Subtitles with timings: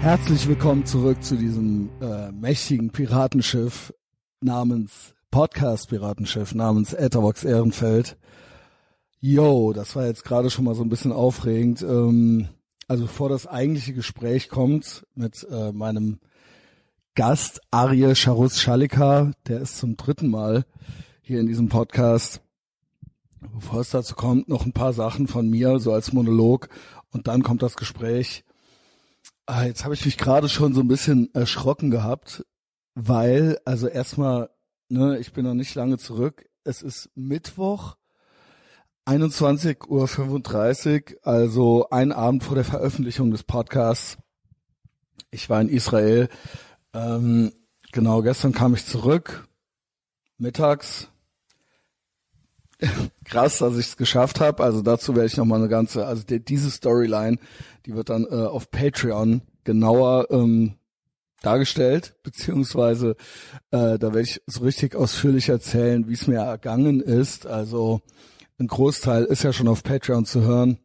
[0.00, 3.92] Herzlich willkommen zurück zu diesem äh, mächtigen Piratenschiff
[4.40, 8.16] namens Podcast Piratenschiff namens Etherbox Ehrenfeld.
[9.20, 11.82] Yo, das war jetzt gerade schon mal so ein bisschen aufregend.
[11.82, 12.48] Ähm,
[12.88, 16.18] also bevor das eigentliche Gespräch kommt mit äh, meinem
[17.14, 20.64] Gast Arje Charus Schalika, der ist zum dritten Mal
[21.20, 22.40] hier in diesem Podcast.
[23.52, 26.70] Bevor es dazu kommt, noch ein paar Sachen von mir, so als Monolog
[27.12, 28.44] und dann kommt das Gespräch.
[29.52, 32.46] Ah, jetzt habe ich mich gerade schon so ein bisschen erschrocken gehabt,
[32.94, 34.48] weil, also erstmal,
[34.88, 36.48] ne, ich bin noch nicht lange zurück.
[36.62, 37.96] Es ist Mittwoch,
[39.06, 44.18] 21.35 Uhr, also ein Abend vor der Veröffentlichung des Podcasts.
[45.32, 46.28] Ich war in Israel.
[46.94, 47.50] Ähm,
[47.90, 49.48] genau, gestern kam ich zurück,
[50.38, 51.09] mittags.
[53.24, 54.62] Krass, dass ich es geschafft habe.
[54.62, 57.38] Also dazu werde ich noch mal eine ganze, also die, diese Storyline,
[57.86, 60.76] die wird dann äh, auf Patreon genauer ähm,
[61.42, 63.16] dargestellt, beziehungsweise
[63.70, 67.46] äh, da werde ich so richtig ausführlich erzählen, wie es mir ergangen ist.
[67.46, 68.00] Also
[68.58, 70.78] ein Großteil ist ja schon auf Patreon zu hören.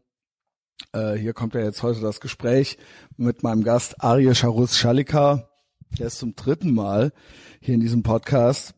[0.94, 2.78] Äh, hier kommt ja jetzt heute das Gespräch
[3.18, 5.50] mit meinem Gast Arje Charus Schalika.
[6.00, 7.12] Der ist zum dritten Mal
[7.59, 8.76] hier in diesem Podcast.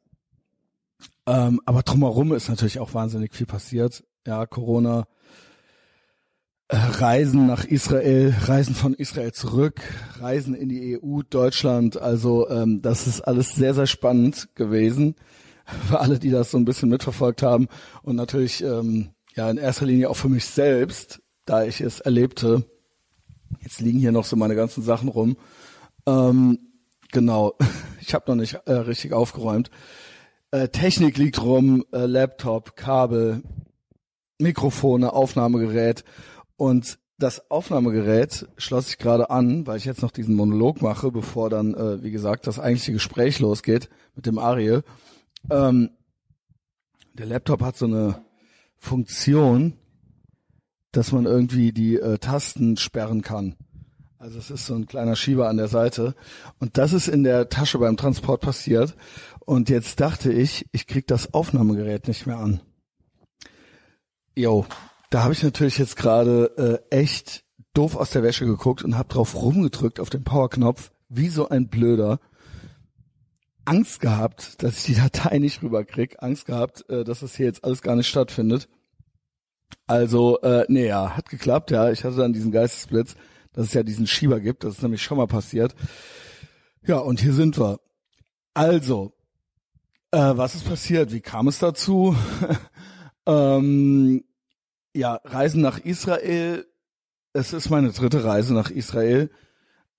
[1.27, 4.03] Ähm, aber drumherum ist natürlich auch wahnsinnig viel passiert.
[4.25, 5.07] Ja, Corona,
[6.69, 9.81] äh, Reisen nach Israel, Reisen von Israel zurück,
[10.19, 11.97] Reisen in die EU, Deutschland.
[11.97, 15.15] Also ähm, das ist alles sehr, sehr spannend gewesen
[15.89, 17.67] für alle, die das so ein bisschen mitverfolgt haben
[18.03, 22.63] und natürlich ähm, ja in erster Linie auch für mich selbst, da ich es erlebte.
[23.61, 25.35] Jetzt liegen hier noch so meine ganzen Sachen rum.
[26.05, 26.59] Ähm,
[27.11, 27.57] genau,
[28.01, 29.71] ich habe noch nicht äh, richtig aufgeräumt.
[30.57, 33.43] Äh, Technik liegt rum, äh, Laptop, Kabel,
[34.39, 36.03] Mikrofone, Aufnahmegerät
[36.55, 41.51] und das Aufnahmegerät schloss ich gerade an, weil ich jetzt noch diesen Monolog mache, bevor
[41.51, 44.79] dann, äh, wie gesagt, das eigentliche Gespräch losgeht mit dem Arie.
[45.51, 45.91] Ähm,
[47.13, 48.25] der Laptop hat so eine
[48.77, 49.73] Funktion,
[50.91, 53.55] dass man irgendwie die äh, Tasten sperren kann.
[54.17, 56.15] Also es ist so ein kleiner Schieber an der Seite.
[56.59, 58.95] Und das ist in der Tasche beim Transport passiert.
[59.47, 62.59] Und jetzt dachte ich, ich krieg das Aufnahmegerät nicht mehr an.
[64.35, 64.65] Jo,
[65.09, 69.07] da habe ich natürlich jetzt gerade äh, echt doof aus der Wäsche geguckt und habe
[69.07, 72.19] drauf rumgedrückt auf den Powerknopf, wie so ein Blöder.
[73.63, 77.63] Angst gehabt, dass ich die Datei nicht rüberkrieg, Angst gehabt, äh, dass das hier jetzt
[77.63, 78.67] alles gar nicht stattfindet.
[79.85, 81.89] Also, äh, nee, ja, hat geklappt, ja.
[81.89, 83.15] Ich hatte dann diesen Geistesblitz,
[83.53, 84.65] dass es ja diesen Schieber gibt.
[84.65, 85.73] Das ist nämlich schon mal passiert.
[86.85, 87.79] Ja, und hier sind wir.
[88.53, 89.13] Also,
[90.11, 91.11] äh, was ist passiert?
[91.11, 92.15] Wie kam es dazu?
[93.25, 94.23] ähm,
[94.93, 96.65] ja, Reisen nach Israel.
[97.33, 99.29] Es ist meine dritte Reise nach Israel.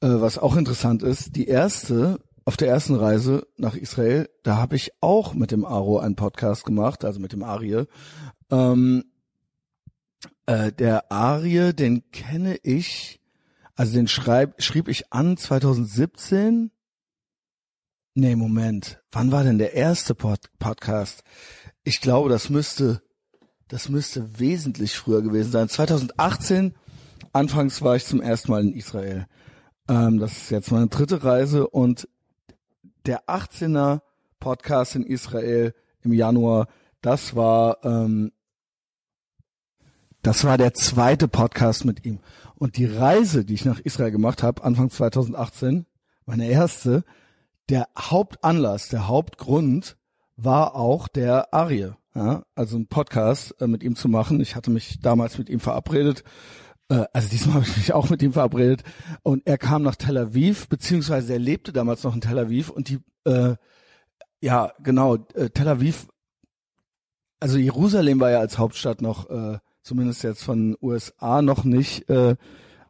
[0.00, 4.74] Äh, was auch interessant ist, die erste auf der ersten Reise nach Israel, da habe
[4.74, 7.84] ich auch mit dem Aro einen Podcast gemacht, also mit dem Arie.
[8.50, 9.04] Ähm,
[10.46, 13.20] äh, der Arie, den kenne ich,
[13.74, 16.70] also den schreib, schrieb ich an 2017.
[18.20, 19.00] Nee, Moment.
[19.12, 21.22] Wann war denn der erste Pod Podcast?
[21.84, 23.00] Ich glaube, das müsste,
[23.68, 25.68] das müsste wesentlich früher gewesen sein.
[25.68, 26.74] 2018,
[27.32, 29.28] anfangs war ich zum ersten Mal in Israel.
[29.88, 32.08] Ähm, das ist jetzt meine dritte Reise und
[33.06, 34.00] der 18er
[34.40, 36.66] Podcast in Israel im Januar,
[37.02, 38.32] das war ähm,
[40.22, 42.18] das war der zweite Podcast mit ihm.
[42.56, 45.86] Und die Reise, die ich nach Israel gemacht habe, Anfang 2018,
[46.26, 47.04] meine erste,
[47.68, 49.96] der Hauptanlass, der Hauptgrund
[50.36, 51.92] war auch der Arie.
[52.14, 54.40] Ja, also ein Podcast äh, mit ihm zu machen.
[54.40, 56.24] Ich hatte mich damals mit ihm verabredet
[56.88, 58.82] äh, also diesmal habe ich mich auch mit ihm verabredet
[59.22, 62.88] und er kam nach Tel Aviv, beziehungsweise er lebte damals noch in Tel Aviv und
[62.88, 63.56] die, äh,
[64.40, 66.08] ja genau, äh, Tel Aviv,
[67.40, 72.36] also Jerusalem war ja als Hauptstadt noch, äh, zumindest jetzt von USA noch nicht äh,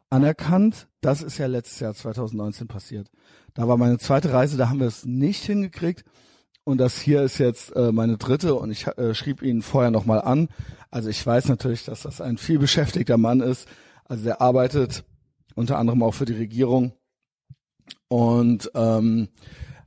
[0.09, 0.87] anerkannt.
[1.01, 3.09] Das ist ja letztes Jahr 2019 passiert.
[3.53, 6.03] Da war meine zweite Reise, da haben wir es nicht hingekriegt.
[6.63, 10.21] Und das hier ist jetzt äh, meine dritte und ich äh, schrieb ihn vorher nochmal
[10.21, 10.49] an.
[10.91, 13.67] Also ich weiß natürlich, dass das ein viel beschäftigter Mann ist,
[14.05, 15.03] also der arbeitet
[15.55, 16.93] unter anderem auch für die Regierung
[18.07, 19.29] und ähm,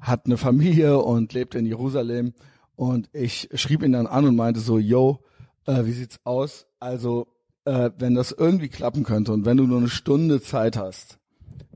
[0.00, 2.34] hat eine Familie und lebt in Jerusalem.
[2.74, 5.22] Und ich schrieb ihn dann an und meinte so, yo,
[5.66, 6.66] äh, wie sieht's aus?
[6.80, 7.28] Also,
[7.64, 11.18] äh, wenn das irgendwie klappen könnte und wenn du nur eine Stunde Zeit hast,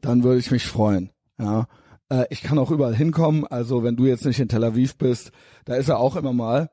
[0.01, 1.11] dann würde ich mich freuen.
[1.39, 1.67] Ja,
[2.11, 3.47] äh, ich kann auch überall hinkommen.
[3.47, 5.33] Also, wenn du jetzt nicht in Tel Aviv bist,
[5.65, 6.71] da ist er auch immer mal.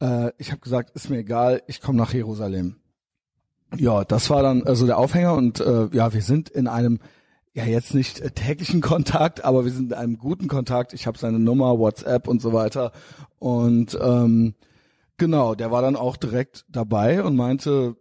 [0.00, 2.76] Äh, ich habe gesagt, ist mir egal, ich komme nach Jerusalem
[3.74, 7.00] ja, das war dann also der Aufhänger und äh, ja, wir sind in einem
[7.52, 10.92] ja jetzt nicht äh, täglichen Kontakt, aber wir sind in einem guten Kontakt.
[10.92, 12.92] Ich habe seine Nummer, WhatsApp und so weiter.
[13.38, 14.54] Und ähm,
[15.16, 17.96] genau, der war dann auch direkt dabei und meinte,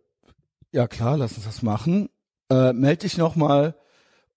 [0.71, 2.09] ja klar, lass uns das machen.
[2.49, 3.75] Äh, meld dich nochmal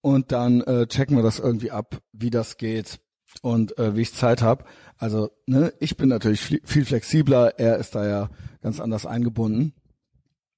[0.01, 3.01] und dann äh, checken wir das irgendwie ab, wie das geht
[3.43, 4.65] und äh, wie ich Zeit habe.
[4.97, 8.31] Also ne, ich bin natürlich viel flexibler, er ist da ja
[8.63, 9.75] ganz anders eingebunden.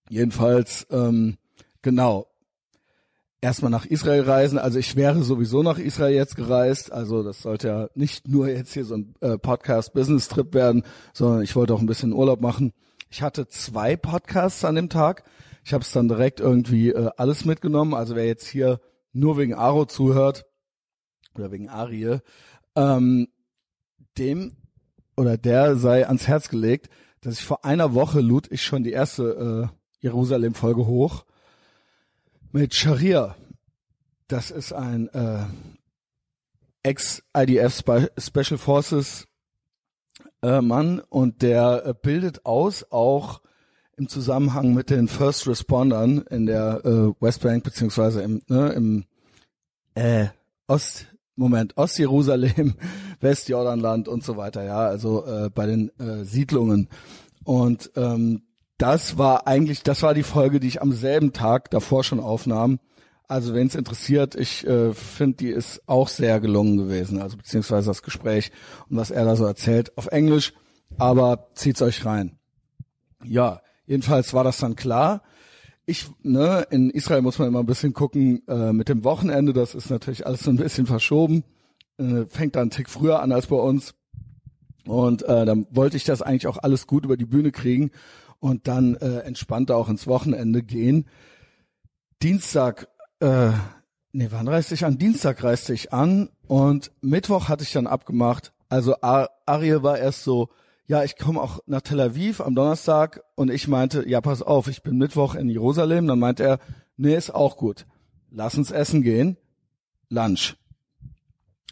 [0.09, 1.37] Jedenfalls, ähm,
[1.83, 2.27] genau,
[3.41, 4.59] erstmal nach Israel reisen.
[4.59, 6.93] Also ich wäre sowieso nach Israel jetzt gereist.
[6.93, 11.57] Also das sollte ja nicht nur jetzt hier so ein äh, Podcast-Business-Trip werden, sondern ich
[11.57, 12.73] wollte auch ein bisschen Urlaub machen.
[13.09, 15.25] Ich hatte zwei Podcasts an dem Tag.
[15.65, 17.95] Ich habe es dann direkt irgendwie äh, alles mitgenommen.
[17.95, 18.81] Also wer jetzt hier
[19.13, 20.47] nur wegen Aro zuhört
[21.35, 22.19] oder wegen Arie,
[22.77, 23.29] ähm,
[24.19, 24.57] dem
[25.17, 26.89] oder der sei ans Herz gelegt,
[27.21, 31.25] dass ich vor einer Woche lud ich schon die erste äh, Jerusalem-Folge hoch
[32.53, 33.37] mit Sharia.
[34.29, 35.45] Das ist ein äh,
[36.83, 37.83] Ex-IDF
[38.19, 39.29] Special Forces
[40.43, 43.43] äh, Mann und der äh, bildet aus auch
[44.01, 49.05] im Zusammenhang mit den First Respondern in der äh, Westbank beziehungsweise im, ne, im
[49.95, 50.29] äh,
[50.67, 51.07] Ost
[51.37, 52.77] Moment Ostjerusalem,
[53.21, 56.89] Westjordanland und so weiter, ja, also äh, bei den äh, Siedlungen
[57.45, 58.43] und ähm,
[58.79, 62.81] das war eigentlich, das war die Folge, die ich am selben Tag davor schon aufnahm.
[63.29, 67.89] Also wenn es interessiert, ich äh, finde, die ist auch sehr gelungen gewesen, also beziehungsweise
[67.89, 68.51] das Gespräch
[68.89, 70.55] und was er da so erzählt auf Englisch,
[70.97, 72.39] aber zieht's euch rein.
[73.23, 73.61] Ja,
[73.91, 75.21] jedenfalls war das dann klar.
[75.85, 79.75] Ich, ne, in Israel muss man immer ein bisschen gucken äh, mit dem Wochenende, das
[79.75, 81.43] ist natürlich alles so ein bisschen verschoben,
[81.99, 83.95] äh, fängt dann einen Tick früher an als bei uns.
[84.87, 87.91] Und äh, dann wollte ich das eigentlich auch alles gut über die Bühne kriegen
[88.39, 91.09] und dann äh, entspannter auch ins Wochenende gehen.
[92.23, 92.87] Dienstag,
[93.19, 93.51] äh,
[94.13, 94.99] nee, wann reiste ich an?
[94.99, 98.53] Dienstag reiste ich an und Mittwoch hatte ich dann abgemacht.
[98.69, 100.49] Also Ar Ariel war erst so,
[100.91, 104.67] ja, ich komme auch nach Tel Aviv am Donnerstag und ich meinte, ja, pass auf,
[104.67, 106.09] ich bin Mittwoch in Jerusalem.
[106.09, 106.59] Dann meinte er,
[106.97, 107.87] nee, ist auch gut.
[108.33, 109.37] Lass uns essen gehen.
[110.09, 110.57] Lunch.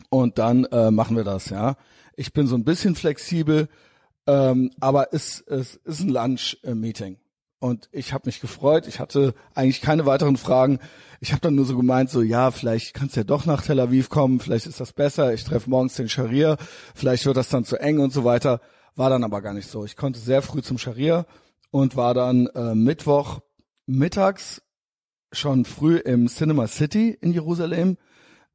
[0.09, 1.75] Und dann äh, machen wir das, ja.
[2.15, 3.69] Ich bin so ein bisschen flexibel.
[4.29, 7.19] Ähm, aber es, es ist ein Lunch-Meeting.
[7.59, 8.87] Und ich habe mich gefreut.
[8.87, 10.79] Ich hatte eigentlich keine weiteren Fragen.
[11.19, 13.81] Ich habe dann nur so gemeint, so ja, vielleicht kannst du ja doch nach Tel
[13.81, 15.35] Aviv kommen, vielleicht ist das besser.
[15.35, 16.57] Ich treffe morgens den Scharia,
[16.95, 18.61] vielleicht wird das dann zu eng und so weiter.
[18.97, 19.85] War dann aber gar nicht so.
[19.85, 21.27] Ich konnte sehr früh zum Scharia
[21.71, 23.41] und war dann äh, Mittwoch
[23.87, 24.63] mittags
[25.33, 27.97] schon früh im Cinema City in Jerusalem.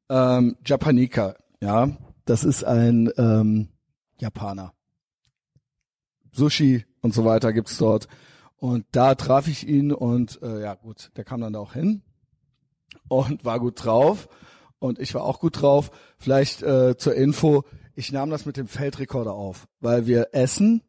[0.08, 3.68] Ähm, Japanika, ja, das ist ein ähm,
[4.18, 4.72] Japaner.
[6.32, 8.08] Sushi und so weiter gibt's dort.
[8.56, 12.02] Und da traf ich ihn und äh, ja gut, der kam dann da auch hin
[13.08, 14.28] und war gut drauf
[14.78, 15.90] und ich war auch gut drauf.
[16.18, 17.64] Vielleicht äh, zur Info,
[17.94, 20.82] ich nahm das mit dem Feldrekorder auf, weil wir essen,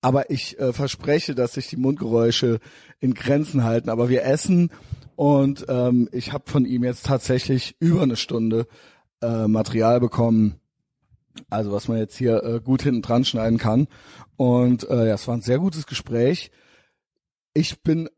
[0.00, 2.60] aber ich äh, verspreche, dass sich die Mundgeräusche
[3.00, 3.88] in Grenzen halten.
[3.88, 4.70] Aber wir essen
[5.16, 8.66] und ähm, ich habe von ihm jetzt tatsächlich über eine Stunde
[9.22, 10.60] äh, Material bekommen,
[11.50, 13.88] also was man jetzt hier äh, gut hinten dran schneiden kann.
[14.36, 16.50] Und äh, ja, es war ein sehr gutes Gespräch.
[17.54, 18.08] Ich bin,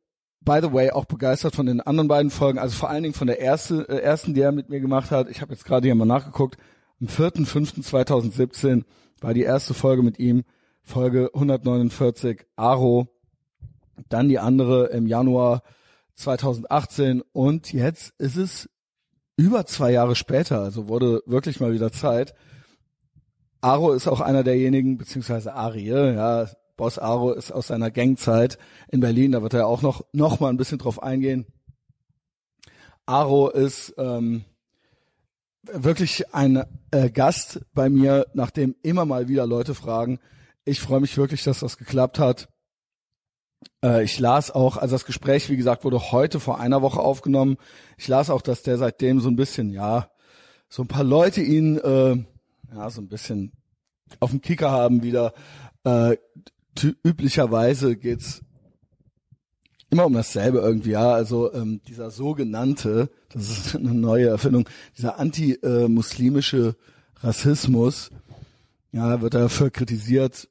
[0.40, 3.26] by the way, auch begeistert von den anderen beiden Folgen, also vor allen Dingen von
[3.26, 5.28] der erste, äh, ersten, die er mit mir gemacht hat.
[5.30, 6.56] Ich habe jetzt gerade hier mal nachgeguckt.
[7.00, 8.84] Am 4.5.2017
[9.20, 10.44] war die erste Folge mit ihm,
[10.82, 13.08] Folge 149, Aro.
[14.08, 15.62] Dann die andere im Januar
[16.14, 18.70] 2018 und jetzt ist es
[19.36, 22.34] über zwei Jahre später, also wurde wirklich mal wieder Zeit.
[23.60, 29.00] Aro ist auch einer derjenigen, beziehungsweise Arie, ja, Boss Aro ist aus seiner Gangzeit in
[29.00, 31.46] Berlin, da wird er auch noch, noch mal ein bisschen drauf eingehen.
[33.04, 34.44] Aro ist ähm,
[35.72, 40.18] wirklich ein äh, Gast bei mir, nachdem immer mal wieder Leute fragen.
[40.64, 42.48] Ich freue mich wirklich, dass das geklappt hat.
[43.84, 47.56] Äh, ich las auch, also das Gespräch, wie gesagt, wurde heute vor einer Woche aufgenommen.
[47.96, 50.10] Ich las auch, dass der seitdem so ein bisschen, ja,
[50.68, 52.16] so ein paar Leute ihn äh,
[52.74, 53.52] ja, so ein bisschen
[54.20, 55.32] auf dem Kicker haben wieder.
[55.84, 56.16] Äh,
[57.02, 58.42] üblicherweise geht's
[59.90, 61.12] immer um dasselbe irgendwie, ja.
[61.12, 66.76] Also ähm, dieser sogenannte, das ist eine neue Erfindung, dieser anti-muslimische
[67.20, 68.10] Rassismus,
[68.92, 70.48] ja, wird dafür kritisiert,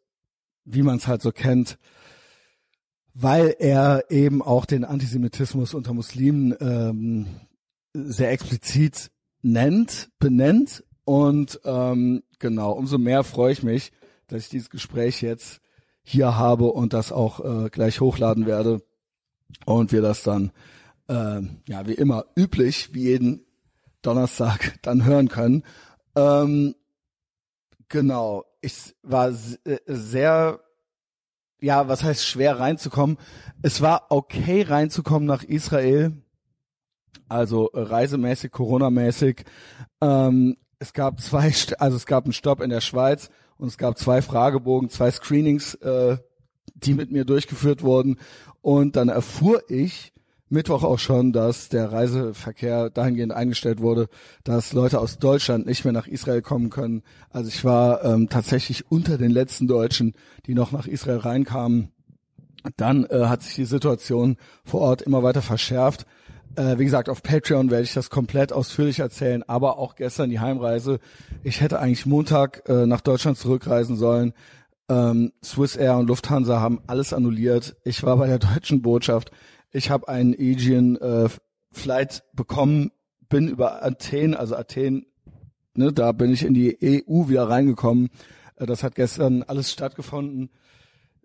[0.65, 1.77] wie man es halt so kennt,
[3.13, 7.27] weil er eben auch den Antisemitismus unter Muslimen ähm,
[7.93, 9.11] sehr explizit
[9.41, 13.91] nennt, benennt und ähm, genau, umso mehr freue ich mich,
[14.27, 15.61] dass ich dieses Gespräch jetzt
[16.03, 18.81] hier habe und das auch äh, gleich hochladen werde
[19.65, 20.51] und wir das dann,
[21.07, 23.45] äh, ja, wie immer üblich, wie jeden
[24.01, 25.63] Donnerstag dann hören können.
[26.15, 26.75] Ähm,
[27.89, 30.59] genau, ich war äh, sehr,
[31.61, 33.17] ja, was heißt schwer reinzukommen?
[33.61, 36.13] Es war okay reinzukommen nach Israel,
[37.27, 39.45] also reisemäßig, Corona-mäßig.
[40.01, 43.97] Ähm, es gab zwei, also es gab einen Stopp in der Schweiz und es gab
[43.97, 46.17] zwei Fragebogen, zwei Screenings, äh,
[46.73, 48.17] die mit mir durchgeführt wurden.
[48.61, 50.13] Und dann erfuhr ich
[50.49, 54.09] Mittwoch auch schon, dass der Reiseverkehr dahingehend eingestellt wurde,
[54.43, 57.01] dass Leute aus Deutschland nicht mehr nach Israel kommen können.
[57.31, 60.13] Also ich war ähm, tatsächlich unter den letzten Deutschen,
[60.45, 61.89] die noch nach Israel reinkamen.
[62.77, 66.05] Dann äh, hat sich die Situation vor Ort immer weiter verschärft.
[66.55, 70.39] Äh, wie gesagt, auf Patreon werde ich das komplett ausführlich erzählen, aber auch gestern die
[70.39, 70.99] Heimreise.
[71.43, 74.33] Ich hätte eigentlich Montag äh, nach Deutschland zurückreisen sollen.
[74.89, 77.75] Ähm, Swiss Air und Lufthansa haben alles annulliert.
[77.83, 79.31] Ich war bei der deutschen Botschaft.
[79.71, 81.29] Ich habe einen Aegean äh,
[81.71, 82.91] Flight bekommen,
[83.27, 85.05] bin über Athen, also Athen,
[85.73, 88.09] ne, da bin ich in die EU wieder reingekommen.
[88.55, 90.49] Äh, das hat gestern alles stattgefunden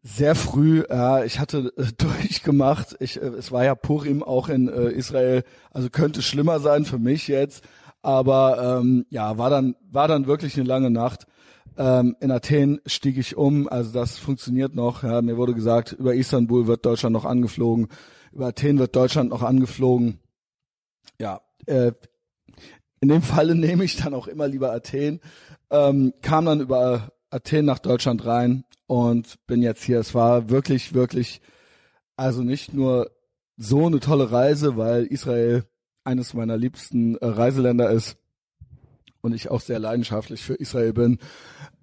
[0.03, 2.97] sehr früh, ja, ich hatte äh, durchgemacht.
[3.01, 6.99] Ich, äh, es war ja Purim auch in äh, Israel, also könnte schlimmer sein für
[6.99, 7.65] mich jetzt.
[8.03, 11.27] Aber ähm, ja, war dann war dann wirklich eine lange Nacht.
[11.81, 15.03] Ähm, in Athen stieg ich um, also das funktioniert noch.
[15.03, 17.89] Ja, mir wurde gesagt, über Istanbul wird Deutschland noch angeflogen,
[18.33, 20.19] über Athen wird Deutschland noch angeflogen.
[21.19, 21.93] Ja, äh,
[23.01, 25.21] in dem Falle nehme ich dann auch immer lieber Athen.
[25.71, 30.01] Ähm, kam dann über Athen nach Deutschland rein und bin jetzt hier.
[30.01, 31.41] Es war wirklich, wirklich,
[32.15, 33.11] also nicht nur
[33.57, 35.65] so eine tolle Reise, weil Israel
[36.05, 38.19] eines meiner liebsten äh, Reiseländer ist
[39.23, 41.19] und ich auch sehr leidenschaftlich für Israel bin,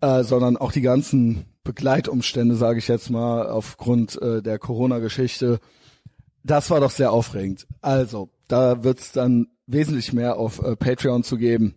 [0.01, 5.59] äh, sondern auch die ganzen Begleitumstände, sage ich jetzt mal, aufgrund äh, der Corona-Geschichte.
[6.43, 7.67] Das war doch sehr aufregend.
[7.81, 11.75] Also, da wird's dann wesentlich mehr auf äh, Patreon zu geben.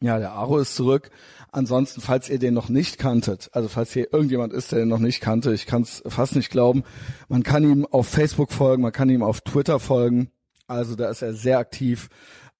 [0.00, 1.10] Ja, der Aro ist zurück.
[1.50, 4.98] Ansonsten, falls ihr den noch nicht kanntet, also falls hier irgendjemand ist, der den noch
[4.98, 6.82] nicht kannte, ich kann es fast nicht glauben,
[7.28, 10.30] man kann ihm auf Facebook folgen, man kann ihm auf Twitter folgen.
[10.66, 12.08] Also da ist er sehr aktiv.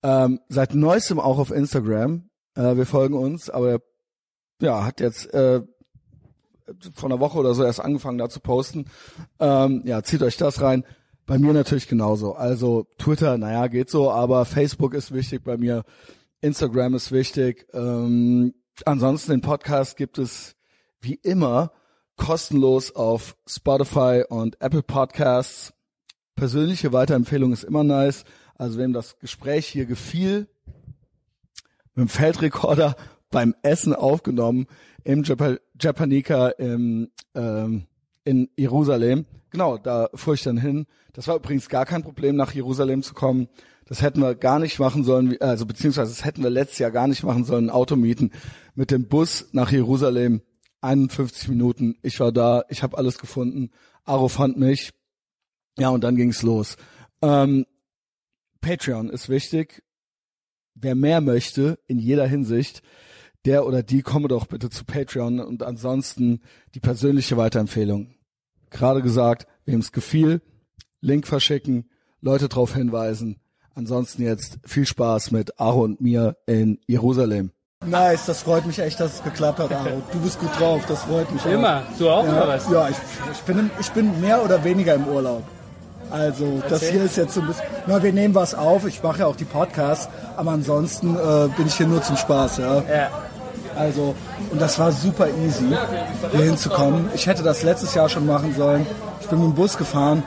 [0.05, 2.31] Ähm, seit neuestem auch auf Instagram.
[2.55, 3.81] Äh, wir folgen uns, aber er
[4.61, 5.63] ja, hat jetzt äh,
[6.95, 8.85] vor einer Woche oder so erst angefangen da zu posten.
[9.41, 10.85] Ähm, ja, zieht euch das rein.
[11.27, 12.35] Bei mir natürlich genauso.
[12.35, 15.85] Also Twitter, naja, geht so, aber Facebook ist wichtig bei mir.
[16.41, 17.67] Instagram ist wichtig.
[17.73, 20.57] Ähm, Ansonsten den Podcast gibt es
[21.01, 21.71] wie immer
[22.17, 25.73] kostenlos auf Spotify und Apple Podcasts.
[26.35, 28.25] Persönliche Weiterempfehlung ist immer nice.
[28.57, 30.47] Also wem das Gespräch hier gefiel,
[31.95, 32.97] mit dem Feldrekorder
[33.31, 34.67] beim Essen aufgenommen
[35.03, 37.87] im Jap Japanika im, ähm,
[38.25, 39.27] in Jerusalem.
[39.51, 40.87] Genau, da fuhr ich dann hin.
[41.13, 43.49] Das war übrigens gar kein Problem, nach Jerusalem zu kommen.
[43.87, 47.07] Das hätten wir gar nicht machen sollen, also beziehungsweise das hätten wir letztes Jahr gar
[47.07, 48.31] nicht machen sollen, ein Auto mieten.
[48.75, 50.41] Mit dem Bus nach Jerusalem,
[50.81, 51.97] 51 Minuten.
[52.03, 53.71] Ich war da, ich habe alles gefunden.
[54.05, 54.93] Aro fand mich.
[55.79, 56.77] Ja, und dann ging's los.
[57.21, 57.67] Ähm,
[58.64, 59.83] Patreon ist wichtig.
[60.75, 62.83] Wer mehr möchte, in jeder Hinsicht,
[63.44, 66.40] der oder die komme doch bitte zu Patreon und ansonsten
[66.75, 68.14] die persönliche Weiterempfehlung.
[68.71, 70.40] Gerade gesagt, wem es gefiel,
[71.00, 71.90] Link verschicken,
[72.21, 73.38] Leute darauf hinweisen,
[73.76, 77.50] Ansonsten jetzt viel Spaß mit Aro und mir in Jerusalem.
[77.85, 80.00] Nice, das freut mich echt, dass es geklappt hat, Aro.
[80.12, 81.44] Du bist gut drauf, das freut mich.
[81.44, 81.99] Immer, auch.
[81.99, 82.71] du auch ja, oder was?
[82.71, 82.97] Ja, ich,
[83.33, 85.42] ich, bin, ich bin mehr oder weniger im Urlaub.
[86.11, 86.71] Also Erzähl.
[86.71, 89.27] das hier ist jetzt so ein bisschen, na, wir nehmen was auf, ich mache ja
[89.27, 92.77] auch die Podcasts, aber ansonsten äh, bin ich hier nur zum Spaß, ja.
[92.77, 93.11] ja.
[93.77, 94.15] Also,
[94.53, 95.77] und das war super easy,
[96.31, 97.09] hier hinzukommen.
[97.15, 98.87] Ich hätte das letztes Jahr schon machen sollen.
[99.21, 100.23] Ich bin mit dem Bus gefahren,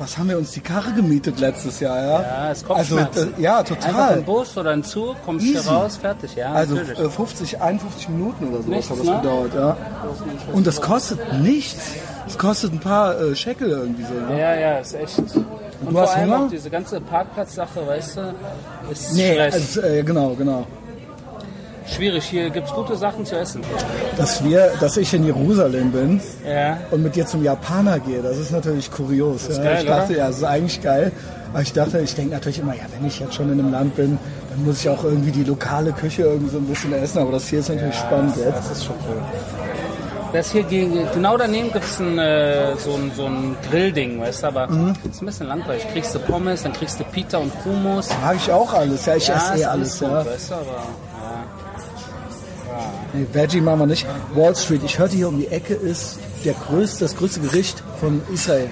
[0.00, 2.22] was haben wir uns die Karre gemietet letztes Jahr, ja?
[2.22, 3.88] Ja, es kommt also, äh, ja, total.
[3.88, 5.62] Einfach ein Bus oder ein Zug, kommst Easy.
[5.62, 6.52] hier raus, fertig, ja.
[6.52, 7.12] Also natürlich.
[7.12, 9.20] 50, 51 Minuten oder sowas hat das ne?
[9.20, 9.76] gedauert, ja.
[10.54, 11.92] Und das kostet nichts.
[12.30, 14.14] Es kostet ein paar äh, Shekel irgendwie so.
[14.14, 14.38] Ne?
[14.38, 15.18] Ja, ja, ist echt.
[15.18, 15.34] Und,
[15.86, 16.46] Und vor allem Hunger?
[16.46, 18.34] auch diese ganze Parkplatzsache, weißt du,
[18.90, 20.66] ist nee, also, äh, genau, genau
[21.90, 22.24] schwierig.
[22.24, 23.62] Hier gibt es gute Sachen zu essen.
[24.16, 26.78] Dass wir, dass ich in Jerusalem bin ja.
[26.90, 29.48] und mit dir zum Japaner gehe, das ist natürlich kurios.
[29.48, 29.64] Das ja.
[29.64, 30.18] geil, ich dachte, oder?
[30.18, 31.12] ja, das ist eigentlich geil.
[31.52, 33.96] Aber ich dachte, ich denke natürlich immer, ja, wenn ich jetzt schon in einem Land
[33.96, 34.18] bin,
[34.50, 37.18] dann muss ich auch irgendwie die lokale Küche irgendwie so ein bisschen essen.
[37.18, 38.58] Aber das hier ist natürlich ja, spannend das, jetzt.
[38.58, 39.22] Das ist schon cool.
[40.32, 44.46] Das hier genau daneben gibt es ein, äh, so ein, so ein Grillding, weißt du,
[44.46, 44.94] aber mhm.
[45.10, 45.86] ist ein bisschen langweilig.
[45.92, 48.08] Kriegst du Pommes, dann kriegst du Pita und Hummus.
[48.22, 50.26] Mag ich auch alles, ja, ich ja, esse eh alles, alles gut, ja.
[50.26, 50.86] Weißt du, aber
[53.12, 54.06] Nee, Veggie machen wir nicht.
[54.34, 58.22] Wall Street, ich hörte hier um die Ecke ist der größte, das größte Gericht von
[58.32, 58.70] Israel.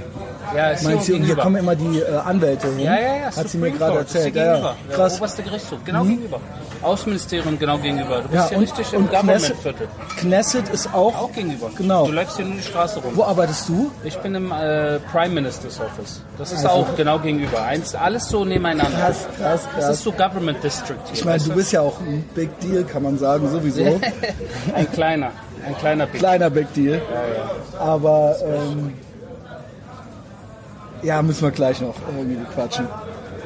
[0.56, 1.42] Ja, ist hier Meinst und hier gegenüber.
[1.42, 2.80] kommen immer die äh, Anwälte hin?
[2.80, 3.26] Ja, ja, ja.
[3.26, 4.34] Hat sie Supreme mir gerade hier erzählt.
[4.36, 4.76] Ja, ja.
[4.88, 5.12] Der Krass.
[5.14, 5.18] Mhm.
[5.18, 6.40] oberste Gerichtshof, genau gegenüber.
[6.82, 8.22] Außenministerium genau gegenüber.
[8.22, 9.88] Du bist Ja, und, richtig im Government-Viertel.
[10.18, 11.14] Knesset ist auch.
[11.16, 11.70] Auch gegenüber.
[11.76, 12.06] Genau.
[12.06, 13.12] Du läufst hier nur die Straße rum.
[13.14, 13.90] Wo arbeitest du?
[14.04, 16.22] Ich bin im äh, Prime Minister's Office.
[16.36, 17.62] Das ist Also- auch genau gegenüber.
[17.62, 18.96] Eins, alles so nebeneinander.
[18.98, 19.94] Krass, krass, Das krass.
[19.96, 21.14] ist so Government District hier.
[21.14, 24.00] Ich meine, du bist ja auch ein Big Deal, kann man sagen, sowieso.
[24.74, 25.30] ein kleiner,
[25.66, 26.20] ein kleiner Big.
[26.20, 27.00] Kleiner Big Deal.
[27.78, 28.94] Aber ähm,
[31.02, 32.86] ja, müssen wir gleich noch irgendwie quatschen.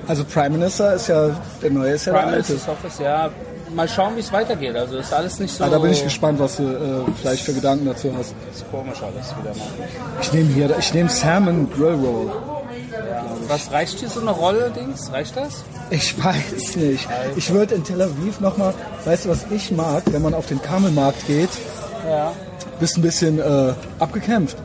[0.09, 1.31] Also Prime Minister ist ja,
[1.63, 2.53] der neue ist ja Prime der alte.
[2.53, 3.31] Minister's Office, ja.
[3.75, 4.77] Mal schauen, wie es weitergeht.
[4.77, 5.65] Also ist alles nicht so.
[5.65, 8.35] Ah, da bin ich gespannt, was du äh, vielleicht für Gedanken dazu hast.
[8.53, 9.89] ist komisch alles wieder mal.
[10.21, 12.31] Ich nehme hier, ich nehme Salmon Grill Roll.
[13.49, 15.11] Was reicht dir so eine Rolle, Dings?
[15.11, 15.65] Reicht das?
[15.91, 17.09] Ich weiß nicht.
[17.37, 20.61] Ich würde in Tel Aviv nochmal, weißt du, was ich mag, wenn man auf den
[20.61, 21.49] Kamelmarkt geht,
[22.07, 22.33] Ja.
[22.79, 24.57] bist ein bisschen äh, abgekämpft.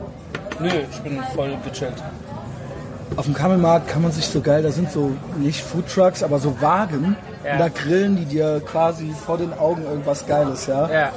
[0.60, 1.94] Nö, ich bin voll gechillt.
[3.16, 6.60] Auf dem Kamelmarkt kann man sich so geil, da sind so nicht Foodtrucks, aber so
[6.60, 7.16] Wagen.
[7.44, 7.52] Ja.
[7.52, 10.90] Und da grillen die dir quasi vor den Augen irgendwas Geiles, ja.
[10.90, 11.12] Ja.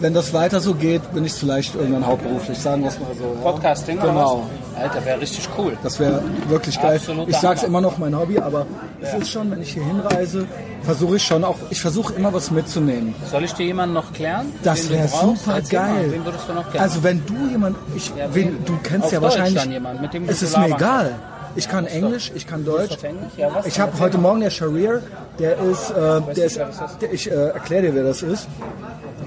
[0.00, 3.34] Wenn das weiter so geht, bin ich vielleicht irgendwann hauptberuflich, sagen wir es mal so.
[3.34, 3.50] Ja?
[3.50, 4.44] Podcasting Genau.
[4.76, 5.76] Alter, wäre richtig cool.
[5.82, 6.96] Das wäre wirklich geil.
[6.96, 7.68] Absoluter ich sag's Hammer.
[7.68, 8.66] immer noch mein Hobby, aber
[9.00, 10.46] es ist schon, wenn ich hier hinreise,
[10.82, 13.14] versuche ich schon auch, ich versuche immer was mitzunehmen.
[13.30, 14.46] Soll ich dir jemanden noch klären?
[14.62, 16.06] Das wäre super Erzähl mal, geil.
[16.12, 16.74] Wen würdest du noch?
[16.74, 20.28] Also wenn du jemand, ich, Ja, wen, du kennst ja Deutsch wahrscheinlich, jemand, mit dem
[20.28, 21.14] es ist mir egal.
[21.54, 22.96] Ich kann Englisch, ich kann Deutsch.
[23.36, 24.16] Ja, Ich habe heute.
[24.16, 25.02] Morgen der Sharir,
[25.38, 26.58] der ist, äh, der ist.
[27.02, 28.48] der, ich äh, erkläre dir, wer das ist.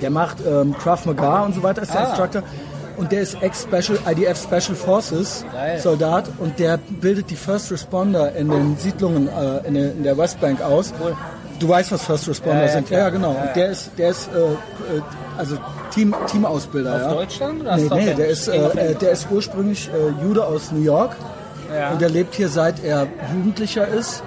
[0.01, 2.09] Der macht ähm, Krav Maga und so weiter, ist der Ah.
[2.09, 2.41] Instructor.
[2.97, 5.45] Und der ist Ex-Special, IDF Special Forces.
[5.81, 10.17] Soldat und der bildet die First Responder in den Siedlungen äh, in, der, in der
[10.17, 10.93] Westbank aus.
[11.01, 11.15] Cool.
[11.59, 12.87] Du weißt, was First Responder Ja, sind.
[12.87, 12.99] klar.
[12.99, 13.29] Ja, ja, genau.
[13.31, 15.01] Und der ist, der ist, äh, äh,
[15.37, 15.57] also
[15.93, 16.95] Team, Teamausbilder.
[16.95, 17.13] Auf ja.
[17.13, 21.15] Deutschland oder Nee, nee, der ist, äh, der ist ursprünglich äh, Jude aus New York
[21.73, 21.91] Ja.
[21.91, 24.21] und der lebt hier seit er Jugendlicher ist.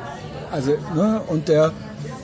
[0.51, 1.73] Also, ne, und der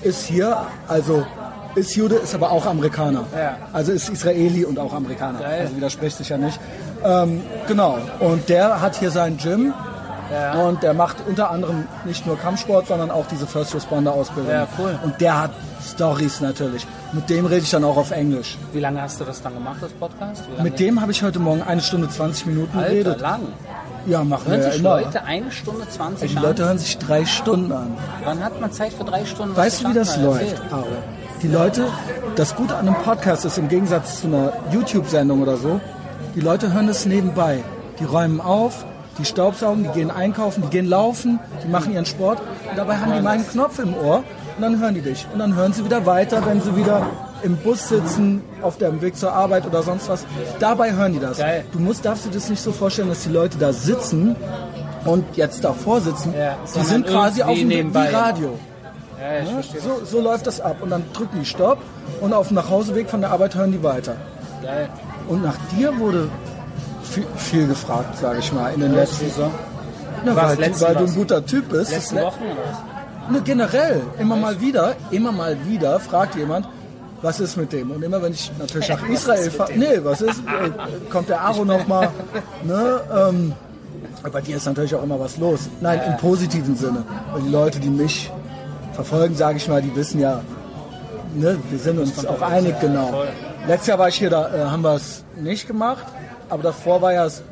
[0.02, 0.56] ist hier,
[0.88, 1.26] also
[1.74, 3.24] ist Jude, ist aber auch Amerikaner.
[3.36, 3.56] Ja.
[3.72, 5.40] Also ist Israeli und auch Amerikaner.
[5.40, 5.60] Geil.
[5.62, 6.58] Also widerspricht sich ja nicht.
[7.04, 7.98] Ähm, genau.
[8.20, 9.72] Und der hat hier sein Gym.
[10.32, 10.54] Ja.
[10.64, 14.50] Und der macht unter anderem nicht nur Kampfsport, sondern auch diese First Responder Ausbildung.
[14.50, 14.98] Ja, cool.
[15.02, 15.50] Und der hat
[15.86, 16.86] Stories natürlich.
[17.12, 18.56] Mit dem rede ich dann auch auf Englisch.
[18.72, 20.42] Wie lange hast du das dann gemacht, das Podcast?
[20.62, 23.20] Mit dem habe ich heute Morgen eine Stunde 20 Minuten Alter, geredet.
[23.20, 23.42] lang.
[24.06, 25.00] Ja, machen Hören wir ja sich immer.
[25.00, 26.38] Leute eine Stunde 20 Die?
[26.38, 27.96] Leute hören sich drei Stunden an.
[28.24, 29.56] Wann hat man Zeit für drei Stunden?
[29.56, 30.94] Weißt du, wie das läuft, Erzähl.
[31.44, 31.88] Die Leute,
[32.36, 35.78] das Gute an einem Podcast ist im Gegensatz zu einer YouTube-Sendung oder so,
[36.34, 37.62] die Leute hören es nebenbei.
[38.00, 38.86] Die räumen auf,
[39.18, 43.12] die staubsaugen, die gehen einkaufen, die gehen laufen, die machen ihren Sport und dabei haben
[43.12, 44.24] die meinen Knopf im Ohr
[44.56, 45.26] und dann hören die dich.
[45.34, 47.06] Und dann hören sie wieder weiter, wenn sie wieder
[47.42, 50.24] im Bus sitzen, auf dem Weg zur Arbeit oder sonst was.
[50.60, 51.36] Dabei hören die das.
[51.36, 51.66] Geil.
[51.72, 54.34] Du musst, darfst dir das nicht so vorstellen, dass die Leute da sitzen
[55.04, 56.32] und jetzt davor sitzen.
[56.32, 58.58] Ja, die sind quasi auf dem Radio.
[59.24, 59.54] Ja, ich Ne?
[59.54, 59.80] verstehe.
[59.80, 60.76] So, so läuft das ab.
[60.80, 61.78] Und dann drücken die Stopp
[62.20, 64.16] und auf dem Nachhauseweg von der Arbeit hören die weiter.
[64.62, 64.88] Geil.
[65.28, 66.28] Und nach dir wurde
[67.02, 69.50] viel, viel gefragt, sage ich mal, in den letzten Wieso?
[70.24, 71.90] Na, weil, du- weil du ein guter Typ bist.
[71.90, 73.30] Letzten Wochen oder was?
[73.30, 76.68] Ne, generell, immer mal wieder, immer mal wieder fragt jemand,
[77.22, 77.90] was ist mit dem?
[77.90, 80.70] Und immer wenn ich natürlich nach Israel fahre, nee, was ist, äh,
[81.10, 82.10] kommt der Aro nochmal,
[82.64, 83.52] ne, ähm,
[84.30, 85.60] bei dir ist natürlich auch immer was los.
[85.80, 87.02] Nein, im positiven Sinne.
[87.32, 88.30] Weil die Leute, die mich
[88.94, 90.40] verfolgen, sage ich mal, die wissen ja,
[91.34, 93.06] ne, wir sind uns auch einig, genau.
[93.08, 93.28] voll.
[93.66, 96.04] Letztes Jahr war ich hier, da äh, haben wir es nicht gemacht,
[96.50, 97.42] aber davor war ja es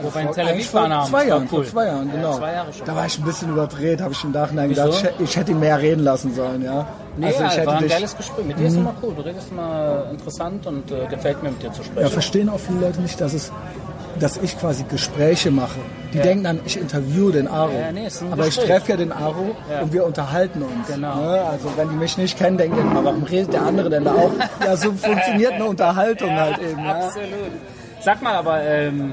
[0.00, 1.08] Wo wir in vor- Tel Aviv eigentlich vor waren haben.
[1.10, 1.66] zwei Jahren, vor cool.
[1.66, 2.36] zwei Jahren, Ja, genau.
[2.38, 2.86] zwei Jahre schon.
[2.86, 4.82] Da war ich ein bisschen überdreht, habe ich im Nachhinein Wieso?
[4.84, 6.86] gedacht, ich, hätte- ich hätte ihn mehr reden lassen sollen, ja.
[7.16, 7.96] Nee, also ich Alter, hätte war ein dich, Mhm.
[7.96, 8.44] geiles Gespräch.
[8.46, 9.12] Mit dir ist immer cool.
[9.16, 12.02] Du redest immer interessant und äh, gefällt mir, mit dir zu sprechen.
[12.06, 13.50] ja, verstehen auch viele Leute nicht, dass es
[14.18, 15.78] dass ich quasi Gespräche mache.
[16.12, 16.22] Die Ja.
[16.24, 17.70] denken dann, ich interviewe den Aro.
[17.72, 18.66] Ja, nee, Aber ich Gespräch.
[18.66, 19.80] treffe ja den Aro Ja.
[19.82, 20.86] und wir unterhalten uns.
[20.88, 21.16] Genau.
[21.16, 21.42] Ne?
[21.50, 24.30] Also wenn die mich nicht kennen, denken die warum redet der andere denn da auch?
[24.64, 26.84] ja, so funktioniert eine Unterhaltung halt eben.
[26.84, 26.94] Ja.
[27.06, 27.28] Absolut.
[28.00, 29.12] Sag mal aber, ähm,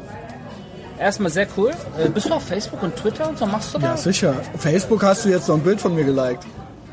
[1.00, 1.72] erstmal sehr cool.
[1.98, 3.46] Äh, bist du auf Facebook und Twitter und so?
[3.46, 4.04] Machst du ja, das?
[4.04, 4.34] sicher.
[4.54, 6.46] Auf Facebook hast du jetzt noch ein Bild von mir geliked.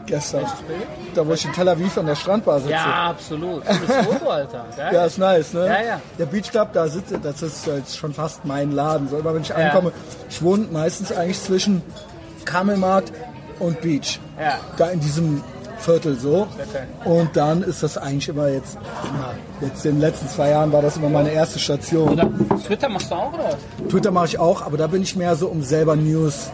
[0.06, 0.44] Gestern.
[1.14, 2.72] Da, wo ich in Tel Aviv an der Strandbar sitze.
[2.72, 3.64] Ja, absolut.
[3.64, 4.64] Cooles Foto, Alter.
[4.76, 4.94] Geil.
[4.94, 5.66] Ja, ist nice, ne?
[5.66, 6.00] Ja, ja.
[6.18, 9.08] Der Beach Club, da sitze, das ist jetzt schon fast mein Laden.
[9.08, 9.92] So immer wenn ich ankomme,
[10.28, 11.82] ich wohne meistens eigentlich zwischen
[12.44, 13.12] Kamelmarkt
[13.58, 14.18] und Beach.
[14.40, 14.58] Ja.
[14.76, 15.42] Da in diesem
[15.78, 16.46] Viertel so.
[17.04, 18.78] Und dann ist das eigentlich immer jetzt,
[19.60, 22.10] jetzt in den letzten zwei Jahren war das immer meine erste Station.
[22.10, 22.28] Oder
[22.64, 23.88] Twitter machst du auch, oder was?
[23.88, 26.50] Twitter mache ich auch, aber da bin ich mehr so um selber News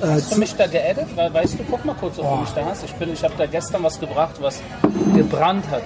[0.00, 1.06] Hast du mich da geedit?
[1.16, 2.34] Weil, weißt du, guck mal kurz, ob Oh.
[2.36, 2.84] du mich da hast.
[2.84, 4.60] Ich, bin- ich habe da gestern was gebracht, was
[5.14, 5.82] gebrannt hat.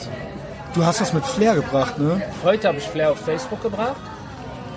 [0.74, 2.20] Du hast das mit Flair gebracht, ne?
[2.44, 3.96] Heute habe ich Flair auf Facebook gebracht.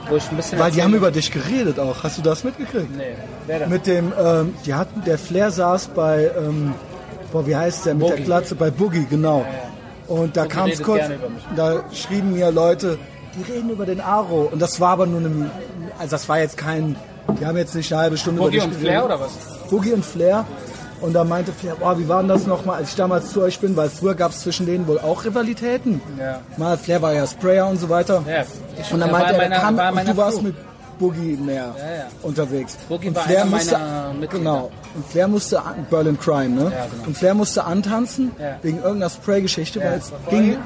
[0.10, 0.60] wo ich ein bisschen...
[0.60, 2.04] Weil die haben über dich geredet auch.
[2.04, 2.95] Hast du das mitgekriegt?
[2.95, 3.15] Nee,
[3.48, 3.69] wer denn?
[3.69, 6.76] Mit dem, ähm, die hatten, der Flair saß bei, ähm,
[7.32, 8.24] boah, wie heißt der, mit der Boogie.
[8.24, 9.43] Glatze, bei Boogie, genau.
[10.08, 11.02] Und da kam es kurz,
[11.56, 13.00] da schrieben mir Leute,
[13.36, 14.48] die reden über den Aro.
[14.52, 15.50] Und das war aber nur eine,
[15.98, 16.95] also das war jetzt kein,
[17.39, 19.31] die haben jetzt nicht eine halbe Stunde Boogie über und Flair oder was?
[19.69, 20.45] Boogie und Flair.
[21.01, 23.59] Und da meinte Flair, boah, wie war denn das nochmal, als ich damals zu euch
[23.59, 26.01] bin, weil früher gab es zwischen denen wohl auch Rivalitäten.
[26.17, 26.39] Ja.
[26.57, 28.23] Mal Flair war ja Sprayer und so weiter.
[28.27, 28.43] Ja,
[28.81, 30.43] ich- und dann meinte er, meiner- kam, und du warst Crew.
[30.45, 30.55] mit
[30.97, 32.03] Boogie mehr Ja, ja.
[32.21, 32.77] unterwegs.
[32.88, 33.77] Boogie und war Flair einer musste,
[34.29, 34.71] genau.
[34.95, 36.63] Und Flair musste an, Berlin Crime, ne?
[36.63, 37.07] Ja, genau.
[37.07, 40.57] Und Flair musste antanzen wegen irgendeiner Spray-Geschichte, weil es ging.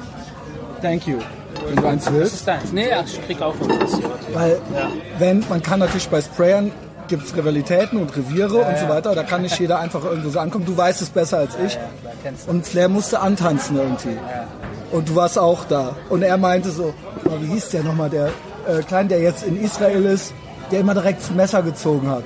[0.80, 1.18] Thank you.
[1.66, 2.34] Wenn du eins Das willst.
[2.34, 2.72] ist deins.
[2.72, 4.00] Nee, ja, ich krieg auch was.
[4.32, 4.58] Weil,
[5.18, 6.72] wenn, man kann natürlich bei Sprayern
[7.08, 9.14] gibt es Rivalitäten und Reviere und so weiter.
[9.14, 10.64] Da kann nicht jeder einfach irgendwo so ankommen.
[10.64, 11.76] Du weißt es besser als ich.
[12.46, 14.16] Und Flair musste antanzen irgendwie.
[14.92, 15.96] Und du warst auch da.
[16.08, 16.94] Und er meinte so,
[17.24, 18.26] oh, wie hieß der nochmal, der
[18.68, 20.32] äh, Kleine, der jetzt in Israel ist,
[20.70, 22.24] der immer direkt das Messer gezogen hat.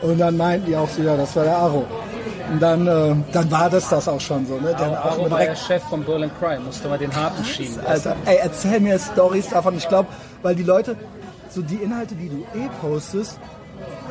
[0.00, 1.84] Und dann meinten die auch so, ja, das war der Aro.
[2.50, 4.54] Und dann, äh, dann war das das auch schon so.
[4.58, 4.74] Ne?
[4.78, 7.78] Der auch war der Chef von Berlin Crime, musste mal den Harten schieben.
[7.86, 9.76] Alter, ey, erzähl mir Stories davon.
[9.76, 10.08] Ich glaube,
[10.42, 10.96] weil die Leute,
[11.50, 13.38] so die Inhalte, die du eh postest,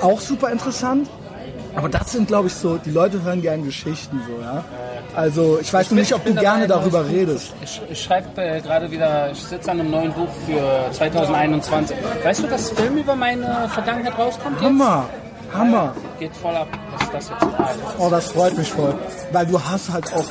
[0.01, 1.09] auch super interessant.
[1.75, 4.63] Aber das sind, glaube ich, so, die Leute hören gerne Geschichten so, ja.
[5.15, 7.53] Also ich weiß nur nicht, ob du bin gerne darüber redest.
[7.63, 11.95] Ich, ich schreibe äh, gerade wieder, ich sitze an einem neuen Buch für 2021.
[12.23, 14.67] Weißt du, dass Film über meine Vergangenheit rauskommt jetzt?
[15.53, 15.93] Hammer.
[16.19, 17.99] Geht voll ab, was das jetzt ist.
[17.99, 18.95] Oh, das freut mich voll.
[19.31, 20.25] Weil du hast halt auch,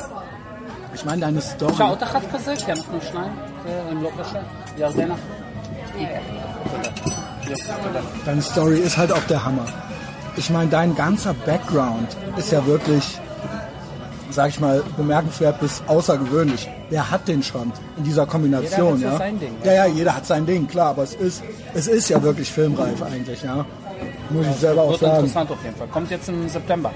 [0.93, 1.73] ich meine, deine Story.
[1.77, 3.31] Schau, das hat gesagt, ja, noch einen Schneid
[3.67, 4.41] äh, im Lokasche.
[4.77, 5.17] Ja, sehr nach.
[8.25, 9.65] Deine Story ist halt auch der Hammer.
[10.35, 13.19] Ich meine, dein ganzer Background ist ja wirklich,
[14.31, 16.67] sag ich mal, bemerkenswert bis außergewöhnlich.
[16.89, 18.97] Wer hat den schon in dieser Kombination?
[18.97, 19.25] Jeder hat ja?
[19.25, 22.21] sein Ding, ja, ja, jeder hat sein Ding, klar, aber es ist, es ist ja
[22.23, 23.65] wirklich filmreif eigentlich, ja.
[24.29, 25.15] Muss ich selber auch Wird sagen.
[25.17, 25.87] interessant auf jeden Fall.
[25.87, 26.91] Kommt jetzt im September.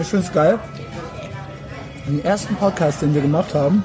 [0.00, 0.58] Ich finde es geil.
[2.06, 3.84] Im ersten Podcast, den wir gemacht haben,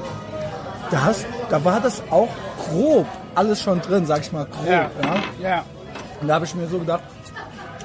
[0.92, 2.30] da, hast, da war das auch
[2.70, 4.68] grob alles schon drin, sag ich mal grob.
[4.68, 4.90] Ja.
[5.42, 5.64] Ja.
[6.22, 7.04] Und da habe ich mir so gedacht,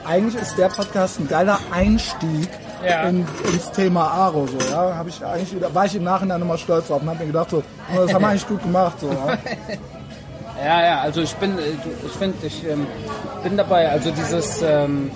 [0.06, 2.48] eigentlich ist der Podcast ein geiler Einstieg
[2.84, 3.02] Ja.
[3.02, 4.46] in, ins Thema Aro.
[4.46, 4.96] So, ja?
[4.96, 7.50] Hab ich eigentlich, da war ich im Nachhinein nochmal stolz drauf und habe mir gedacht,
[7.50, 8.98] so, oh, das haben wir eigentlich gut gemacht.
[9.00, 9.36] So, ja?
[10.58, 11.62] Ja, ja, also ich bin, äh,
[12.06, 12.86] ich finde, ich ähm,
[13.42, 13.88] bin dabei.
[13.90, 15.10] Also dieses, ähm,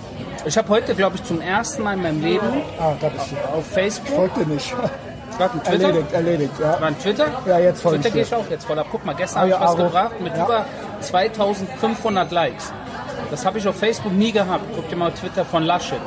[0.44, 2.46] ich habe heute, glaube ich, zum ersten Mal in meinem Leben
[2.80, 3.36] Ah, da bist du.
[3.56, 4.74] auf Facebook, dir nicht.
[5.38, 6.52] war ein Twitter, erledigt, erledigt.
[6.58, 6.80] Ja.
[6.80, 7.26] war ein Twitter?
[7.46, 8.86] Ja, jetzt folge Twitter gehe ich auch jetzt voll ab.
[8.90, 9.84] Guck mal, gestern Ah, habe ich ja, was Aro.
[9.84, 10.44] gebracht mit Ja.
[10.44, 10.64] über
[11.00, 12.72] 2500 Likes.
[13.30, 14.64] Das habe ich auf Facebook nie gehabt.
[14.74, 15.98] Guck dir mal Twitter von Laschet.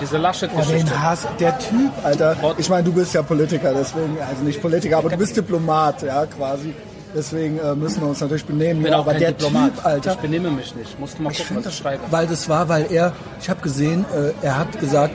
[0.00, 0.84] Diese Oh, Laschet-Geschichte.
[0.90, 2.36] den Hass, der Typ, Alter.
[2.58, 6.26] Ich meine, du bist ja Politiker, deswegen, also nicht Politiker, aber du bist Diplomat, ja,
[6.26, 6.74] quasi.
[7.14, 8.80] Deswegen äh, müssen wir uns natürlich benehmen.
[8.80, 9.74] ich bin ja, auch aber der Diplomat.
[9.74, 10.12] Typ, Alter.
[10.12, 10.98] Ich benehme mich nicht.
[10.98, 12.02] Musst du mal Ich gucken, was ich das, schreibe.
[12.10, 15.14] weil das war, weil er, ich habe gesehen, äh, er hat gesagt,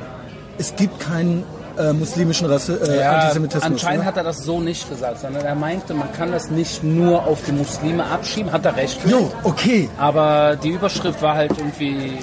[0.60, 1.44] es gibt keinen
[1.78, 3.64] äh, muslimischen Rasse, äh, Ja, Antisemitismus.
[3.64, 4.06] anscheinend ne?
[4.06, 7.40] hat er das so nicht gesagt, sondern er meinte, man kann das nicht nur auf
[7.48, 9.00] die Muslime abschieben, hat er recht.
[9.08, 9.90] Jo, okay.
[9.98, 12.14] Aber die Überschrift war halt irgendwie,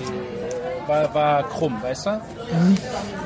[0.86, 2.10] war, war krumm, weißt du?
[2.10, 2.76] Mhm.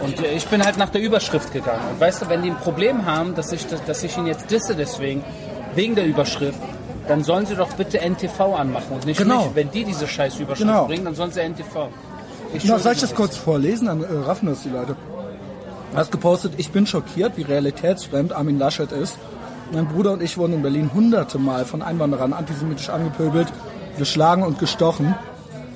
[0.04, 1.80] Und äh, ich bin halt nach der Überschrift gegangen.
[1.92, 4.74] Und weißt du, wenn die ein Problem haben, dass ich, dass ich ihn jetzt disse
[4.74, 5.24] deswegen,
[5.74, 6.58] wegen der Überschrift,
[7.06, 9.44] dann sollen sie doch bitte NTV anmachen und nicht Genau.
[9.46, 9.54] mich.
[9.54, 10.86] Wenn die diese scheiß Überschrift Genau.
[10.86, 11.88] bringen, dann sollen sie NTV.
[12.54, 13.86] Ich Na, soll ich das kurz vorlesen?
[13.86, 14.96] Dann äh, raffen das die Leute.
[15.92, 19.18] Du hast gepostet, ich bin schockiert, wie realitätsfremd Armin Laschet ist.
[19.72, 23.48] Mein Bruder und ich wurden in Berlin hunderte Mal von Einwanderern antisemitisch angepöbelt,
[23.98, 25.14] geschlagen und gestochen.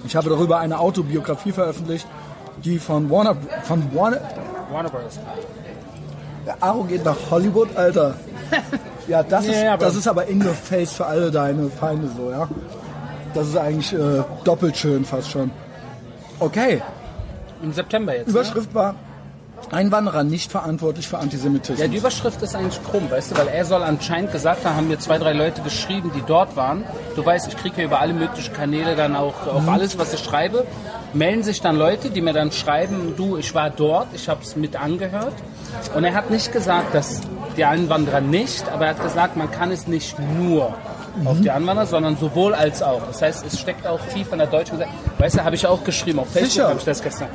[0.07, 2.07] Ich habe darüber eine Autobiografie veröffentlicht,
[2.65, 4.21] die von Warner, von Warner,
[4.71, 5.19] Warner Bros.
[6.47, 8.15] der Aro geht nach Hollywood, Alter.
[9.09, 12.09] Ja, das, Nee, ist, aber- das ist aber in your face für alle deine Feinde
[12.17, 12.49] so, ja.
[13.35, 15.51] Das ist eigentlich äh, doppelt schön fast schon.
[16.39, 16.83] Okay,
[17.63, 18.27] Im September jetzt.
[18.27, 18.33] Ne?
[18.33, 18.95] Überschrift war
[19.71, 21.79] Einwanderer nicht verantwortlich für Antisemitismus.
[21.81, 24.89] Ja, die Überschrift ist eigentlich krumm, weißt du, weil er soll anscheinend gesagt haben, haben
[24.89, 26.85] mir zwei, drei Leute geschrieben, die dort waren.
[27.15, 30.21] Du weißt, ich kriege ja über alle möglichen Kanäle dann auch auf alles, was ich
[30.21, 30.67] schreibe,
[31.15, 34.57] melden sich dann Leute, die mir dann schreiben, du, ich war dort, ich habe es
[34.57, 35.35] mit angehört.
[35.95, 37.21] Und er hat nicht gesagt, dass
[37.57, 40.75] die Einwanderer nicht, aber er hat gesagt, man kann es nicht nur
[41.25, 43.03] auf die Einwanderer, sondern sowohl als auch.
[43.07, 44.99] Das heißt, es steckt auch tief in der deutschen Gesellschaft.
[45.19, 47.29] Weißt du, habe ich auch geschrieben, auf Facebook habe ich das gestern.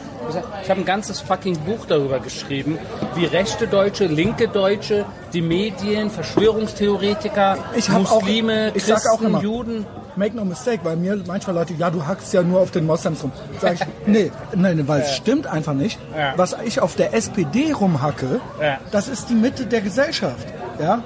[0.63, 2.77] Ich habe ein ganzes fucking Buch darüber geschrieben,
[3.15, 9.41] wie rechte Deutsche, linke Deutsche, die Medien, Verschwörungstheoretiker, hab auch- Muslime, ich Christen, auch immer,
[9.41, 9.85] Juden.
[10.15, 13.21] Make no mistake, weil mir manchmal Leute, ja, du hackst ja nur auf den Moslems
[13.23, 13.31] rum.
[13.61, 15.99] Sag ich, nee, nein, weil es stimmt einfach nicht.
[16.17, 16.33] Ja.
[16.37, 18.79] Was ich auf der SPD rumhacke, Ja.
[18.91, 20.47] das ist die Mitte der Gesellschaft,
[20.81, 21.03] ja,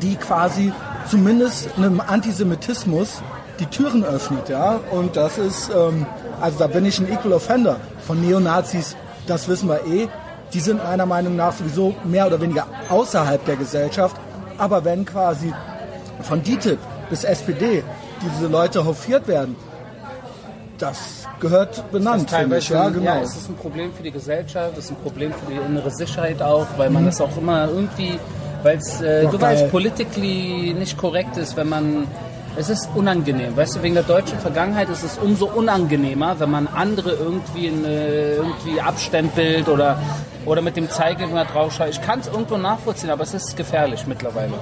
[0.00, 0.72] die quasi
[1.08, 3.22] zumindest einem Antisemitismus
[3.60, 4.80] die Türen öffnet, ja.
[4.90, 6.06] Und das ist, ähm,
[6.40, 7.76] also da bin ich ein Equal Offender
[8.06, 8.96] von Neonazis.
[9.26, 10.08] Das wissen wir eh.
[10.52, 14.16] Die sind meiner Meinung nach sowieso mehr oder weniger außerhalb der Gesellschaft.
[14.58, 15.52] Aber wenn quasi
[16.22, 16.78] von DITIB
[17.08, 17.82] bis SPD
[18.22, 19.56] diese Leute hofiert werden,
[20.78, 22.68] das gehört benannt, Das finde ich.
[22.68, 23.04] teilweise, Ja, genau.
[23.16, 25.90] ja, es ist ein Problem für die Gesellschaft, es ist ein Problem für die innere
[25.90, 28.18] Sicherheit auch, weil man das auch immer irgendwie,
[28.62, 32.06] weil es, äh, du weißt, politically nicht korrekt ist, wenn man,
[32.56, 36.66] es ist unangenehm, weißt du, wegen der deutschen Vergangenheit ist es umso unangenehmer, wenn man
[36.66, 39.98] andere irgendwie, in, äh, irgendwie abstempelt oder,
[40.44, 41.88] oder mit dem Zeigefinger draufschaut.
[41.88, 44.54] Ich kann es irgendwo nachvollziehen, aber es ist gefährlich mittlerweile.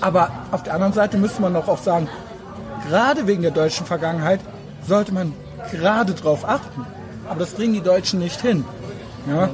[0.00, 2.08] Aber auf der anderen Seite müsste man doch auch sagen,
[2.88, 4.40] gerade wegen der deutschen Vergangenheit
[4.86, 5.32] sollte man
[5.70, 6.86] gerade drauf achten.
[7.28, 8.64] Aber das kriegen die Deutschen nicht hin.
[9.28, 9.50] Ja?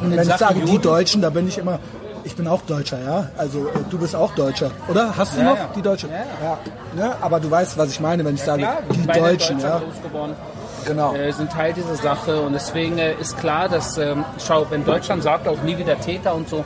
[0.00, 1.78] Und wenn ich sage die Deutschen, da bin ich immer,
[2.24, 3.28] ich bin auch Deutscher, ja.
[3.36, 5.16] Also äh, du bist auch Deutscher, oder?
[5.16, 5.68] Hast du Ja, noch ja.
[5.74, 6.10] die Deutschen?
[6.10, 6.58] Ja,
[6.96, 7.12] Ne?
[7.20, 9.80] Aber du weißt, was ich meine, wenn ich sage Klar, die Deutschen, ja.
[10.86, 11.14] Genau.
[11.14, 15.22] äh, sind Teil dieser Sache und deswegen äh, ist klar, dass, ähm, schau, wenn Deutschland
[15.22, 16.64] sagt auch nie wieder Täter und so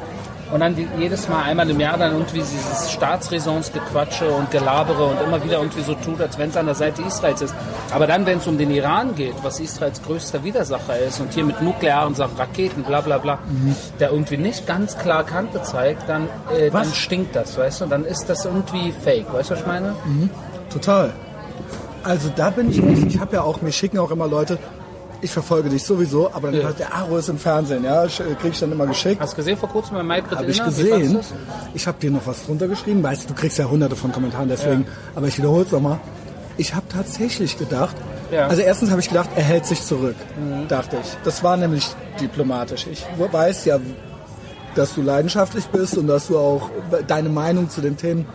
[0.53, 5.43] und dann jedes Mal einmal im Jahr dann irgendwie dieses Staatsräsonsgequatsche und Gelabere und immer
[5.45, 7.55] wieder irgendwie so tut, als wenn es an der Seite Israels ist.
[7.93, 11.45] Aber dann, wenn es um den Iran geht, was Israels größter Widersacher ist und hier
[11.45, 13.39] mit nuklearen Sachen, Raketen, bla bla bla,
[14.01, 17.91] der irgendwie nicht ganz klar Kante zeigt, dann, äh, dann stinkt das, weißt du, und
[17.91, 19.95] dann ist das irgendwie fake, weißt du, was ich meine?
[20.71, 21.13] Total.
[22.05, 24.59] Also da bin ich echt, ich habe ja auch, mir schicken auch immer Leute,
[25.21, 26.73] ich verfolge dich sowieso, aber dann Ja.
[26.73, 29.21] der Aro ist im Fernsehen, ja, kriege ich dann immer geschickt.
[29.21, 31.19] Hast du gesehen vor kurzem bei MyBrit Habe ich gesehen.
[31.75, 33.03] Ich habe dir noch was drunter geschrieben.
[33.03, 34.87] Weißt du, du kriegst ja hunderte von Kommentaren, deswegen.
[35.15, 35.99] Aber ich wiederhole es nochmal.
[36.57, 37.97] Ich habe tatsächlich gedacht,
[38.31, 38.45] Ja.
[38.45, 38.51] Mhm.
[38.51, 40.17] also erstens habe ich gedacht, er hält sich zurück,
[40.69, 41.17] dachte ich.
[41.25, 41.89] Das war nämlich
[42.21, 42.87] diplomatisch.
[42.91, 43.79] Ich weiß ja,
[44.75, 46.69] dass du leidenschaftlich bist und dass du auch
[47.07, 48.27] deine Meinung zu den Themen,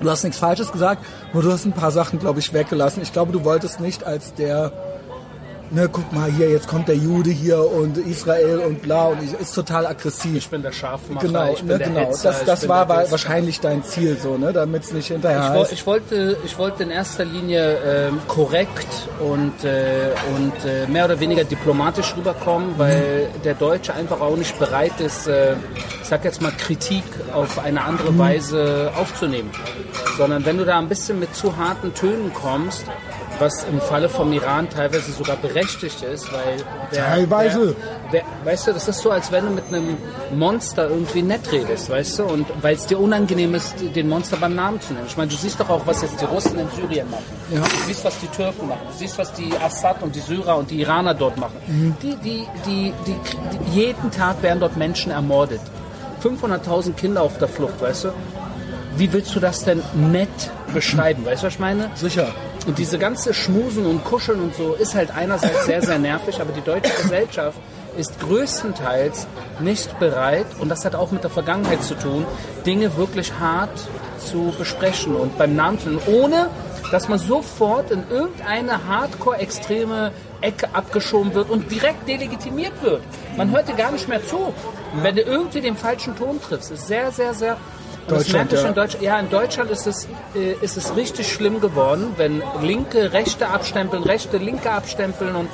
[0.00, 3.02] du hast nichts Falsches gesagt, nur du hast ein paar Sachen, glaube ich, weggelassen.
[3.02, 4.72] Ich glaube, du wolltest nicht als der
[5.70, 9.32] ne, guck mal hier, jetzt kommt der Jude hier und Israel und bla und ich,
[9.32, 10.36] ist total aggressiv.
[10.36, 12.00] Ich bin der Scharfmacher, Genau, ich bin ne, der genau.
[12.00, 15.86] Hetzer, das das war wahrscheinlich dein Ziel, so, ne, damit es nicht hinterher Ich, ich,
[15.86, 21.44] wollte, ich wollte in erster Linie ähm, korrekt und, äh, und äh, mehr oder weniger
[21.44, 25.54] diplomatisch rüberkommen, weil der Deutsche einfach auch nicht bereit ist, äh,
[26.02, 29.50] ich sag jetzt mal, Kritik auf eine andere Weise aufzunehmen.
[30.16, 32.84] Sondern wenn du da ein bisschen mit zu harten Tönen kommst,
[33.40, 36.56] was im Falle vom Iran teilweise sogar berechtigt ist, weil
[36.92, 37.76] der, Teilweise.
[38.12, 39.96] der, der, weißt du, das ist so, als wenn du mit einem
[40.34, 44.54] Monster irgendwie nett redest, weißt du, und weil es dir unangenehm ist, den Monster beim
[44.54, 45.06] Namen zu nennen.
[45.08, 47.24] Ich meine, du siehst doch auch, was jetzt die Russen in Syrien machen.
[47.52, 47.60] Ja.
[47.60, 48.82] Du siehst, was die Türken machen.
[48.90, 51.56] Du siehst, was die Assad und die Syrer und die Iraner dort machen.
[51.66, 51.96] Mhm.
[52.02, 55.60] Die, die, die, die, die, jeden Tag werden dort Menschen ermordet.
[56.22, 58.08] 500.000 Kinder auf der Flucht, weißt du?
[58.96, 60.28] Wie willst du das denn nett
[60.74, 61.24] beschreiben?
[61.24, 61.90] Weißt du, was ich meine?
[61.94, 62.28] Sicher.
[62.66, 66.52] Und diese ganze Schmusen und Kuscheln und so ist halt einerseits sehr, sehr nervig, aber
[66.52, 67.58] die deutsche Gesellschaft
[67.96, 69.26] ist größtenteils
[69.60, 72.24] nicht bereit, und das hat auch mit der Vergangenheit zu tun,
[72.66, 73.70] Dinge wirklich hart
[74.18, 76.50] zu besprechen und beim Namen zu nennen, ohne
[76.92, 83.02] dass man sofort in irgendeine hardcore-extreme Ecke abgeschoben wird und direkt delegitimiert wird.
[83.36, 84.52] Man hört dir gar nicht mehr zu.
[85.02, 87.56] Wenn du irgendwie den falschen Ton triffst, ist sehr, sehr, sehr
[88.10, 88.68] Deutschland, ja.
[88.68, 89.04] in Deutschland.
[89.04, 94.02] Ja, in Deutschland ist es, äh, ist es richtig schlimm geworden, wenn Linke Rechte abstempeln,
[94.02, 95.48] Rechte Linke abstempeln und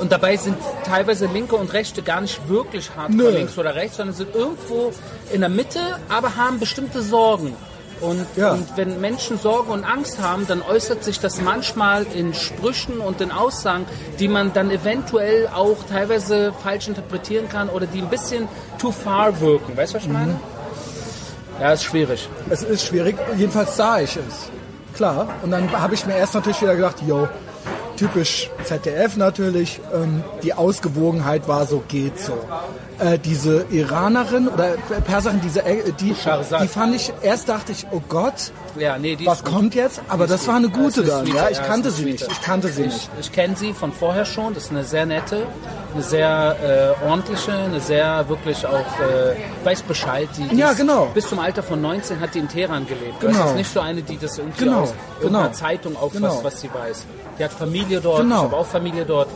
[0.00, 3.28] und dabei sind teilweise Linke und Rechte gar nicht wirklich Nö.
[3.30, 4.92] links oder rechts, sondern sind irgendwo
[5.32, 7.54] in der Mitte, aber haben bestimmte Sorgen.
[8.00, 8.54] Und, Ja.
[8.54, 13.20] und wenn Menschen Sorge und Angst haben, dann äußert sich das manchmal in Sprüchen und
[13.20, 13.86] in Aussagen,
[14.18, 19.40] die man dann eventuell auch teilweise falsch interpretieren kann oder die ein bisschen too far
[19.40, 19.76] wirken.
[19.76, 20.40] Weißt du, was ich meine?
[21.62, 22.28] Ja, ist schwierig.
[22.50, 24.50] Es ist schwierig, jedenfalls sah ich es.
[24.96, 25.28] Klar.
[25.42, 27.28] Und dann habe ich mir erst natürlich wieder gedacht, yo,
[27.96, 32.36] typisch ZDF natürlich, ähm, die Ausgewogenheit war so, geht so.
[33.02, 38.00] Äh, diese Iranerin oder Perserin, diese, äh, die, die fand ich, erst dachte ich, oh
[38.08, 40.00] Gott, Ja, nee, was kommt jetzt?
[40.08, 41.50] Aber das war eine gute dann, ja.
[41.50, 42.22] Ich kannte sie nicht.
[42.30, 43.10] Ich kannte sie ich, nicht.
[43.20, 44.54] Ich kenne sie von vorher schon.
[44.54, 45.46] Das ist eine sehr nette,
[45.94, 49.34] eine sehr äh, ordentliche, eine sehr wirklich auch, äh,
[49.66, 50.28] weiß Bescheid.
[50.38, 51.06] Die, Ja, genau.
[51.12, 53.18] Bis zum Alter von 19 hat die in Teheran gelebt.
[53.18, 53.36] Genau.
[53.36, 55.58] Das ist nicht so eine, die das irgendwie Genau, aus irgendeiner genau.
[55.58, 56.40] Zeitung auffasst, Genau.
[56.44, 57.04] was sie weiß.
[57.38, 58.36] Die hat Familie dort, Genau.
[58.36, 59.28] ich habe auch Familie dort.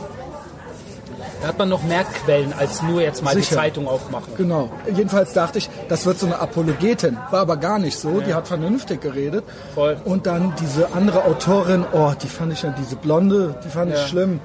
[1.41, 3.55] Da hat man noch mehr Quellen, als nur jetzt mal die Sicher.
[3.57, 4.33] Zeitung aufmachen.
[4.37, 4.69] Genau.
[4.93, 7.17] Jedenfalls dachte ich, das wird so eine Apologetin.
[7.29, 8.21] War aber gar nicht so.
[8.21, 9.43] Die hat vernünftig geredet.
[9.75, 9.97] Voll.
[10.03, 13.99] Und dann diese andere Autorin, oh, die fand ich ja, diese Blonde, die fand ich
[13.99, 14.07] Ja.
[14.07, 14.39] schlimm.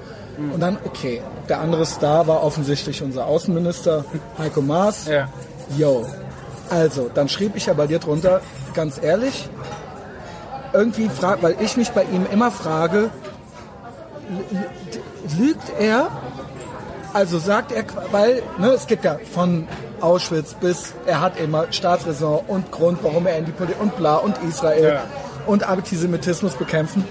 [0.52, 4.04] Und dann, okay, der andere Star war offensichtlich unser Außenminister
[4.38, 5.06] Heiko Maas.
[5.06, 5.28] Ja.
[5.78, 6.06] Yo.
[6.70, 8.40] Also, dann schrieb ich ja bei dir drunter,
[8.74, 9.48] ganz ehrlich,
[10.72, 13.10] irgendwie fragt, weil ich mich bei ihm immer frage,
[15.38, 16.08] lügt er?
[17.12, 19.68] Also sagt er, weil ne, es gibt ja von
[20.00, 24.16] Auschwitz bis er hat immer Staatsräson und Grund, warum er in die Politik und bla
[24.16, 25.02] und Israel Ja.
[25.46, 27.04] und Antisemitismus bekämpfen,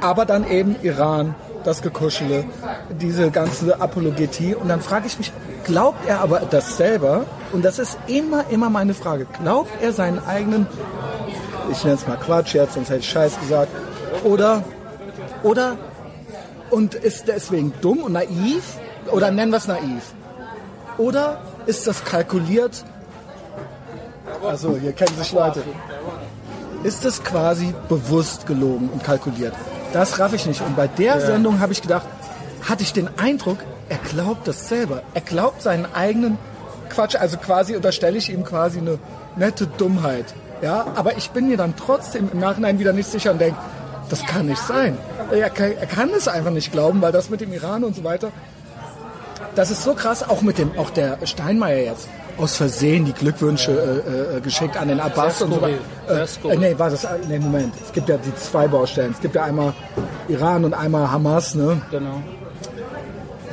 [0.00, 2.44] aber dann eben Iran, das Gekuschele,
[3.00, 5.32] diese ganze Apologetie und dann frage ich mich,
[5.64, 7.24] glaubt er aber das selber?
[7.52, 9.26] Und das ist immer, immer meine Frage.
[9.40, 10.66] Glaubt er seinen eigenen
[11.70, 13.68] ich nenne es mal Quatsch jetzt, sonst hätte ich Scheiß gesagt.
[14.24, 14.62] Oder,
[15.42, 15.76] oder,
[16.70, 18.76] und ist deswegen dumm und naiv,
[19.12, 20.14] oder nennen wir es naiv.
[20.98, 22.84] Oder ist das kalkuliert,
[24.44, 25.62] also hier kennen sich Leute,
[26.82, 29.54] ist das quasi bewusst gelogen und kalkuliert?
[29.92, 30.60] Das raff ich nicht.
[30.60, 32.06] Und bei der Sendung habe ich gedacht,
[32.62, 35.02] hatte ich den Eindruck, er glaubt das selber.
[35.14, 36.38] Er glaubt seinen eigenen
[36.90, 37.16] Quatsch.
[37.16, 38.98] Also quasi unterstelle ich ihm quasi eine
[39.36, 40.34] nette Dummheit.
[40.62, 43.58] Ja, aber ich bin mir dann trotzdem im Nachhinein wieder nicht sicher und denke,
[44.08, 44.96] das kann nicht sein.
[45.30, 48.04] Er kann, er kann es einfach nicht glauben, weil das mit dem Iran und so
[48.04, 48.32] weiter,
[49.56, 53.72] das ist so krass, auch mit dem, auch der Steinmeier jetzt aus Versehen die Glückwünsche
[53.72, 55.78] äh, äh, geschickt an den Abbas und so weiter.
[56.08, 57.72] Äh, äh, nee, war das, äh, nee, Moment.
[57.82, 59.12] Es gibt ja die zwei Baustellen.
[59.12, 59.72] Es gibt ja einmal
[60.28, 61.80] Iran und einmal Hamas, ne?
[61.90, 62.22] Genau.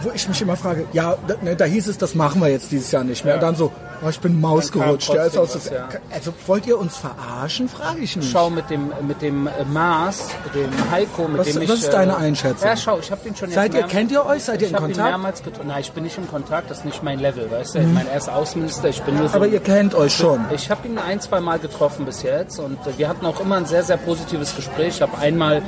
[0.01, 2.71] Wo ich mich immer frage, ja, da, ne, da hieß es, das machen wir jetzt
[2.71, 3.35] dieses Jahr nicht mehr.
[3.35, 3.39] Ja.
[3.39, 3.71] Und dann so,
[4.05, 5.13] oh, ich bin Maus gerutscht.
[5.13, 5.87] Ja, ist aus, was, ja.
[6.11, 8.29] Also wollt ihr uns verarschen, frage ich mich.
[8.31, 11.69] Schau mit dem mit dem äh, Mars, dem Heiko, mit Was- dem ich.
[11.69, 12.67] was ist deine Einschätzung?
[12.67, 13.55] Ja, schau, ich habe den schon jetzt.
[13.55, 14.43] Seid ihr- kennt ihr euch?
[14.43, 15.09] Seid ihr ich in Kontakt?
[15.09, 15.67] mehrmals getroffen.
[15.67, 16.69] Nein, ich bin nicht in Kontakt.
[16.69, 17.79] Das ist nicht mein Level, weißt du?
[17.79, 18.89] Ich meine, er ist Außenminister.
[18.89, 19.35] Ich bin nur so.
[19.35, 20.39] Aber ihr kennt euch schon.
[20.51, 23.57] Ich habe ihn ein, zwei Mal getroffen bis jetzt und äh, wir hatten auch immer
[23.57, 24.95] ein sehr, sehr positives Gespräch.
[24.95, 25.61] Ich habe einmal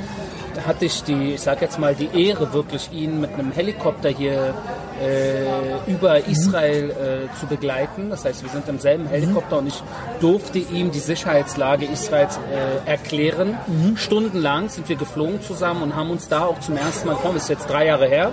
[0.64, 4.54] hatte ich die, ich sag jetzt mal, die Ehre, wirklich ihn mit einem Helikopter hier
[5.02, 8.10] äh, über Israel äh, zu begleiten.
[8.10, 9.82] Das heißt, wir sind im selben Helikopter und ich
[10.20, 13.58] durfte ihm die Sicherheitslage Israels äh, erklären.
[13.96, 17.34] Stundenlang sind wir geflogen zusammen und haben uns da auch zum ersten Mal gekommen.
[17.34, 18.32] Das ist jetzt drei Jahre her.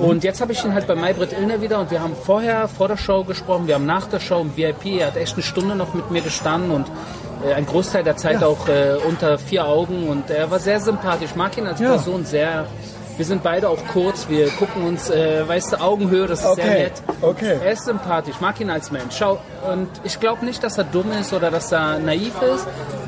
[0.00, 2.88] Und jetzt habe ich ihn halt bei Maybrit Illner wieder und wir haben vorher vor
[2.88, 5.76] der Show gesprochen, wir haben nach der Show im VIP, er hat echt eine Stunde
[5.76, 6.86] noch mit mir gestanden und
[7.52, 11.30] ein Großteil der Zeit auch äh, unter vier Augen und er war sehr sympathisch.
[11.30, 11.90] Ich mag ihn als Ja.
[11.90, 12.66] Person sehr.
[13.16, 16.64] Wir sind beide auch kurz, wir gucken uns, äh, weißt du, Augenhöhe, das ist sehr
[16.64, 16.92] Okay, nett.
[17.22, 17.58] okay.
[17.64, 19.14] Er ist sympathisch, ich mag ihn als Mensch.
[19.16, 19.38] Schau,
[19.72, 22.66] und ich glaube nicht, dass er dumm ist oder dass er naiv ist.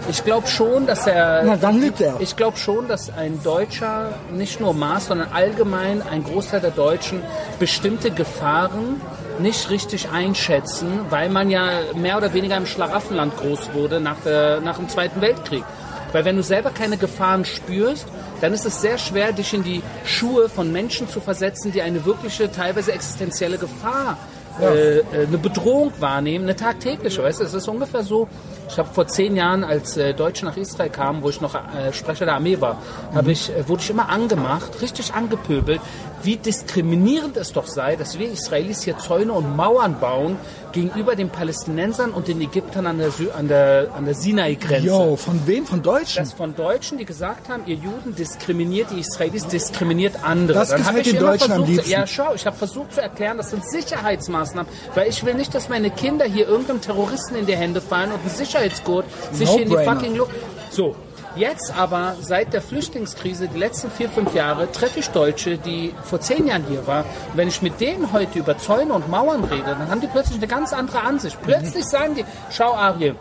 [0.09, 2.15] Ich glaube schon, dass er Na, dann lügt er.
[2.21, 7.21] ich glaube schon, dass ein Deutscher, nicht nur Maas, sondern allgemein ein Großteil der Deutschen
[7.59, 9.01] bestimmte Gefahren
[9.41, 14.61] nicht richtig einschätzen, weil man ja mehr oder weniger im Schlaraffenland groß wurde nach, der,
[14.61, 15.65] nach dem Zweiten Weltkrieg.
[16.13, 18.07] Weil wenn du selber keine Gefahren spürst,
[18.41, 22.05] dann ist es sehr schwer, dich in die Schuhe von Menschen zu versetzen, die eine
[22.05, 24.17] wirkliche, teilweise existenzielle Gefahr
[24.61, 27.23] äh, äh, eine Bedrohung wahrnehmen, eine tagtägliche.
[27.23, 28.29] Weißt du, es ist ungefähr so.
[28.69, 31.93] Ich habe vor zehn Jahren, als äh, Deutsche nach Israel kamen, wo ich noch äh,
[31.93, 32.83] Sprecher der Armee war,
[33.15, 35.81] hab ich, äh, wurde ich immer angemacht, richtig angepöbelt,
[36.23, 40.37] wie diskriminierend es doch sei, dass wir Israelis hier Zäune und Mauern bauen
[40.73, 44.87] gegenüber den Palästinensern und den Ägyptern an der, Sü an der, an der Sinai-Grenze.
[44.87, 45.65] Jo, von wem?
[45.65, 46.25] Von Deutschen?
[46.25, 50.59] Das von Deutschen, die gesagt haben, ihr Juden diskriminiert die Israelis, diskriminiert andere.
[50.59, 51.91] Das hab gefällt ich den Deutschen am versucht, liebsten.
[51.91, 54.46] Ja, schau, ich habe versucht zu erklären, das sind Sicherheitsmaßnahmen,
[54.95, 58.25] weil ich will nicht, dass meine Kinder hier irgendeinem Terroristen in die Hände fallen und
[58.25, 60.33] ein Sicherheitsgurt sich hier in die fucking Luft...
[60.71, 60.95] So,
[61.37, 66.21] jetzt aber, seit der Flüchtlingskrise, die letzten vier, fünf Jahre, treffe ich Deutsche, die vor
[66.21, 67.05] zehn Jahren hier waren.
[67.05, 70.39] Und wenn ich mit denen heute über Zäune und Mauern rede, dann haben die plötzlich
[70.39, 71.39] eine ganz andere Ansicht.
[71.43, 73.17] Plötzlich sagen die, schau Ariel,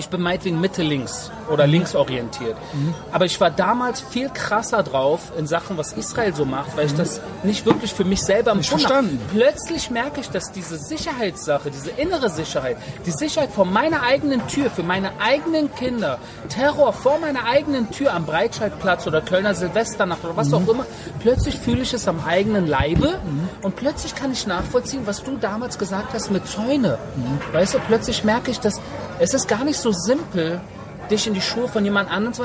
[0.00, 1.72] ich bin meinetwegen Mitte-links oder Mhm.
[1.72, 2.56] linksorientiert.
[3.12, 6.94] Aber ich war damals viel krasser drauf in Sachen, was Israel so macht, weil ich
[6.94, 8.62] das nicht wirklich für mich selber habe.
[8.62, 9.20] verstanden.
[9.32, 14.70] Plötzlich merke ich, dass diese Sicherheitssache, diese innere Sicherheit, die Sicherheit vor meiner eigenen Tür,
[14.70, 20.36] für meine eigenen Kinder, Terror vor meiner eigenen Tür am Breitscheidplatz oder Kölner Silvesternacht oder
[20.36, 20.86] was auch immer,
[21.20, 23.18] plötzlich fühle ich es am eigenen Leibe
[23.62, 26.98] und plötzlich kann ich nachvollziehen, was du damals gesagt hast mit Zäune.
[27.52, 28.80] Weißt du, plötzlich merke ich, dass
[29.18, 30.60] es ist gar nicht so simpel,
[31.10, 32.44] dich in die Schuhe von jemand anderem zu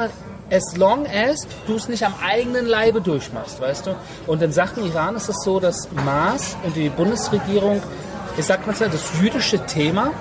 [0.52, 3.96] as long as du es nicht am eigenen Leibe durchmachst, weißt du?
[4.28, 7.82] Und in Sachen Iran ist es so, dass Maas und die Bundesregierung,
[8.38, 10.12] ich sag mal so, das jüdische Thema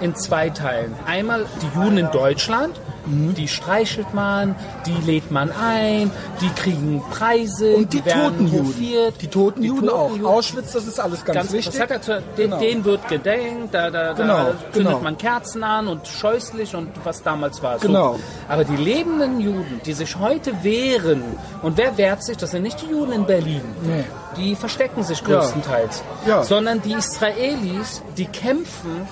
[0.00, 0.94] in zwei Teilen.
[1.06, 4.54] Einmal die Juden in Deutschland, die streichelt man,
[4.86, 8.68] die lädt man ein, die kriegen Preise, Und die, werden toten Juden.
[8.68, 9.22] hofiert.
[9.22, 10.10] Die toten Juden toten auch.
[10.10, 10.26] Juden.
[10.26, 11.78] Auschwitz, das ist alles ganz, Ganz, wichtig.
[11.78, 12.58] das hat zu, den, Genau.
[12.60, 14.98] denen wird gedenkt, da, da, Genau, da zündet genau.
[15.00, 17.78] man Kerzen an und scheußlich und was damals war.
[17.78, 17.86] So.
[17.88, 18.18] Genau.
[18.48, 21.22] Aber die lebenden Juden, die sich heute wehren,
[21.62, 22.36] und wer wehrt sich?
[22.36, 23.62] Das sind nicht die Juden in Berlin.
[23.82, 24.04] Nee.
[24.36, 26.02] Die verstecken sich größtenteils.
[26.26, 26.42] Ja.
[26.44, 29.08] Sondern die Israelis, die kämpfen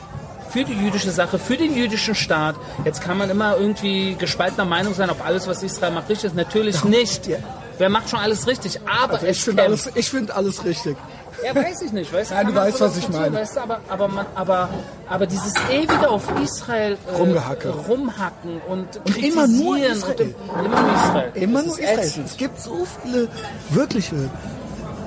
[0.50, 2.56] für die jüdische Sache, für den jüdischen Staat.
[2.84, 6.36] Jetzt kann man immer irgendwie gespaltener Meinung sein, ob alles, was Israel macht, richtig ist.
[6.36, 7.26] Natürlich nicht.
[7.26, 7.38] Ja.
[7.78, 8.80] Wer macht schon alles richtig?
[8.86, 10.96] Aber Also ich finde alles, ich finde alles richtig.
[11.44, 12.34] Ja, weiß ich nicht, weißt du?
[12.34, 13.36] Nein, du weißt, was ich meine.
[13.36, 14.68] Weißt aber, aber, man, aber,
[15.08, 17.68] aber dieses ewige auf Israel äh, Rumgehacke.
[17.70, 20.34] rumhacken und, Und immer nur Israel.
[20.48, 21.32] Und, immer nur Israel.
[21.34, 22.24] Immer nur Israel.
[22.24, 23.28] Es gibt so viele
[23.70, 24.16] wirkliche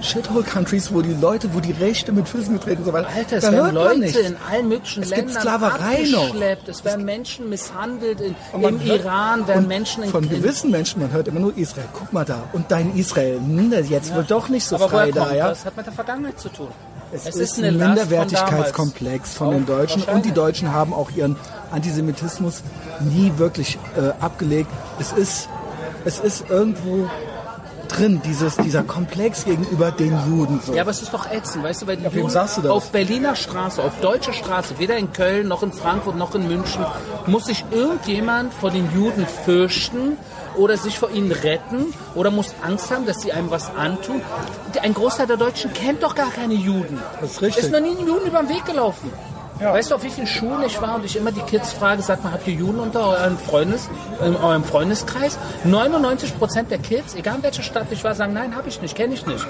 [0.03, 3.07] Shithole-Countries, wo die Leute, wo die Rechte mit Füßen getreten und so weiter.
[3.15, 4.15] Alter, es da werden Leute nicht.
[4.15, 6.25] in allen möglichen Es gibt Ländern Sklaverei noch.
[6.27, 6.69] abgeschleppt.
[6.69, 8.21] Es werden Menschen misshandelt.
[8.21, 11.87] In, Im Iran werden Menschen in Von gewissen Menschen, man hört immer nur Israel.
[11.93, 12.43] Guck mal da.
[12.53, 15.49] Und dein Israel, hm, jetzt wird doch nicht so Aber frei da, ja.
[15.49, 15.65] das?
[15.65, 16.67] hat mit der Vergangenheit zu tun.
[17.13, 19.65] Es, Es ist, ist ein Last von Minderwertigkeitskomplex von, den.
[19.65, 20.03] Deutschen.
[20.03, 20.31] Und die.
[20.31, 21.35] Deutschen haben auch ihren
[21.71, 22.63] Antisemitismus
[23.01, 24.69] nie wirklich äh, abgelegt.
[24.99, 25.49] Es ist,
[26.05, 27.09] es ist irgendwo
[27.91, 30.59] drin, dieses, dieser Komplex gegenüber den Juden.
[30.65, 30.73] So.
[30.73, 33.81] Ja, aber es ist doch ätzend, weißt du, weil die wem Juden auf Berliner Straße,
[33.81, 36.85] auf deutscher Straße, weder in Köln noch in Frankfurt noch in München,
[37.27, 40.17] muss sich irgendjemand vor den Juden fürchten
[40.57, 44.21] oder sich vor ihnen retten oder muss Angst haben, dass sie einem was antun.
[44.81, 46.99] Ein Großteil der Deutschen kennt doch gar keine Juden.
[47.19, 47.65] Das ist richtig.
[47.65, 49.11] Ist noch nie ein Juden über den Weg gelaufen.
[49.61, 52.23] Weißt du, auf wie vielen Schulen ich war und ich immer die Kids frage, sag
[52.23, 53.89] mal, habt ihr Juden unter euren Freundes,
[54.25, 55.37] in eurem Freundeskreis?
[55.63, 58.95] 99 Prozent der Kids, egal in welcher Stadt ich war, sagen, nein, habe ich nicht,
[58.95, 59.45] kenne ich nicht.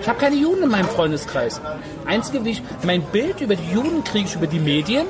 [0.00, 1.60] Ich habe keine Juden in meinem Freundeskreis.
[2.04, 5.06] Einzige, wie ich, mein Bild über die Juden kriege ich über die Medien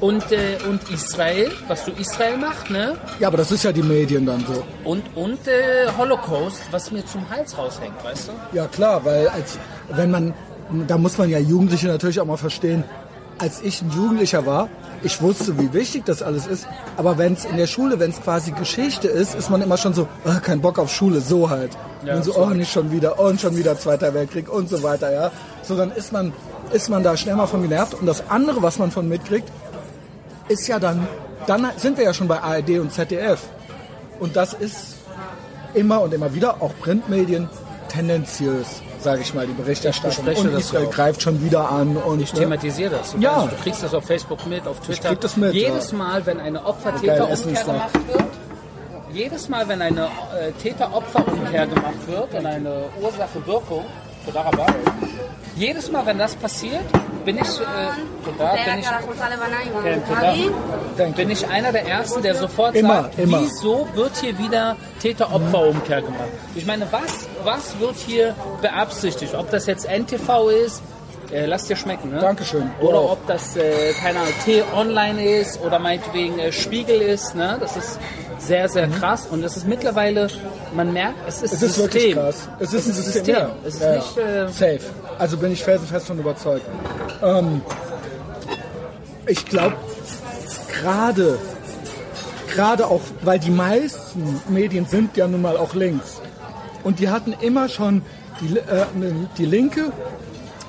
[0.00, 2.96] und, äh, und Israel, was so Israel macht, ne?
[3.18, 4.62] ja, aber das ist ja die Medien dann so.
[4.84, 8.56] Und, und äh, Holocaust, was mir zum Hals raushängt, weißt du?
[8.56, 9.58] Ja klar, weil als
[9.90, 10.34] wenn man,
[10.86, 12.84] da muss man ja Jugendliche natürlich auch mal verstehen.
[13.38, 14.68] Als ich ein Jugendlicher war,
[15.02, 16.66] ich wusste, wie wichtig das alles ist.
[16.96, 19.92] Aber wenn es in der Schule, wenn es quasi Geschichte ist, ist man immer schon
[19.92, 21.76] so, ah, kein Bock auf Schule, so halt.
[22.02, 25.30] und so, oh, nicht schon wieder, und schon wieder Zweiter Weltkrieg und so weiter, ja.
[25.62, 26.32] So, dann ist man,
[26.72, 27.94] ist man da schnell mal von genervt.
[27.94, 29.50] Und das andere, was man von mitkriegt,
[30.48, 31.06] ist ja dann,
[31.46, 33.40] dann sind wir ja schon bei ARD und ZDF.
[34.18, 34.96] Und das ist
[35.74, 37.48] immer und immer wieder, auch Printmedien,
[37.88, 40.26] tendenziös, sage ich mal, die Berichterstattung.
[40.32, 40.90] Ich Und das Israel auch.
[40.90, 41.96] greift schon wieder an.
[41.96, 42.40] Und, Ich ne?
[42.40, 43.12] thematisiere das.
[43.12, 43.42] Du, Ja.
[43.44, 45.10] weißt, du kriegst das auf Facebook mit, auf Twitter.
[45.10, 45.96] krieg das mit, Jedes ja.
[45.98, 48.24] Mal, wenn eine Opfer-Täter-Umkehr gemacht wird,
[49.12, 53.84] jedes Mal, wenn eine äh, Täter-Opfer-Umkehr gemacht wird und eine Ursache-Wirkung,
[55.56, 56.82] Jedes Mal, wenn das passiert,
[57.24, 57.64] bin ich, äh,
[59.82, 59.94] bin
[60.38, 63.40] ich, bin ich einer der Ersten, der sofort Immer, sagt, immer.
[63.40, 66.28] wieso wird hier wieder Täter-Opfer-Umkehr gemacht?
[66.54, 69.34] Ich meine, was, was wird hier beabsichtigt?
[69.34, 70.82] Ob das jetzt NTV ist,
[71.32, 72.20] äh, lass dir schmecken, ne?
[72.20, 72.70] Dankeschön.
[72.80, 73.12] Oder Wow.
[73.12, 77.56] ob das, äh, keine Ahnung, T-Online ist oder meinetwegen äh, Spiegel ist, ne?
[77.58, 77.98] Das ist
[78.38, 80.28] sehr, sehr krass und das ist mittlerweile,
[80.74, 81.56] man merkt, es ist Mhm.
[81.56, 81.82] Es ist System.
[81.82, 82.48] wirklich krass.
[82.58, 83.34] Es ist ein System.
[83.34, 83.50] Ja.
[83.64, 83.94] Es ist ja.
[83.94, 84.80] nicht, äh, Safe.
[85.18, 86.66] Also bin ich felsenfest von überzeugt.
[87.22, 87.62] Ähm,
[89.26, 89.76] ich glaube,
[90.80, 91.38] gerade,
[92.54, 96.20] gerade auch, weil die meisten Medien sind ja nun mal auch links.
[96.84, 98.02] Und die hatten immer schon
[98.40, 98.84] die, äh,
[99.38, 99.92] die Linke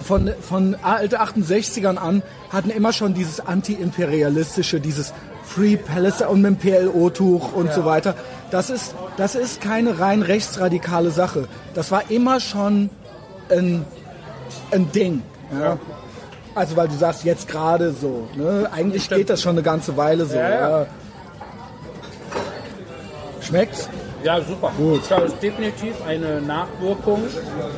[0.04, 5.14] von, von alte 68ern an hatten immer schon dieses anti-imperialistische, dieses
[5.48, 8.16] Free Palestine und mit dem PLO-Tuch und so weiter.
[8.52, 11.48] Das ist, das ist keine rein rechtsradikale Sache.
[11.74, 12.90] Das war immer schon
[13.50, 13.86] ein,
[14.72, 15.22] ein Ding.
[15.60, 15.78] Ja.
[16.54, 18.28] Also weil du sagst, jetzt gerade so.
[18.36, 18.70] Ne?
[18.72, 20.36] Eigentlich geht das schon eine ganze Weile so.
[20.36, 20.70] Ja, ja.
[20.82, 20.86] Ja.
[23.42, 23.90] Schmeckt's?
[24.24, 24.72] ja, super.
[24.78, 25.02] Gut.
[25.10, 27.24] Das ist definitiv eine Nachwirkung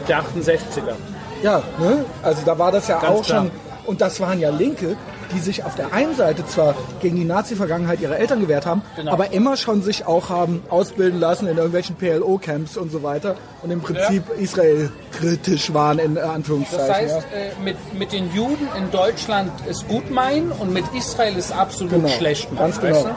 [0.07, 0.95] der 68er.
[1.43, 2.05] Ja, ne?
[2.23, 3.43] also da war das ja Ganz auch klar.
[3.43, 3.51] schon.
[3.85, 4.97] Und das waren ja Linke,
[5.33, 9.11] die sich auf der einen Seite zwar gegen die Nazi-Vergangenheit ihrer Eltern gewehrt haben, Genau.
[9.11, 13.71] aber immer schon sich auch haben ausbilden lassen in irgendwelchen PLO-Camps und so weiter und
[13.71, 16.87] im Prinzip Israel kritisch waren in Anführungszeichen.
[16.87, 17.39] Das heißt, ja.
[17.39, 21.91] äh, mit, mit den Juden in Deutschland ist gut meinen und mit Israel ist absolut
[21.93, 22.59] Genau, schlecht meinen.
[22.59, 23.15] ganz genau.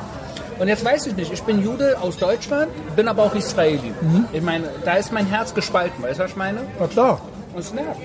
[0.59, 3.93] Und jetzt weiß ich nicht, ich bin Jude aus Deutschland, bin aber auch Israeli.
[4.01, 4.27] Mhm.
[4.33, 6.61] Ich meine, da ist mein Herz gespalten, weißt du, was ich meine?
[6.79, 7.21] Na klar.
[7.55, 8.01] Und es nervt.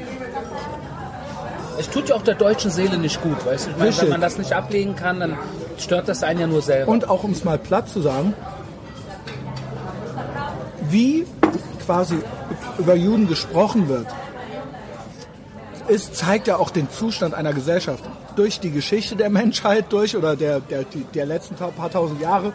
[1.80, 3.72] Es tut ja auch der deutschen Seele nicht gut, weißt du?
[3.72, 5.38] Ich meine, wenn man das nicht ablegen kann, dann
[5.78, 6.92] stört das einen ja nur selber.
[6.92, 8.34] Und auch um es mal platt zu sagen,
[10.90, 11.26] wie
[11.86, 12.18] quasi
[12.78, 14.08] über Juden gesprochen wird,
[15.88, 18.04] ist, zeigt ja auch den Zustand einer Gesellschaft.
[18.36, 22.54] Durch die Geschichte der Menschheit durch oder der, der, der letzten paar tausend Jahre.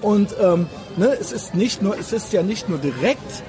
[0.00, 0.66] Und ähm,
[0.96, 3.42] ne, es ist nicht nur, es ist ja nicht nur direkt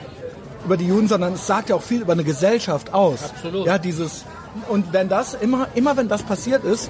[0.66, 3.24] über die Juden, sondern es sagt ja auch viel über eine Gesellschaft aus.
[3.24, 3.66] Absolut.
[3.66, 4.26] Ja, dieses
[4.68, 6.90] und wenn das immer, immer wenn das passiert ist,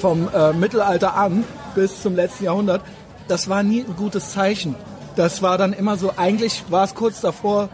[0.00, 1.44] vom äh, Mittelalter an
[1.74, 2.82] bis zum letzten Jahrhundert,
[3.28, 4.74] das war nie ein gutes Zeichen.
[5.16, 7.68] Das war dann immer so, eigentlich war es kurz davor,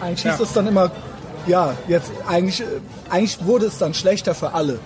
[0.00, 0.90] eigentlich hieß es dann immer,
[1.46, 2.64] ja, jetzt eigentlich, äh,
[3.10, 4.78] eigentlich wurde es dann schlechter für alle.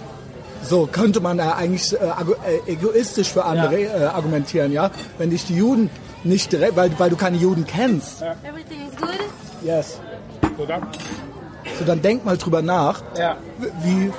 [0.63, 4.91] So könnte man ja eigentlich äh, äh, egoistisch für andere äh, argumentieren, ja.
[5.17, 5.91] Wenn dich die Juden
[6.29, 8.23] nicht direkt, weil, weil du keine Juden kennst.
[8.23, 9.19] Everything is good?
[9.63, 10.01] Yes.
[10.59, 10.81] Oder?
[11.79, 13.37] So, dann denk mal drüber nach, Ja.
[13.83, 14.13] wie,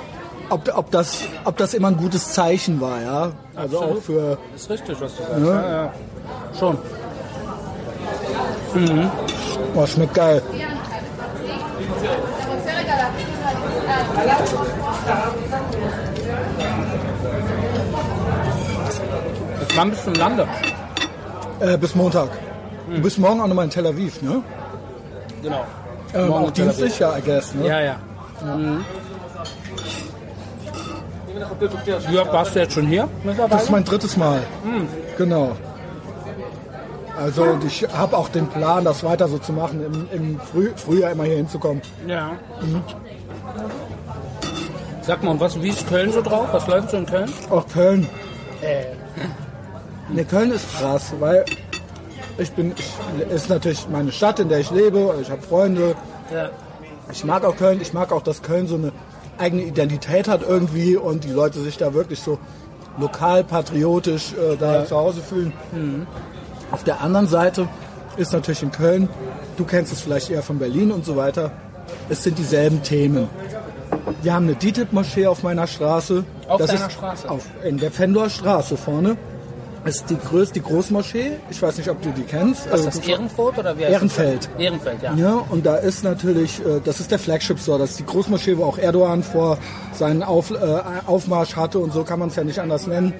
[0.50, 3.32] ob, ob, das, ob das immer ein gutes Zeichen war, ja.
[3.54, 3.98] Also Absolut.
[3.98, 5.44] auch für, Ist richtig, was du sagst.
[5.46, 5.92] Ja, ja.
[6.58, 6.78] Schon.
[9.74, 10.42] oh, schmeckt geil.
[19.60, 20.48] Jetzt wann bist du im Lande?
[21.60, 22.30] Äh, bis Montag.
[22.88, 24.42] Du bist morgen auch nochmal in Tel Aviv, ne?
[25.42, 25.64] Genau.
[26.14, 27.66] Ähm, Morgen auch dienstlich, ja, I guess, ne?
[27.66, 27.96] Ja, ja.
[28.44, 28.84] Mhm.
[32.18, 33.08] Oft warst du jetzt schon hier?
[33.48, 34.42] Das ist mein drittes Mal.
[35.16, 35.56] Genau.
[37.18, 41.12] Also ich habe auch den Plan, das weiter so zu machen, im, im Früh, Frühjahr
[41.12, 41.82] immer hier hinzukommen.
[42.06, 42.32] Ja.
[45.02, 46.48] Sag mal, und was, wie ist Köln so drauf?
[46.52, 47.30] Was läuft so in Köln?
[47.50, 48.08] Auch Köln.
[48.62, 48.84] Äh.
[50.12, 51.44] Ne, Köln ist krass, weil
[52.38, 55.94] ich bin, ich, ist natürlich meine Stadt, in der ich lebe, ich habe Freunde.
[56.32, 56.50] Ja.
[57.12, 58.92] Ich mag auch Köln, ich mag auch, dass Köln so eine
[59.38, 62.38] eigene Identität hat irgendwie und die Leute sich da wirklich so
[62.98, 65.52] lokal patriotisch äh, da zu Hause fühlen.
[66.70, 67.68] Auf der anderen Seite
[68.16, 69.08] ist natürlich in Köln,
[69.56, 71.52] du kennst es vielleicht eher von Berlin und so weiter,
[72.08, 73.28] es sind dieselben Themen.
[74.22, 76.24] Wir haben eine DITIB-Moschee auf meiner Straße.
[76.46, 77.30] Auf das deiner Straße?
[77.30, 79.16] Auf, in der Fendor Straße vorne.
[79.84, 81.32] Das ist die größte, Großmoschee.
[81.50, 82.70] Ich weiß nicht, ob du die kennst.
[82.70, 84.48] Was ist Also, das Ehrenfeld oder wie Ehrenfeld.
[84.52, 84.60] Das?
[84.62, 85.14] Ehrenfeld, ja.
[85.14, 88.58] Ja, und da ist natürlich, äh, das ist der Flagship Store, das ist die Großmoschee,
[88.58, 89.56] wo auch Erdogan vor
[89.94, 90.56] seinen Auf, äh,
[91.06, 93.14] Aufmarsch hatte und so kann man es ja nicht anders nennen.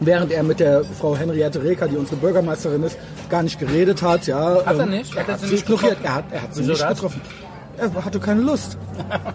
[0.00, 2.98] Während er mit der Frau Henriette Reker, die unsere Bürgermeisterin ist,
[3.30, 4.26] gar nicht geredet hat.
[4.26, 5.14] Ja, Hat er ähm, nicht?
[5.14, 5.96] Er Hat er hat sie nicht ignoriert.
[6.02, 6.90] Er hat, er hat sie Wieso nicht das?
[6.94, 7.20] getroffen.
[7.78, 8.78] Er hatte keine Lust.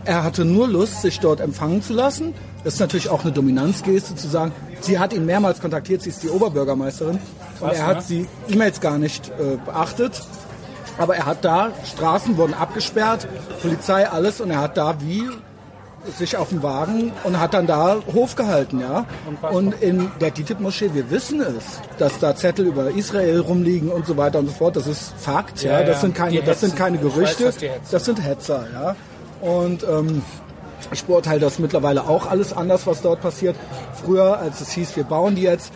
[0.05, 2.33] er hatte nur Lust, sich dort empfangen zu lassen.
[2.63, 4.51] Das ist natürlich auch eine Dominanzgeste zu sagen.
[4.81, 7.19] Sie hat ihn mehrmals kontaktiert, sie ist die Oberbürgermeisterin.
[7.59, 8.27] Und er hat ne?
[8.47, 10.21] die E-Mails gar nicht äh, beachtet.
[10.97, 13.27] Aber er hat da, Straßen wurden abgesperrt,
[13.61, 14.41] Polizei, alles.
[14.41, 15.29] Und er hat da wie
[16.18, 19.06] sich auf den Wagen und hat dann da Hof gehalten, ja.
[19.28, 19.54] Unfassbar.
[19.54, 24.18] Und in der DITIB-Moschee, wir wissen es, dass da Zettel über Israel rumliegen und so
[24.18, 24.76] weiter und so fort.
[24.76, 25.80] Das ist Fakt, ja.
[25.82, 27.45] Ja, Das sind keine, das sind keine weiß, Gerüchte.
[27.47, 27.70] hetzen.
[27.91, 28.95] Das sind Hetzer, ja.
[29.47, 30.24] Und ähm,
[30.91, 33.56] ich beurteile das mittlerweile auch alles anders, was dort passiert.
[34.04, 35.72] Früher, als es hieß, wir bauen die jetzt,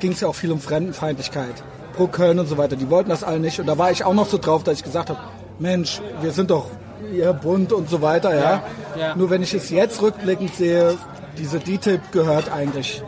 [0.00, 1.62] ging es ja auch viel um Fremdenfeindlichkeit.
[1.96, 2.74] Pro Köln und so weiter.
[2.76, 3.60] Die wollten das alle nicht.
[3.60, 5.20] Und da war ich auch noch so drauf, dass ich gesagt habe,
[5.58, 6.66] Mensch, wir sind doch
[7.12, 8.62] ihr bunt und so weiter, ja.
[8.98, 9.16] Ja.
[9.16, 10.96] Nur wenn ich es jetzt rückblickend sehe,
[11.38, 13.02] diese DTIP gehört eigentlich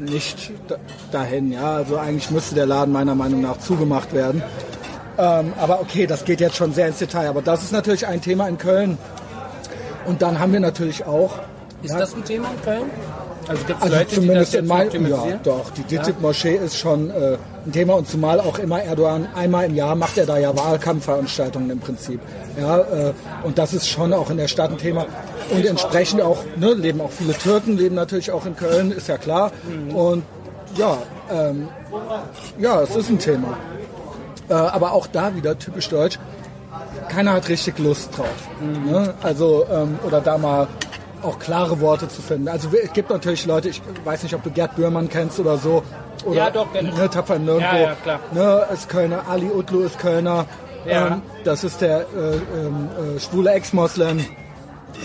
[0.00, 0.76] nicht da-
[1.12, 1.74] dahin, ja.
[1.76, 4.42] Also eigentlich müsste der Laden meiner Meinung nach zugemacht werden.
[5.18, 7.28] Ähm, aber okay, das geht jetzt schon sehr ins Detail.
[7.28, 8.98] Aber das ist natürlich ein Thema in Köln.
[10.06, 11.38] Und dann haben wir natürlich auch,
[11.82, 11.98] Ist Ja.
[11.98, 12.90] das ein Thema in Köln?
[13.48, 17.36] Also gibt es also Leute, zumindest in meinem, ja, doch, die DITIB-Moschee ist schon äh,
[17.66, 21.70] ein Thema und zumal auch immer Erdogan, einmal im Jahr macht er da ja Wahlkampfveranstaltungen
[21.70, 22.20] im Prinzip.
[22.58, 25.06] Ja, äh, und das ist schon auch in der Stadt ein Thema.
[25.50, 29.18] Und entsprechend auch, ne, leben auch viele Türken, leben natürlich auch in Köln, ist ja
[29.18, 29.52] klar.
[29.92, 30.22] Und
[30.76, 30.96] ja,
[31.30, 31.68] ähm,
[32.58, 33.56] ja, es ist ein Thema.
[34.48, 36.18] Äh, aber auch da wieder typisch deutsch.
[37.08, 38.48] Keiner hat richtig Lust drauf.
[38.86, 39.14] Ne?
[39.22, 40.66] Also, ähm, oder da mal
[41.24, 42.48] auch klare Worte zu finden.
[42.48, 45.82] Also es gibt natürlich Leute, ich weiß nicht, ob du Gerd Bührmann kennst oder so.
[46.24, 46.82] Oder, Ja, doch, ich.
[46.82, 47.74] Ne, Tapfer im Nirgendwo.
[47.76, 48.20] Ja, ja, klar.
[48.32, 49.22] Ne, ist Kölner.
[49.28, 50.46] Ali Utlu ist Kölner.
[50.86, 51.06] Ja.
[51.08, 54.24] Ähm, das ist der äh, ähm, äh, schwule Ex-Moslem.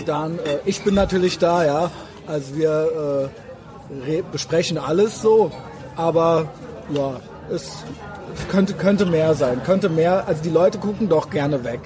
[0.06, 1.90] Dann, äh, ich bin natürlich da, ja.
[2.26, 3.30] Also wir
[4.06, 5.50] äh, re- besprechen alles so,
[5.96, 6.46] aber
[6.92, 7.14] ja,
[7.50, 7.64] es,
[8.34, 11.80] es könnte, könnte mehr sein, könnte mehr, also die Leute gucken doch gerne weg.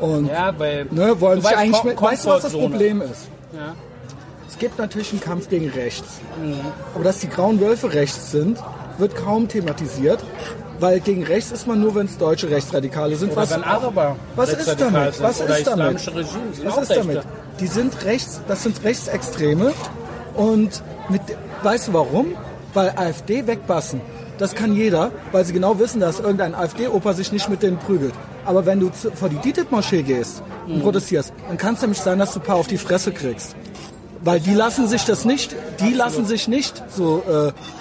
[0.00, 2.52] Und Ja, weil ne, wollen sich weißt, eigentlich weißt du, was das.
[2.52, 3.28] Problem ist?
[3.52, 3.74] Ja.
[4.48, 6.20] Es gibt natürlich einen Kampf gegen rechts.
[6.94, 8.58] Aber dass die grauen Wölfe rechts sind,
[8.98, 10.22] wird kaum thematisiert,
[10.78, 13.32] weil gegen rechts ist man nur, wenn es deutsche Rechtsradikale sind.
[13.32, 15.22] Oder wenn Araber was ist damit?
[15.22, 16.12] Was ist damit?
[16.64, 17.22] Was ist damit?
[17.60, 19.72] Die sind rechts, das sind Rechtsextreme
[20.34, 21.22] und mit,
[21.62, 22.34] weißt du warum?
[22.74, 24.00] Weil AfD wegbassen.
[24.38, 28.14] Das kann jeder, weil sie genau wissen, dass irgendein AfD-Opa sich nicht mit denen prügelt.
[28.44, 30.82] Aber wenn du zu, vor die DITIB-Moschee gehst und Mhm.
[30.82, 33.54] protestierst, dann kann es nämlich sein, dass du ein paar auf die Fresse kriegst.
[34.24, 37.22] Weil die lassen sich das nicht, die lassen sich nicht so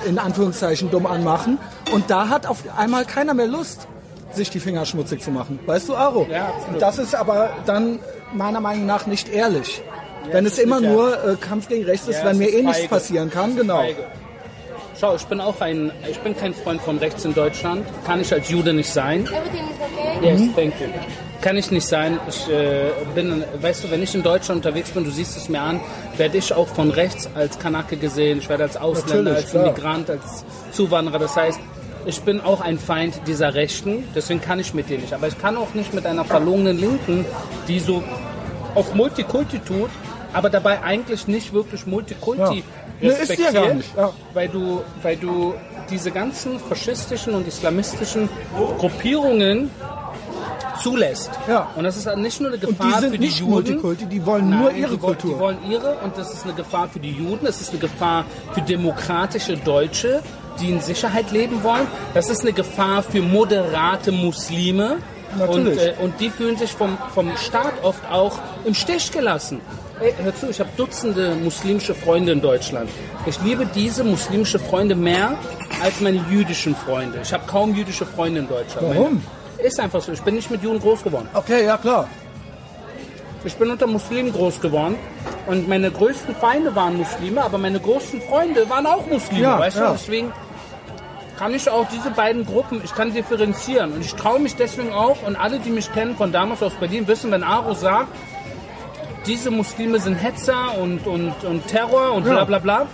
[0.06, 1.60] äh, in Anführungszeichen dumm anmachen.
[1.92, 3.88] Und da hat auf einmal keiner mehr Lust,
[4.34, 5.60] sich die Finger schmutzig zu machen.
[5.66, 6.26] Weißt du, Aro?
[6.32, 6.74] Ja, absolut.
[6.76, 8.00] Und das ist aber dann
[8.34, 9.82] meiner Meinung nach nicht ehrlich.
[10.32, 12.78] wenn es immer nur äh, Kampf gegen rechts ist, Ja, wenn mir ist eh nichts
[12.78, 12.90] feige.
[12.90, 13.78] passieren kann, genau.
[13.80, 14.04] Feige.
[15.02, 17.88] Schau, ich bin auch ein, ich bin kein Freund von rechts in Deutschland.
[18.06, 19.22] Kann ich als Jude nicht sein.
[19.22, 20.28] Everything is okay?
[20.28, 20.88] Yes, thank you.
[21.42, 22.20] kann ich nicht sein.
[22.30, 25.60] Ich äh, bin, weißt du, wenn ich in Deutschland unterwegs bin, du siehst es mir
[25.60, 25.80] an,
[26.18, 28.38] werde ich auch von rechts als Kanake gesehen.
[28.38, 29.74] Ich werde als Ausländer, Natürlich, als klar.
[29.74, 31.18] Migrant, als Zuwanderer.
[31.18, 31.60] Das heißt,
[32.06, 35.14] ich bin auch ein Feind dieser Rechten, deswegen kann ich mit denen nicht.
[35.14, 37.26] Aber ich kann auch nicht mit einer verlogenen Linken,
[37.68, 38.04] die so
[38.76, 39.90] auf Multikulti tut,
[40.32, 42.64] aber dabei eigentlich nicht wirklich Multikulti Ja.
[43.02, 44.14] Die ja respektiert, nicht, ja.
[44.34, 45.54] weil du, weil du
[45.90, 48.30] diese ganzen faschistischen und islamistischen
[48.78, 49.72] Gruppierungen
[50.82, 51.32] zulässt.
[51.48, 51.70] Ja.
[51.76, 53.52] Und das ist nicht nur eine Und Gefahr die für sind die nicht Juden.
[53.52, 55.34] Multikulti, die wollen nur Nein, ihre die wollen, Kultur.
[55.34, 58.26] Die wollen ihre und das ist eine Gefahr für die Juden, es ist eine Gefahr
[58.54, 60.22] für demokratische Deutsche,
[60.60, 61.88] die in Sicherheit leben wollen.
[62.14, 64.98] Das ist eine Gefahr für moderate Muslime.
[65.48, 69.62] Und, äh, und die fühlen sich vom, vom Staat oft auch im Stich gelassen.
[70.02, 72.90] Ey, hör zu, ich habe Dutzende muslimische Freunde in Deutschland.
[73.28, 75.38] Ich liebe diese muslimische Freunde mehr
[75.84, 77.20] als meine jüdischen Freunde.
[77.22, 78.88] Ich habe kaum jüdische Freunde in Deutschland.
[78.90, 79.24] Warum?
[79.64, 80.12] Ist einfach so.
[80.12, 81.30] Ich bin nicht mit Juden groß geworden.
[81.36, 82.08] Okay, ja klar.
[83.46, 84.96] Ich bin unter Muslimen groß geworden
[85.46, 89.78] und meine größten Feinde waren Muslime, aber meine größten Freunde waren auch Muslime, Ja, weißt
[89.78, 89.88] ja.
[89.88, 89.94] du?
[89.94, 90.32] Deswegen
[91.38, 95.18] kann ich auch diese beiden Gruppen, ich kann differenzieren und ich traue mich deswegen auch
[95.26, 98.10] und alle, die mich kennen von damals aus Berlin, wissen, wenn Aro sagt,
[99.26, 102.88] diese Muslime sind Hetzer und, und, und Terror und bla bla bla,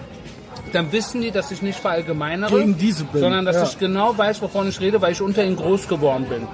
[0.73, 3.63] dann wissen die, dass ich nicht verallgemeinere, Gegen diese bin, sondern dass ja.
[3.63, 6.47] ich genau weiß, wovon ich rede, weil ich unter ihnen groß geworden bin.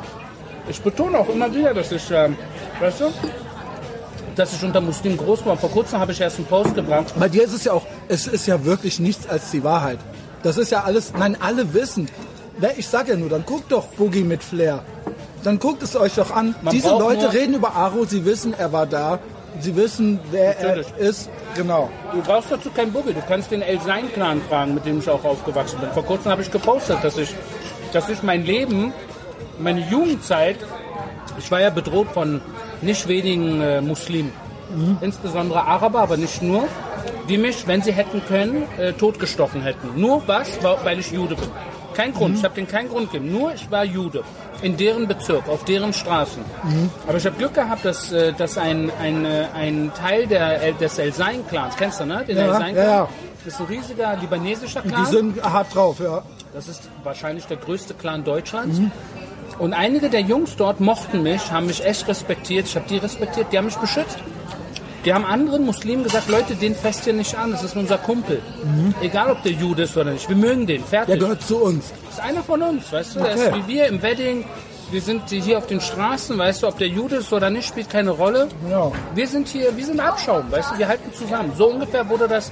[0.69, 2.37] Ich betone auch immer wieder, dass ich, ähm,
[2.79, 3.05] weißt du,
[4.35, 5.69] dass ich unter Muslimen groß geworden bin.
[5.69, 7.13] Vor kurzem habe ich erst einen Post gebracht.
[7.19, 9.99] Bei dir ist es ja auch, es ist ja wirklich nichts als die Wahrheit.
[10.43, 12.07] Das ist ja alles, nein, alle wissen.
[12.77, 14.83] Ich sag ja nur, dann guckt doch Boogie mit Flair.
[15.43, 16.55] Dann guckt es euch doch an.
[16.61, 19.19] Man Diese Leute reden über Aro, sie wissen, er war da.
[19.59, 20.87] Sie wissen, wer Natürlich.
[20.97, 21.29] er ist.
[21.55, 21.89] Genau.
[22.11, 23.13] Du brauchst dazu keinen Boogie.
[23.13, 25.89] Du kannst den El Sein Clan fragen, mit dem ich auch aufgewachsen bin.
[25.91, 27.33] Vor kurzem habe ich gepostet, dass ich,
[27.91, 28.93] dass ich mein Leben,
[29.59, 30.57] meine Jugendzeit,
[31.37, 32.41] ich war ja bedroht von
[32.81, 34.31] nicht wenigen äh, Muslimen,
[35.01, 36.63] insbesondere Araber, aber nicht nur,
[37.29, 39.99] die mich, wenn sie hätten können, äh, totgestochen hätten.
[40.01, 41.47] Nur was, Wa- weil ich Jude bin.
[41.93, 43.31] Kein Grund, ich habe denen keinen Grund gegeben.
[43.31, 44.23] Nur ich war Jude.
[44.63, 46.41] In deren Bezirk, auf deren Straßen.
[47.05, 50.97] Aber ich habe Glück gehabt, dass, äh, dass ein, ein, äh, ein Teil der, des
[50.97, 52.23] El Sein-Clans, kennst du, ne?
[52.25, 52.75] Den Ja, El Sein-Clan?
[52.75, 53.09] ja, ja.
[53.43, 55.03] Das ist ein riesiger libanesischer Clan.
[55.03, 56.23] Die sind hart drauf, ja.
[56.53, 58.79] Das ist wahrscheinlich der größte Clan Deutschlands.
[59.59, 62.65] Und einige der Jungs dort mochten mich, haben mich echt respektiert.
[62.67, 64.17] Ich habe die respektiert, die haben mich beschützt.
[65.05, 68.41] Die haben anderen Muslimen gesagt, Leute, den fest ihr nicht an, das ist unser Kumpel.
[69.01, 71.19] Egal, ob der Jude ist oder nicht, wir mögen den, Der fertig.
[71.19, 71.91] gehört zu uns.
[72.05, 73.61] Das ist einer von uns, weißt du, der ist Okay.
[73.65, 74.45] wie wir im Wedding.
[74.91, 77.89] Wir sind hier auf den Straßen, weißt du, ob der Jude ist oder nicht, spielt
[77.89, 78.47] keine Rolle.
[78.69, 78.91] Ja.
[79.15, 81.51] Wir sind hier, wir sind Abschaum, weißt du, wir halten zusammen.
[81.57, 82.51] So ungefähr wurde das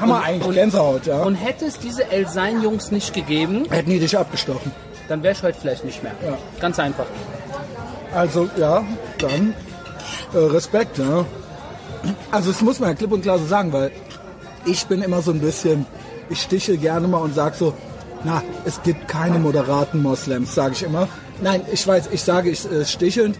[0.00, 1.22] Hammer eigentlich, Gänsehaut, ja.
[1.22, 4.72] Und hätte es diese El Sein-Jungs nicht gegeben, Hätten die dich abgestochen.
[5.08, 6.12] dann wäre ich heute vielleicht nicht mehr.
[6.24, 6.38] Ja.
[6.60, 7.06] Ganz einfach.
[8.14, 8.82] Also, ja,
[9.18, 9.52] dann
[10.32, 11.24] äh, Respekt, ja.
[12.30, 13.90] Also, das muss man ja klipp und klar so sagen, weil
[14.64, 15.86] ich bin immer so ein bisschen,
[16.28, 17.74] ich stiche gerne mal und sage so,
[18.24, 21.08] na, es gibt keine moderaten Moslems, sage ich immer.
[21.42, 23.38] Nein, ich weiß, ich sage ich äh, stichelnd.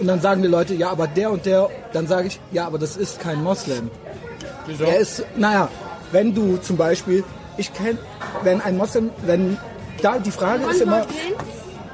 [0.00, 2.78] Und dann sagen die Leute, ja, aber der und der, dann sage ich, ja, aber
[2.78, 3.90] das ist kein Moslem.
[4.66, 4.84] Wieso?
[4.84, 5.68] Er ist, naja,
[6.10, 7.22] wenn du zum Beispiel,
[7.56, 7.98] ich kenne,
[8.42, 9.58] wenn ein Moslem, wenn,
[10.02, 11.06] da die Frage ist immer,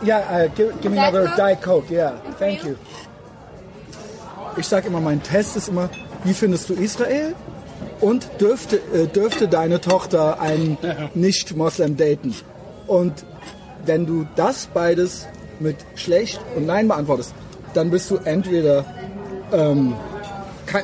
[0.02, 1.36] ja, uh, give, give me Diet another Coke?
[1.36, 2.76] Diet Coke, yeah, thank you?
[4.58, 5.88] Ich sage immer, mein Test ist immer,
[6.24, 7.34] wie findest du Israel?
[8.00, 10.78] Und dürfte, äh, dürfte deine Tochter einen
[11.14, 12.34] Nicht-Moslem daten?
[12.86, 13.24] Und
[13.86, 15.26] wenn du das beides
[15.60, 17.34] mit schlecht und nein beantwortest,
[17.74, 18.84] dann bist du entweder
[19.52, 19.94] ähm,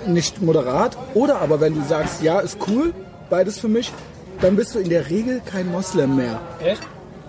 [0.06, 2.94] nicht moderat oder aber wenn du sagst, ja, ist cool,
[3.30, 3.92] beides für mich,
[4.40, 6.40] dann bist du in der Regel kein Moslem mehr.
[6.60, 6.82] Echt?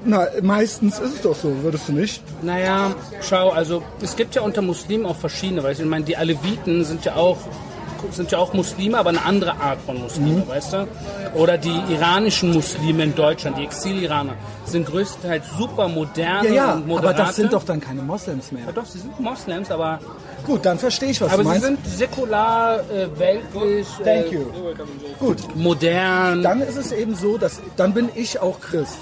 [0.05, 2.21] Na, meistens ist es doch so, würdest du nicht?
[2.43, 2.93] Naja,
[3.27, 6.85] schau, also es gibt ja unter Muslimen auch verschiedene, weißt du, ich meine, die Aleviten
[6.85, 7.37] sind ja auch
[8.11, 10.47] sind ja auch Muslime, aber eine andere Art von Muslime, Mhm.
[10.47, 10.87] weißt du?
[11.33, 14.33] Oder die iranischen Muslime in Deutschland, die Exil-Iraner,
[14.65, 17.17] sind größtenteils super moderne Ja, ja, und aber moderate.
[17.23, 18.65] das sind doch dann keine Moslems mehr.
[18.67, 19.97] Ja, doch, sie sind Moslems, aber,
[20.45, 21.65] Gut, dann verstehe ich, was aber du sie meinst.
[21.65, 24.45] sind säkular, äh, weltlich, Thank äh, you.
[25.19, 26.43] Gut, modern.
[26.43, 28.99] dann ist es eben so, dass dann bin ich auch Christ.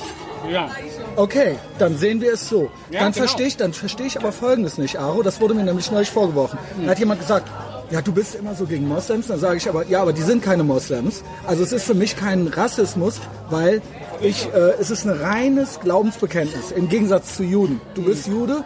[0.50, 0.70] Ja.
[1.16, 2.70] Okay, dann sehen wir es so.
[2.90, 3.26] Ja, dann genau.
[3.26, 5.24] verstehe ich, dann verstehe ich aber Folgendes nicht, Aro.
[5.24, 6.58] Das wurde mir nämlich neulich vorgeworfen.
[6.84, 7.50] Da hat jemand gesagt,
[7.92, 9.28] ja, du bist immer so gegen Moslems.
[9.28, 11.24] Dann sage ich aber, ja, aber die sind keine Moslems.
[11.46, 13.20] Also es ist für mich kein Rassismus,
[13.50, 13.82] weil
[14.22, 17.82] ich, äh, es ist ein reines Glaubensbekenntnis im Gegensatz zu Juden.
[17.94, 18.64] Du bist Jude,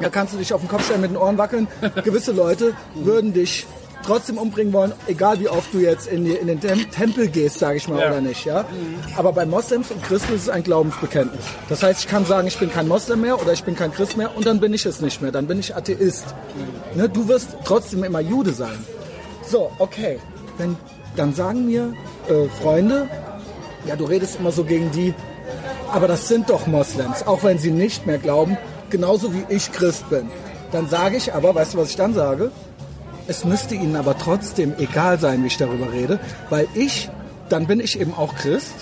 [0.00, 1.68] da kannst du dich auf den Kopf stellen, mit den Ohren wackeln.
[2.04, 3.66] Gewisse Leute würden dich
[4.04, 7.58] trotzdem umbringen wollen, egal wie oft du jetzt in, die, in den Tem Tempel gehst,
[7.58, 8.08] sage ich mal, Ja.
[8.10, 8.44] oder nicht.
[8.44, 8.64] Ja?
[9.16, 11.44] Aber bei Moslems und Christen ist es ein Glaubensbekenntnis.
[11.68, 14.16] Das heißt, ich kann sagen, ich bin kein Moslem mehr oder ich bin kein Christ
[14.16, 15.32] mehr und dann bin ich es nicht mehr.
[15.32, 16.24] Dann bin ich Atheist.
[16.94, 17.08] Ne?
[17.08, 18.78] Du wirst trotzdem immer Jude sein.
[19.46, 20.18] So, okay.
[20.58, 20.76] Wenn,
[21.16, 21.92] dann sagen mir
[22.28, 23.08] äh, Freunde,
[23.86, 25.14] ja, du redest immer so gegen die,
[25.92, 28.56] aber das sind doch Moslems, auch wenn sie nicht mehr glauben,
[28.90, 30.28] genauso wie ich Christ bin.
[30.70, 32.52] Dann sage ich aber, weißt du, was ich dann sage?
[33.30, 36.18] Es müsste ihnen aber trotzdem egal sein, wie ich darüber rede,
[36.48, 37.08] weil ich,
[37.48, 38.72] dann bin ich eben auch Christ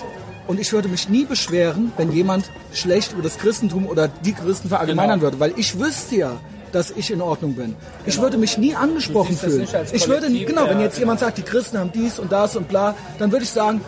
[0.47, 4.69] und ich würde mich nie beschweren, wenn jemand schlecht über das Christentum oder die Christen
[4.69, 5.31] verallgemeinern Genau.
[5.33, 6.31] würde, weil ich wüsste ja,
[6.71, 7.75] dass ich in Ordnung bin.
[8.07, 9.67] Ich würde mich nie angesprochen fühlen.
[9.93, 11.01] Ich würde, genau, wenn jetzt genau.
[11.01, 13.81] jemand sagt, die Christen haben dies und das und bla, dann würde ich sagen,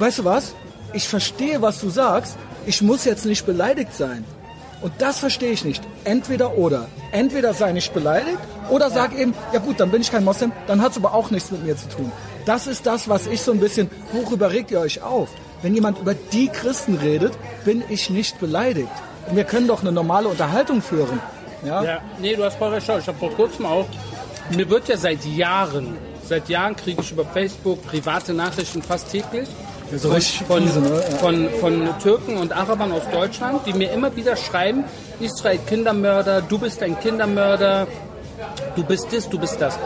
[0.00, 0.52] weißt du was?
[0.94, 2.36] Ich verstehe, was du sagst.
[2.66, 4.24] Ich muss jetzt nicht beleidigt sein.
[4.80, 5.82] Und das verstehe ich nicht.
[6.04, 6.88] Entweder oder.
[7.10, 8.38] Entweder sei nicht beleidigt
[8.70, 11.30] oder sag eben, ja gut, dann bin ich kein Moslem, dann hat es aber auch
[11.30, 12.12] nichts mit mir zu tun.
[12.44, 15.28] Das ist das, was ich so ein bisschen, worüber regt ihr euch auf?
[15.62, 17.32] Wenn jemand über die Christen redet,
[17.64, 18.88] bin ich nicht beleidigt.
[19.32, 21.20] Wir können doch eine normale Unterhaltung führen.
[21.64, 21.82] Ja?
[21.82, 22.86] Ja, nee, du hast voll recht.
[22.86, 23.86] Schau, Ich habe vor kurzem auch,
[24.50, 29.48] mir wird ja seit Jahren, seit Jahren kriege ich über Facebook private Nachrichten fast täglich.
[29.96, 31.02] So von, fiese, ne?
[31.10, 31.16] Ja.
[31.16, 34.84] von, von Türken und Arabern aus Deutschland, die mir immer wieder schreiben,
[35.20, 37.86] Israel Kindermörder, du bist ein Kindermörder,
[38.76, 39.78] du bist das, du bist das.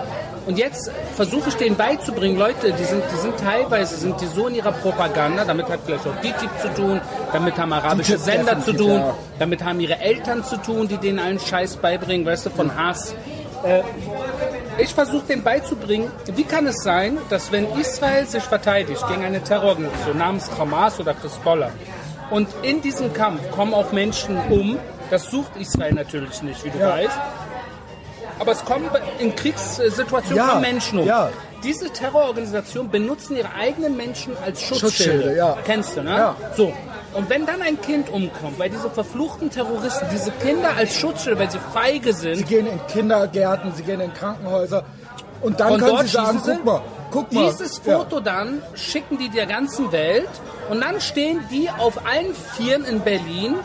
[0.45, 4.49] Und jetzt versuche ich denen beizubringen, Leute, die sind, die sind teilweise sind die so
[4.49, 7.01] in ihrer Propaganda, damit hat vielleicht auch DTIP zu tun,
[7.33, 9.15] damit haben arabische DTIP Sender zu tun, ja.
[9.39, 13.15] damit haben ihre Eltern zu tun, die denen allen Scheiß beibringen, weißt du, von Hass.
[13.63, 13.83] Äh,
[14.79, 19.43] ich versuche denen beizubringen, wie kann es sein, dass wenn Israel sich verteidigt gegen eine
[19.43, 21.71] Terrororganisation namens Hamas oder Hezbollah
[22.31, 24.79] und in diesem Kampf kommen auch Menschen um,
[25.11, 26.91] das sucht Israel natürlich nicht, wie du Ja.
[26.91, 27.19] weißt,
[28.39, 31.07] aber es kommen in Kriegssituationen Ja, Menschen um.
[31.07, 31.31] ja.
[31.63, 34.91] Diese Terrororganisationen benutzen ihre eigenen Menschen als Schutzschilde.
[34.91, 35.57] Schutzschilde, ja.
[35.65, 36.11] Kennst du, ne?
[36.11, 36.37] Ja.
[36.57, 36.73] So.
[37.15, 41.51] Und wenn dann ein Kind umkommt, weil diese verfluchten Terroristen diese Kinder als Schutzschilde, weil
[41.51, 44.85] sie feige Sie sind, gehen in Kindergärten, sie gehen in Krankenhäuser.
[45.43, 47.51] Und dann können sie sagen, sie, guck mal, guck mal.
[47.51, 50.29] dieses Foto dann schicken die der ganzen Welt
[50.71, 53.57] und dann stehen die auf allen Vieren in Berlin,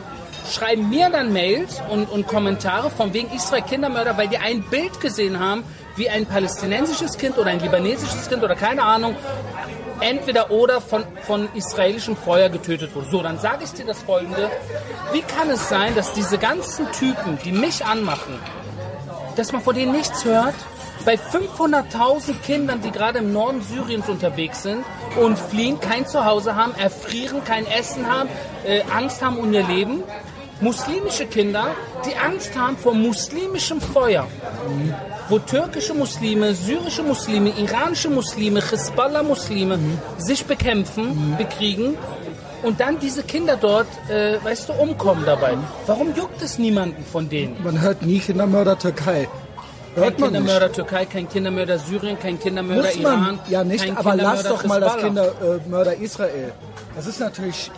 [0.52, 5.00] schreiben mir dann Mails und, und Kommentare von wegen Israel Kindermörder, weil die ein Bild
[5.00, 5.64] gesehen haben,
[5.96, 9.16] wie ein palästinensisches Kind oder ein libanesisches Kind oder keine Ahnung,
[10.02, 13.10] entweder oder von, von israelischem Feuer getötet wurde.
[13.10, 14.50] So, dann sage ich dir das folgende.
[15.12, 18.40] Wie kann es sein, dass diese ganzen Typen, die mich anmachen,
[19.38, 20.56] dass man von denen nichts hört.
[21.06, 24.84] Bei 500.000 Kindern, die gerade im Norden Syriens unterwegs sind
[25.22, 28.30] und fliehen, kein Zuhause haben, erfrieren, kein Essen haben,
[28.66, 30.04] äh, Angst haben um ihr Leben.
[30.60, 31.68] Muslimische Kinder,
[32.06, 34.28] die Angst haben vor muslimischem Feuer.
[35.30, 39.78] Wo türkische Muslime, syrische Muslime, iranische Muslime, Hezbollah-Muslime
[40.18, 41.98] sich bekämpfen, bekriegen
[42.64, 45.58] und dann diese Kinder dort, äh, weißt du, umkommen dabei.
[45.86, 47.62] Warum juckt es niemanden von denen?
[47.64, 49.28] Man hört nie Kindermörder Türkei.
[49.96, 50.38] Kein Hört man nicht.
[50.40, 53.40] Kindermörder Türkei, kein Kindermörder Syrien, kein Kindermörder Muss man Iran.
[53.50, 55.26] ja nicht, aber lass doch mal das Hezbollah.
[55.32, 56.54] Kindermörder Israel.
[56.96, 57.70] Das ist natürlich,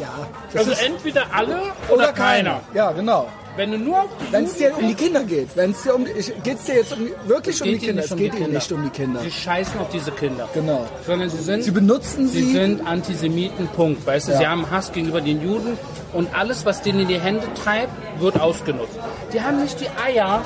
[0.00, 0.08] ja,
[0.52, 1.58] das Also ist, entweder alle
[1.88, 2.60] oder, keiner.
[2.74, 3.26] Ja, genau.
[3.56, 6.58] Wenn du nur Wenn es dir um die Kinder geht, wenn es dir um, geht
[6.58, 8.58] es dir jetzt um, wirklich um die Kinder, es um geht ihnen Kinder.
[8.58, 9.20] nicht um die Kinder.
[9.20, 10.48] Sie scheißen auf diese Kinder.
[10.54, 10.86] Genau.
[11.06, 14.06] Sondern sie sind, Sie benutzen sie sie, sind Antisemiten, Punkt.
[14.06, 14.38] Weißt du, Ja.
[14.38, 15.78] sie haben Hass gegenüber den Juden
[16.12, 18.92] und alles, was denen in die Hände treibt, wird ausgenutzt.
[19.32, 20.42] Die haben nicht die Eier,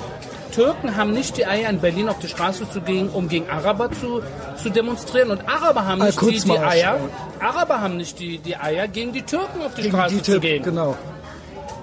[0.52, 3.90] Türken haben nicht die Eier, in Berlin auf die Straße zu gehen, um gegen Araber
[3.92, 4.20] zu,
[4.60, 5.30] zu demonstrieren.
[5.30, 6.98] Und Araber haben nicht die, die Eier,
[7.38, 10.40] Araber haben nicht die, die Eier, gegen die Türken auf die gegen Straße die zu
[10.40, 10.62] gehen.
[10.64, 10.96] genau.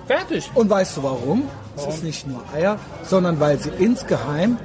[0.08, 0.49] Fertig.
[0.55, 1.43] Und weißt du warum?
[1.76, 4.58] Es ist nicht nur Eier, sondern weil sie insgeheim,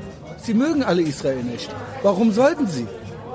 [0.42, 1.68] sie mögen alle Israel nicht.
[2.02, 2.86] Warum sollten sie?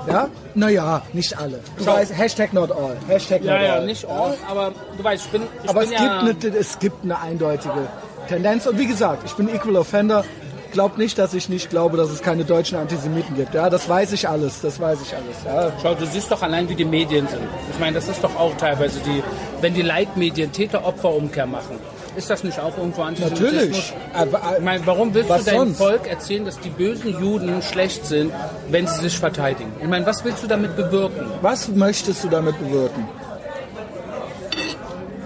[0.08, 0.28] Ja?
[0.54, 1.60] Naja, nicht alle.
[1.76, 1.92] Du Schau.
[1.92, 2.96] weißt, Hashtag not all.
[3.06, 3.86] Hashtag Ja, not ja, all.
[3.86, 6.78] nicht all, aber du weißt, ich bin, ich Aber bin es, ja, gibt eine, es
[6.78, 7.88] gibt eine eindeutige
[8.28, 8.66] Tendenz.
[8.66, 10.24] Und wie gesagt, ich bin Equal Offender.
[10.72, 13.54] Glaub nicht, dass ich nicht glaube, dass es keine deutschen Antisemiten gibt.
[13.54, 14.60] Ja, das weiß ich alles.
[14.60, 15.36] Das weiß ich alles.
[15.46, 15.72] Ja.
[15.82, 17.40] Schau, du siehst doch allein, wie die Medien sind.
[17.72, 19.22] Ich meine, das ist doch auch teilweise die,
[19.62, 21.78] wenn die Leitmedien Täter-Opfer-Umkehr machen.
[22.18, 23.52] Ist das nicht auch irgendwo Antisemitismus?
[23.52, 23.92] Natürlich.
[24.12, 25.78] Aber, Ich meine, warum willst du deinem sonst?
[25.78, 28.32] Volk erzählen, dass die bösen Juden schlecht sind,
[28.70, 29.72] wenn sie sich verteidigen?
[29.80, 31.30] Ich meine, was willst du damit bewirken?
[31.42, 33.06] Was möchtest du damit bewirken?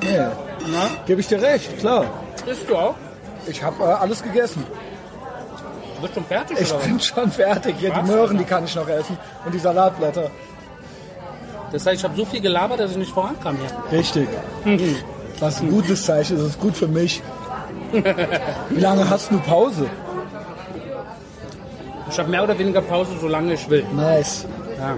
[0.02, 0.18] Nee,
[0.70, 0.90] Na?
[1.06, 2.04] gebe ich dir recht, klar.
[2.44, 2.94] Ist du auch?
[3.46, 4.62] Ich habe äh, alles gegessen.
[5.96, 7.74] Du bist schon fertig, Ich bin schon fertig.
[7.78, 8.02] Hier, die?
[8.10, 9.16] Möhren, die kann ich noch essen.
[9.46, 10.30] Und die Salatblätter.
[11.72, 13.98] Das heißt, ich habe so viel gelabert, dass ich nicht vorankam hier.
[13.98, 14.28] Richtig.
[15.42, 16.42] Was ein gutes Zeichen ist.
[16.42, 17.20] Das ist gut für mich.
[18.70, 19.86] Wie lange hast du Pause?
[22.08, 23.84] Ich habe mehr oder weniger Pause, solange ich will.
[23.92, 24.46] Nice.
[24.78, 24.96] Ja.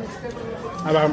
[0.85, 1.11] Aber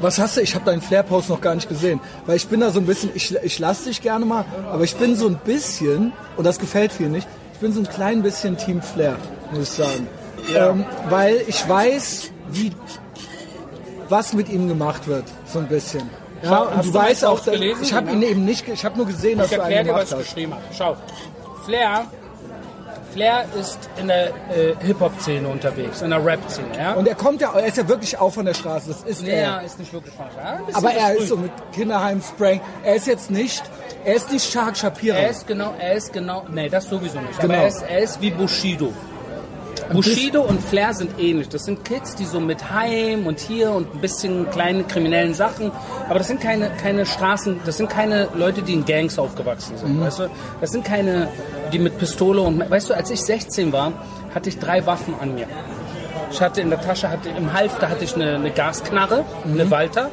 [0.00, 0.42] Was hast du?
[0.42, 1.98] Ich habe deinen Flair-Post noch gar nicht gesehen.
[2.24, 4.94] Weil ich bin da so ein bisschen, ich, ich lasse dich gerne mal, aber ich
[4.94, 8.56] bin so ein bisschen, und das gefällt viel nicht, ich bin so ein klein bisschen
[8.56, 9.16] Team Flair,
[9.50, 10.06] muss ich sagen.
[10.54, 12.70] Ähm, weil ich weiß, wie,
[14.08, 16.08] was mit ihm gemacht wird, so ein bisschen.
[16.44, 17.82] Ja, Schau, und hast du weißt auch, gelesen?
[17.82, 18.28] ich habe ihn Ja.
[18.28, 20.18] eben nicht, ich habe nur gesehen, dass ich du einen dir, was gemacht hast.
[20.28, 20.62] geschrieben habe.
[20.76, 20.96] Schau,
[21.64, 22.04] Flair,
[23.12, 26.66] Flair ist in der äh, Hip-Hop-Szene unterwegs, in der Rap-Szene.
[26.76, 26.92] Ja?
[26.94, 29.30] Und er kommt ja, er ist ja wirklich auch von der Straße, das ist nee,
[29.30, 29.58] er.
[29.58, 30.14] er ist nicht wirklich.
[30.18, 30.24] Ja?
[30.58, 32.60] Ein bisschen Aber er ist so mit Kinderheim Sprang.
[32.82, 33.62] Er ist jetzt nicht,
[34.04, 35.16] er ist nicht Shark Shapira.
[35.16, 37.38] Er ist genau, er ist genau, nee, das sowieso nicht.
[37.40, 37.54] Genau.
[37.54, 38.92] Aber er ist, er ist wie Bushido.
[39.92, 41.48] Bushido und Flair sind ähnlich.
[41.48, 45.70] Das sind Kids, die so mit Heim und hier und ein bisschen kleine kriminellen Sachen.
[46.08, 50.00] Aber das sind keine, keine Straßen, das sind keine Leute, die in Gangs aufgewachsen sind.
[50.00, 50.30] Weißt du?
[50.60, 51.28] Das sind keine,
[51.72, 53.92] die mit Pistole und, weißt du, als ich 16 war,
[54.34, 55.46] hatte ich drei Waffen an mir.
[56.30, 60.10] Ich hatte in der Tasche, hatte, im Halfter hatte ich eine, eine Gasknarre, eine Walter.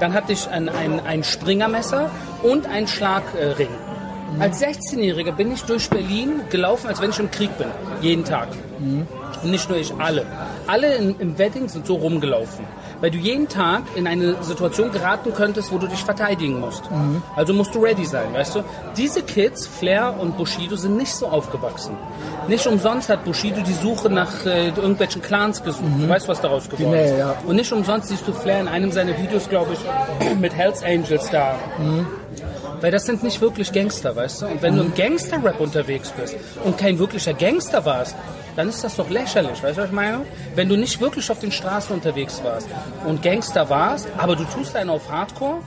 [0.00, 2.10] Dann hatte ich ein, ein, ein Springermesser
[2.42, 3.68] und einen Schlagring.
[4.40, 7.68] Als 16-Jähriger bin ich durch Berlin gelaufen, als wenn ich im Krieg bin.
[8.00, 8.48] Jeden Tag.
[9.42, 10.26] Und nicht nur ich, alle.
[10.66, 12.64] Alle in, im Wedding sind so rumgelaufen.
[13.00, 16.82] Weil du jeden Tag in eine Situation geraten könntest, wo du dich verteidigen musst.
[17.36, 18.64] Also musst du ready sein, weißt du?
[18.96, 21.96] Diese Kids, Flair und Bushido, sind nicht so aufgewachsen.
[22.48, 25.84] Nicht umsonst hat Bushido die Suche nach äh, irgendwelchen Clans gesucht.
[25.98, 27.18] Du weißt, was daraus geworden Nähe, ist.
[27.18, 27.34] ja.
[27.46, 31.28] Und nicht umsonst siehst du Flair in einem seiner Videos, glaube ich, mit Hells Angels
[31.30, 31.56] da.
[32.80, 34.46] Weil das sind nicht wirklich Gangster, weißt du?
[34.46, 38.14] Und wenn du im Gangster-Rap unterwegs bist und kein wirklicher Gangster warst,
[38.56, 40.20] dann ist das doch lächerlich, weißt du, was ich meine?
[40.54, 42.68] Wenn du nicht wirklich auf den Straßen unterwegs warst
[43.04, 45.58] und Gangster warst, aber du tust einen auf Hardcore,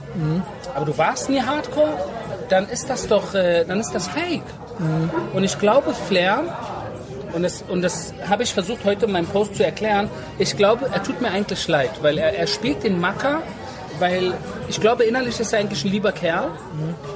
[0.74, 1.92] aber du warst nie Hardcore,
[2.48, 4.42] dann ist das doch, äh, dann ist das Fake.
[5.34, 6.42] Und ich glaube, Flair,
[7.32, 10.88] und das, und das habe ich versucht heute in meinem Post zu erklären, ich glaube,
[10.92, 13.42] er tut mir eigentlich leid, weil er, er spielt den Macker,
[13.98, 14.34] weil
[14.68, 16.50] ich glaube, innerlich ist er eigentlich ein lieber Kerl,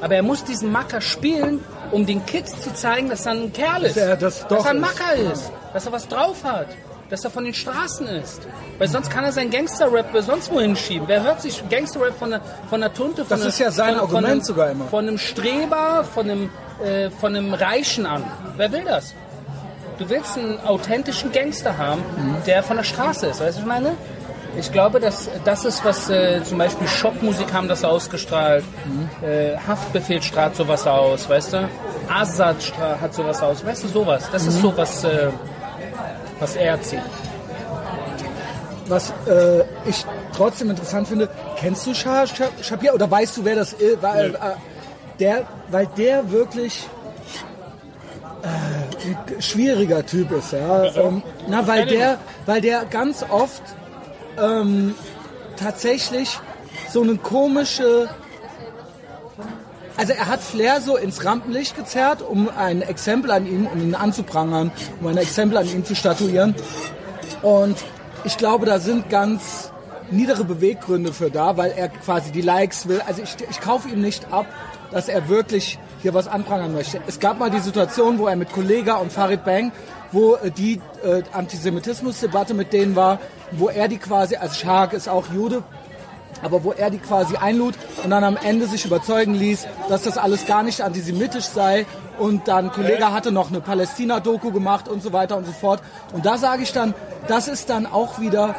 [0.01, 3.85] aber er muss diesen Macker spielen, um den Kids zu zeigen, dass er ein Kerl
[3.85, 4.83] ist, er das dass er ein ist.
[4.83, 6.69] Macker ist, dass er was drauf hat,
[7.11, 8.43] dass er von den Straßen ist.
[8.79, 11.07] Weil sonst kann er seinen Gangster-Rap sonst wohin schieben.
[11.09, 13.95] Wer hört sich Gangster-Rap von der, von der Tunte, von Das der, ist ja sein
[13.95, 14.85] von, Argument von einem, sogar immer.
[14.87, 16.51] Von einem Streber, von einem,
[16.83, 18.25] äh, von einem Reichen an.
[18.57, 19.15] Wer will das?
[19.99, 22.03] Du willst einen authentischen Gangster haben,
[22.47, 23.93] der von der Straße ist, weißt du, was ich meine?
[24.59, 28.65] Ich glaube, dass das ist, was äh, zum Beispiel Schockmusik haben das ausgestrahlt,
[29.23, 31.69] äh, Haftbefehl strahlt sowas aus, weißt du?
[32.09, 34.29] Azad stra- hat sowas aus, weißt du, sowas.
[34.31, 35.29] Das ist so was, äh,
[36.39, 37.01] was er zieht.
[38.89, 40.05] Was äh, ich
[40.37, 41.29] trotzdem interessant finde,
[41.59, 42.25] kennst du Shah
[42.61, 44.03] Shapira oder weißt du, wer das ist?
[44.03, 44.39] Weil, äh,
[45.19, 46.87] der, weil der wirklich
[48.43, 50.85] äh, ein schwieriger Typ ist, ja.
[50.95, 53.63] Ähm, na, weil der, weil der ganz oft
[54.39, 54.95] ähm,
[55.57, 56.39] tatsächlich
[56.91, 58.09] so eine komische
[59.97, 63.95] also er hat Flair so ins Rampenlicht gezerrt, um ein Exempel an ihm, um ihn
[63.95, 66.55] anzuprangern, um ein Exempel an ihm zu statuieren.
[67.43, 67.77] Und
[68.25, 69.71] ich glaube, da sind ganz
[70.11, 73.03] niedere Beweggründe für da, weil er quasi die Likes will.
[73.07, 74.47] Also ich, ich kaufe ihm nicht ab,
[74.91, 77.01] dass er wirklich hier was anprangern möchte.
[77.07, 79.73] Es gab mal die Situation, wo er mit Kollega und Farid Bang,
[80.13, 83.19] wo äh, die äh, Antisemitismusdebatte mit denen war,
[83.53, 85.63] wo er die quasi, also Shark ist auch Jude,
[86.43, 90.19] aber wo er die quasi einlud und dann am Ende sich überzeugen ließ, dass das
[90.19, 91.87] alles gar nicht antisemitisch sei
[92.19, 95.83] und dann ein Kollege hatte noch eine Palästina-Doku gemacht und so weiter und so fort.
[96.13, 96.95] Und da sage ich dann,
[97.29, 98.55] das ist dann auch wieder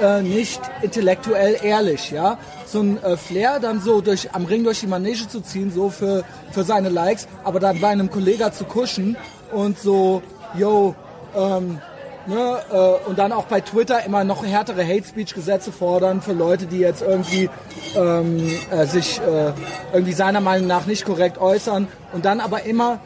[0.00, 2.38] äh, nicht intellektuell ehrlich, ja.
[2.66, 5.90] So ein äh, Flair dann so durch, am Ring durch die Manege zu ziehen, so
[5.90, 9.16] für, für seine Likes, aber dann bei einem Kollegen zu kuschen
[9.52, 10.22] und so,
[10.58, 10.94] yo,
[11.36, 11.80] ähm,
[12.28, 16.78] Ne, äh, und dann auch bei Twitter immer noch härtere Hate-Speech-Gesetze fordern für Leute, die
[16.78, 17.48] jetzt irgendwie
[17.94, 19.52] ähm, äh, sich äh,
[19.92, 22.98] irgendwie seiner Meinung nach nicht korrekt äußern und dann aber immer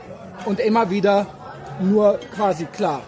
[0.46, 1.26] und immer wieder
[1.82, 3.02] nur quasi klar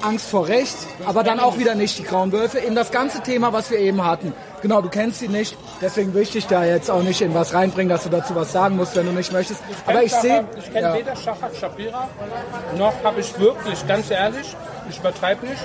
[0.00, 2.60] Angst vor Recht, aber dann auch wieder nicht die grauen Wölfe.
[2.60, 4.32] Eben das ganze Thema, was wir eben hatten.
[4.62, 7.54] Genau, du kennst sie nicht, deswegen will ich dich da jetzt auch nicht in was
[7.54, 9.62] reinbringen, dass du dazu was sagen musst, wenn du nicht möchtest.
[9.86, 10.94] Aber ich sehe, Ich kenne ja.
[10.94, 12.08] weder Shafak Shapira,
[12.76, 14.56] noch habe ich wirklich, ganz ehrlich,
[14.90, 15.62] ich übertreibe nicht,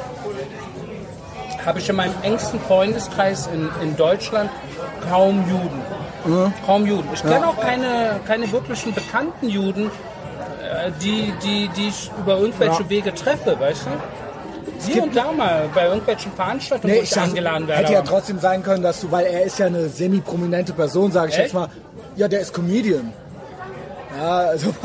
[1.65, 4.49] habe ich in meinem engsten Freundeskreis in, in Deutschland
[5.09, 6.51] kaum Juden.
[6.65, 7.07] Kaum Juden.
[7.13, 9.87] Ich kenne auch keine, keine wirklichen bekannten Juden,
[10.61, 12.89] äh, die, die, die ich über irgendwelche Ja.
[12.89, 13.89] Wege treffe, weißt du?
[14.85, 17.81] Hier und da mal bei irgendwelchen Veranstaltungen, Nee, ich ich sag, eingeladen werde.
[17.83, 21.29] hätte ja trotzdem sein können, dass du, weil er ist ja eine semi-prominente Person, sage
[21.29, 21.43] ich Echt?
[21.45, 21.67] jetzt mal.
[22.15, 23.13] Ja, der ist Comedian.
[24.17, 24.73] Ja, also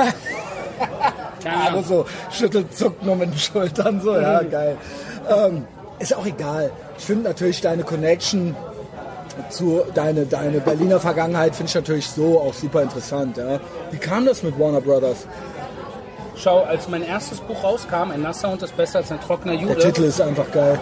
[1.44, 1.51] Ja.
[1.53, 4.76] Haare so schüttelt, zuckt nur mit den Schultern, so, ja, geil.
[5.30, 5.64] Ähm,
[5.99, 6.70] ist auch egal.
[6.99, 8.57] Ich finde natürlich deine Connection
[9.51, 13.61] zu deine, deine Berliner Vergangenheit finde ich natürlich so auch super interessant, ja.
[13.92, 15.26] Wie kam das mit Warner Brothers?
[16.43, 19.62] Schau, als mein erstes Buch rauskam, ein nasser Hund ist besser als ein trockener Der
[19.62, 20.78] Jude, Titel ist einfach geil.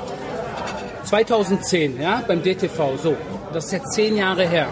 [1.05, 3.17] 2010, ja, beim DTV, so.
[3.53, 4.67] Das ist jetzt zehn Jahre her.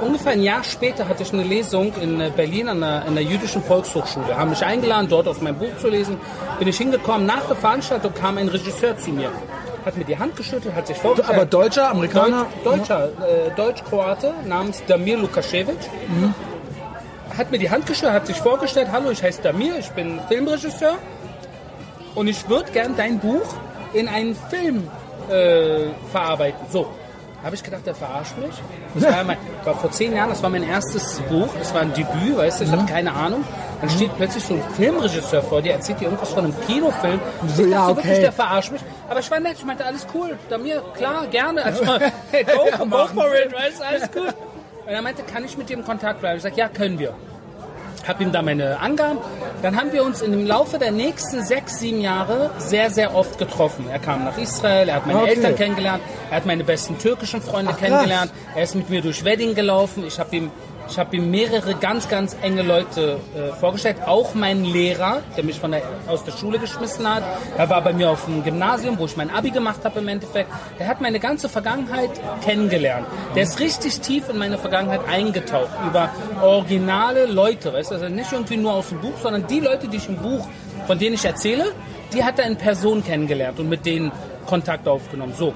[0.00, 3.22] Ungefähr ein Jahr später hatte ich eine Lesung in äh, Berlin an der, an der
[3.22, 4.36] jüdischen Volkshochschule.
[4.36, 6.16] Haben mich eingeladen, dort aus meinem Buch zu lesen.
[6.58, 7.26] Bin ich hingekommen.
[7.26, 9.30] Nach der Veranstaltung kam ein Regisseur zu mir.
[9.84, 11.36] Hat mir die Hand geschüttelt, hat sich vorgestellt.
[11.36, 12.46] Aber Deutscher, Amerikaner?
[12.64, 15.86] Deutsch, Deutscher, äh, Deutsch-Kroate namens Damir Lukaschewitsch.
[17.36, 20.96] Hat mir die Hand geschüttelt, hat sich vorgestellt, hallo, ich heiße Damir, ich bin Filmregisseur
[22.14, 23.54] und ich würde gern dein Buch
[23.92, 24.88] in einen Film
[25.30, 26.66] äh, verarbeiten.
[26.70, 26.86] So,
[27.44, 28.54] habe ich gedacht, der verarscht mich.
[28.94, 31.92] Das war, mein, war vor zehn Jahren, das war mein erstes Buch, das war ein
[31.92, 33.44] Debüt, weißt du, ich hatte keine Ahnung.
[33.82, 37.20] Dann steht plötzlich so ein Filmregisseur vor dir, erzählt dir irgendwas von einem Kinofilm.
[37.54, 38.20] So, ich ja, dachte wirklich, okay.
[38.22, 38.80] der verarscht mich.
[39.10, 40.38] Aber ich war nett, ich meinte, alles cool.
[40.48, 41.62] Da mir, klar, gerne.
[41.62, 41.84] Also,
[42.30, 44.34] hey, go, go for it, weißt du, alles gut.
[44.86, 46.36] Und er meinte, kann ich mit dir im Kontakt bleiben?
[46.36, 47.12] Ich sag, ja, können wir.
[48.06, 49.18] Hab ihm da meine Angaben.
[49.62, 53.86] Dann haben wir uns im Laufe der nächsten sechs, sieben Jahre sehr, sehr oft getroffen.
[53.90, 55.30] Er kam nach Israel, er hat meine Okay.
[55.30, 59.24] Eltern kennengelernt, er hat meine besten türkischen Freunde Ach, kennengelernt, er ist mit mir durch
[59.24, 60.04] Wedding gelaufen.
[60.06, 60.52] Ich habe ihm,
[60.88, 63.96] ich habe ihm mehrere ganz, ganz enge Leute äh, vorgestellt.
[64.06, 67.22] Auch mein Lehrer, der mich von der, aus der Schule geschmissen hat.
[67.56, 70.50] Er war bei mir auf dem Gymnasium, wo ich mein Abi gemacht habe im Endeffekt.
[70.78, 72.10] Der hat meine ganze Vergangenheit
[72.42, 73.06] kennengelernt.
[73.34, 76.10] Der ist richtig tief in meine Vergangenheit eingetaucht über
[76.42, 79.96] originale Leute, weißt du, also nicht irgendwie nur aus dem Buch, sondern die Leute, die
[79.96, 80.46] ich im Buch,
[80.86, 81.72] von denen ich erzähle,
[82.12, 84.12] die hat er in Person kennengelernt und mit denen
[84.46, 85.34] Kontakt aufgenommen.
[85.36, 85.52] So.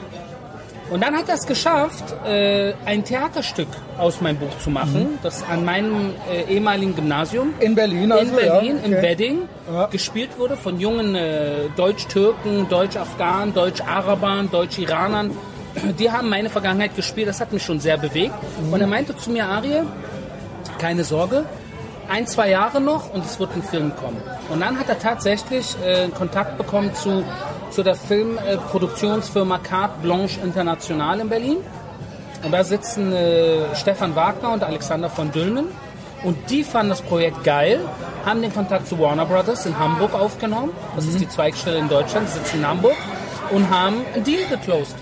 [0.91, 5.45] Und dann hat er es geschafft, äh, ein Theaterstück aus meinem Buch zu machen, das
[5.49, 8.84] an meinem äh, ehemaligen Gymnasium In Berlin, in also, Berlin, ja.
[8.86, 9.03] im Okay.
[9.03, 9.38] Wedding,
[9.72, 9.86] Ja.
[9.86, 15.30] gespielt wurde von jungen äh, Deutsch-Türken, Deutsch-Afghanen, Deutsch-Arabern, Deutsch-Iranern.
[16.01, 18.34] Die haben meine Vergangenheit gespielt, das hat mich schon sehr bewegt.
[18.61, 18.72] Mhm.
[18.72, 19.82] Und er meinte zu mir, Arie,
[20.80, 21.45] keine Sorge,
[22.09, 24.20] ein, zwei Jahre noch und es wird ein Film kommen.
[24.49, 27.22] Und dann hat er tatsächlich äh, Kontakt bekommen zu,
[27.71, 31.57] zu der Filmproduktionsfirma Carte Blanche International in Berlin.
[32.43, 35.66] Und da sitzen äh, Stefan Wagner und Alexander von Dülmen.
[36.23, 37.81] Und die fanden das Projekt geil,
[38.27, 40.71] haben den Kontakt zu Warner Brothers in Hamburg aufgenommen.
[40.95, 41.11] Das Mhm.
[41.12, 42.97] ist die Zweigstelle in Deutschland, die sitzen in Hamburg.
[43.51, 44.95] Und haben einen Deal geclosed.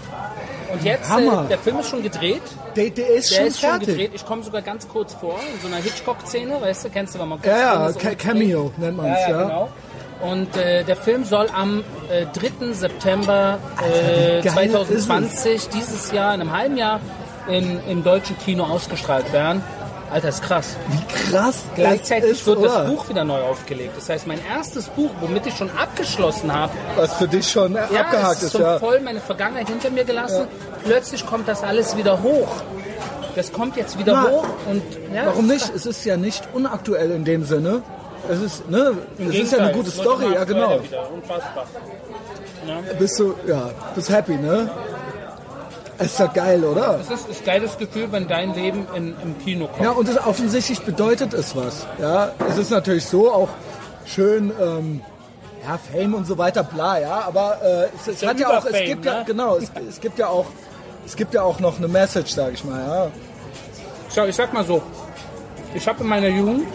[0.73, 1.45] Und jetzt, Hammer.
[1.45, 2.43] äh, der Film ist schon gedreht.
[2.77, 4.11] Der, der ist Der schon ist schon gedreht.
[4.15, 7.29] Ich komme sogar ganz kurz vor, in so einer Hitchcock-Szene, weißt du, kennst du, wenn
[7.29, 9.37] man kurz Ja, ja, Cameo nennt man es, ja, ja.
[9.39, 9.69] ja, genau.
[10.21, 12.73] Und äh, der Film soll am äh, 3.
[12.73, 17.01] September äh, geil 2020, dieses Jahr, in einem halben Jahr,
[17.49, 19.63] in, im deutschen Kino ausgestrahlt werden.
[20.11, 20.77] Alter, ist krass.
[20.89, 22.69] Wie krass Gleichzeitig ist, wird oder?
[22.69, 23.93] das Buch wieder neu aufgelegt.
[23.97, 27.83] Das heißt, mein erstes Buch, womit ich schon abgeschlossen habe, Was für dich schon ja,
[27.83, 28.79] abgehakt es ist, schon ja.
[28.79, 30.47] voll meine Vergangenheit hinter mir gelassen.
[30.85, 32.49] Plötzlich kommt das alles wieder hoch.
[33.37, 34.83] Das kommt jetzt wieder Na, hoch und
[35.15, 35.77] ja, Warum ist nicht?
[35.77, 37.83] Es ist ja nicht unaktuell in dem Sinne.
[38.29, 40.81] Es ist, ne, es ist ja eine gute es Story, ja genau.
[41.13, 41.67] Unfassbar.
[42.99, 44.71] Bist du, ja, bist happy, ne?
[45.99, 47.01] Ist doch geil, oder?
[47.01, 49.83] Es ist ein geiles Gefühl, wenn dein Leben in, im Kino kommt.
[49.83, 51.87] Ja, und es, offensichtlich bedeutet es was.
[52.01, 53.49] Ja, es ist natürlich so auch
[54.07, 55.01] schön, ähm,
[55.65, 58.65] ja, Fame und so weiter, bla, ja, aber äh, es, es ja hat ja auch,
[58.65, 59.25] es gibt ja, ne?
[59.27, 60.47] genau, es, es gibt ja auch,
[61.05, 63.11] es gibt ja auch noch eine Message, sag ich mal, ja.
[64.15, 64.81] Schau, ich sag mal so,
[65.75, 66.69] ich habe in meiner Jugend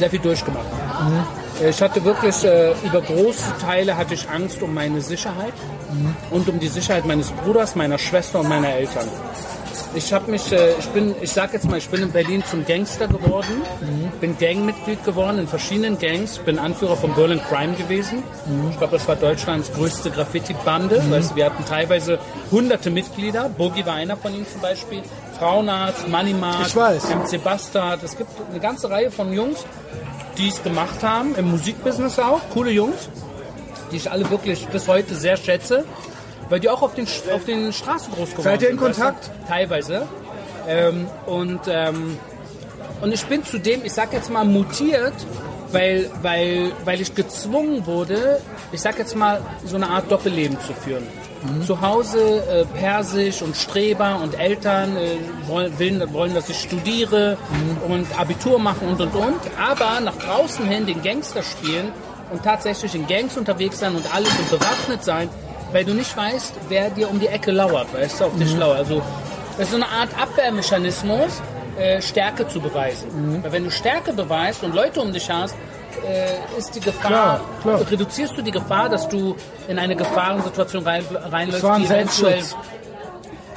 [0.00, 0.66] sehr viel durchgemacht.
[1.68, 5.52] Ich hatte wirklich, äh, über große Teile hatte ich Angst um meine Sicherheit
[6.30, 9.06] und um die Sicherheit meines Bruders, meiner Schwester und meiner Eltern.
[9.92, 12.64] Ich habe mich, äh, ich bin, ich sag jetzt mal, ich bin in Berlin zum
[12.64, 13.62] Gangster geworden,
[14.20, 18.22] bin Gangmitglied geworden in verschiedenen Gangs, bin Anführer von Berlin Crime gewesen.
[18.70, 21.02] Ich glaube, das war Deutschlands größte Graffiti-Bande.
[21.10, 22.18] Weißt, du, wir hatten teilweise
[22.52, 23.48] hunderte Mitglieder.
[23.48, 25.02] Boogie war einer von ihnen zum Beispiel.
[25.38, 27.08] Frauenarzt, Money Mark, Ich weiß.
[27.10, 28.02] MC Bastard.
[28.04, 29.64] Es gibt eine ganze Reihe von Jungs,
[30.38, 32.40] die es gemacht haben, im Musikbusiness auch.
[32.52, 33.08] Coole Jungs,
[33.90, 35.84] die ich alle wirklich bis heute sehr schätze.
[36.50, 38.98] Weil die auch auf den, auf den Straßen groß geworden Seid ihr in sind, weißt
[38.98, 39.02] du?
[39.02, 39.30] Kontakt?
[39.48, 40.08] Teilweise.
[40.68, 42.18] Ähm, und, ähm,
[43.00, 45.14] und ich bin zudem, ich sag jetzt mal, mutiert,
[45.72, 48.40] weil, weil, weil ich gezwungen wurde,
[48.72, 51.06] ich sag jetzt mal, so eine Art Doppelleben zu führen.
[51.66, 57.38] Zu Hause äh, Persisch und Streber und Eltern äh, wollen, wollen, wollen, dass ich studiere
[57.88, 59.40] und Abitur machen und und und.
[59.58, 61.92] Aber nach draußen hin den Gangster spielen
[62.30, 65.30] und tatsächlich in Gangs unterwegs sein und alles und bewaffnet sein,
[65.72, 68.78] weil du nicht weißt, wer dir um die Ecke lauert, weißt du, auf dich lauert.
[68.78, 69.02] Also
[69.56, 71.40] das ist so eine Art Abwehrmechanismus,
[71.78, 73.40] äh, Stärke zu beweisen.
[73.42, 75.54] Weil wenn du Stärke beweist und Leute um dich hast,
[76.06, 77.90] äh, ist die Gefahr, Klar, klar.
[77.90, 79.36] reduzierst du die Gefahr, dass du
[79.68, 82.56] in eine Gefahrensituation rein, reinläufst, Es war ein die eventuell Selbstschutz.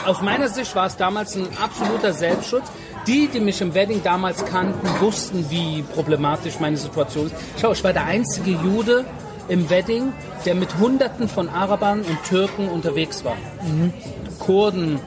[0.06, 2.66] aus meiner Sicht war es damals ein absoluter Selbstschutz.
[3.06, 7.36] Die, die mich im Wedding damals kannten, wussten, wie problematisch meine Situation ist.
[7.60, 9.04] Schau, ich war der einzige Jude
[9.48, 10.14] im Wedding,
[10.46, 13.36] der mit Hunderten von Arabern und Türken unterwegs war.
[14.40, 15.00] Kurden,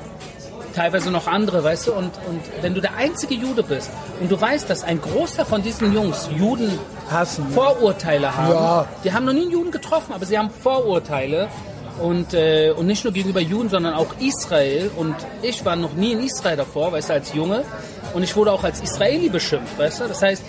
[0.74, 1.92] teilweise noch andere, weißt du?
[1.92, 5.62] Und, und wenn du der einzige Jude bist und du weißt, dass ein Großteil von
[5.62, 6.78] diesen Jungs Juden
[7.10, 7.48] Hassen.
[7.50, 8.52] Vorurteile haben.
[8.52, 8.86] Ja.
[9.04, 11.48] Die haben noch nie einen Juden getroffen, aber sie haben Vorurteile.
[12.00, 14.90] Und, äh, und nicht nur gegenüber Juden, sondern auch Israel.
[14.96, 17.64] Und ich war noch nie in Israel davor, weißt du, als Junge.
[18.12, 20.04] Und ich wurde auch als Israeli beschimpft, weißt du.
[20.04, 20.42] Das heißt,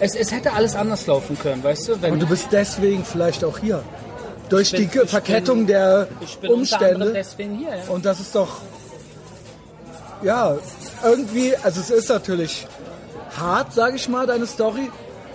[0.00, 2.02] es, es hätte alles anders laufen können, weißt du.
[2.02, 3.82] Wenn Und du bist deswegen vielleicht auch hier.
[4.48, 6.08] Durch bin- die Verkettung bin- der
[6.48, 7.12] Umstände.
[7.36, 7.74] hier, ja.
[7.88, 8.60] Und das ist doch,
[10.22, 10.56] ja,
[11.04, 12.66] irgendwie, also es ist natürlich
[13.38, 14.90] hart, sage ich mal, deine Story,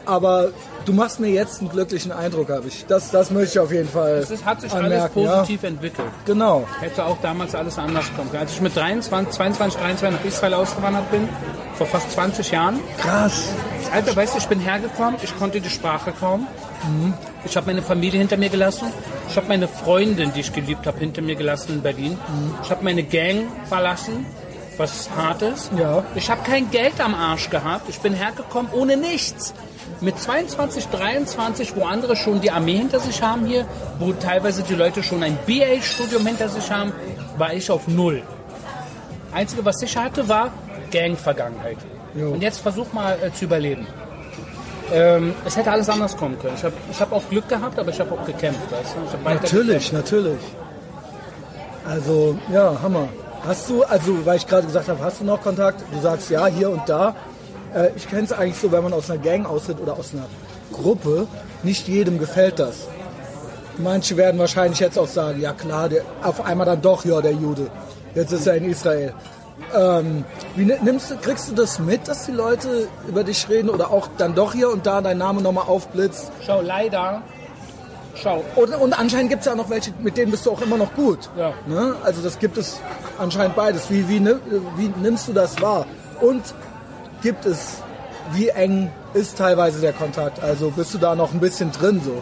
[0.05, 0.49] aber
[0.86, 2.86] du machst mir jetzt einen glücklichen Eindruck, habe ich.
[2.88, 5.13] Das, das möchte ich auf jeden Fall Es ist, hat sich alles anmerken.
[5.25, 6.07] positiv entwickelt.
[6.07, 6.67] Ja, genau.
[6.79, 8.41] Hätte auch damals alles anders kommen können.
[8.43, 11.27] Als ich mit 23, 22, 23 nach Israel ausgewandert bin,
[11.75, 13.49] vor fast 20 Jahren, Krass.
[13.91, 16.47] Alter, weißt du, ich bin hergekommen, ich konnte die Sprache kaum.
[17.45, 18.88] Ich habe meine Familie hinter mir gelassen.
[19.29, 22.17] Ich habe meine Freundin, die ich geliebt habe, hinter mir gelassen in Berlin.
[22.63, 24.25] Ich habe meine Gang verlassen,
[24.77, 25.71] was hart ist.
[25.77, 26.03] Ja.
[26.15, 27.89] Ich habe kein Geld am Arsch gehabt.
[27.89, 29.53] Ich bin hergekommen ohne nichts.
[30.01, 33.65] Mit 22, 23, wo andere schon die Armee hinter sich haben hier,
[33.99, 36.91] wo teilweise die Leute schon ein BA-Studium hinter sich haben,
[37.38, 38.21] war ich auf Null.
[39.31, 40.51] Einzige, was ich hatte, war
[40.91, 41.77] Gang-Vergangenheit.
[42.13, 43.86] Und jetzt versuch mal äh, zu überleben.
[44.93, 46.53] Ähm, es hätte alles anders kommen können.
[46.55, 48.71] Ich habe ich hab auch Glück gehabt, aber ich habe auch gekämpft.
[48.71, 49.29] Weißt du?
[49.29, 50.39] Natürlich, natürlich.
[51.88, 53.09] Also, ja, Hammer.
[53.45, 55.83] Hast du, also, weil ich gerade gesagt habe, hast du noch Kontakt?
[55.91, 57.15] Du sagst ja, hier und da.
[57.76, 60.26] Äh, ich kenne es eigentlich so, wenn man aus einer Gang austritt oder aus einer
[60.71, 61.28] Gruppe,
[61.63, 62.88] nicht jedem gefällt das.
[63.78, 67.34] Manche werden wahrscheinlich jetzt auch sagen, ja klar, der, auf einmal dann doch, ja, der
[67.34, 67.67] Jude.
[68.15, 69.13] Jetzt ist er in Israel.
[69.73, 70.23] Ähm,
[70.55, 73.91] wie ni- nimmst du, kriegst du das mit, dass die Leute über dich reden oder
[73.91, 76.32] auch dann doch hier und da dein Name nochmal aufblitzt?
[76.45, 77.21] Schau, leider.
[78.15, 80.61] Schau, Und, und anscheinend gibt es ja auch noch welche, mit denen bist du auch
[80.61, 81.30] immer noch gut.
[81.38, 81.53] Ja.
[81.67, 81.95] Ne?
[82.03, 82.80] Also das gibt es
[83.19, 83.89] anscheinend beides.
[83.89, 84.26] Wie, wie,
[84.78, 85.86] wie nimmst du das wahr?
[86.21, 86.41] Und
[87.22, 87.82] gibt es,
[88.34, 90.41] wie eng ist teilweise der Kontakt?
[90.43, 92.22] Also bist du da noch ein bisschen drin so?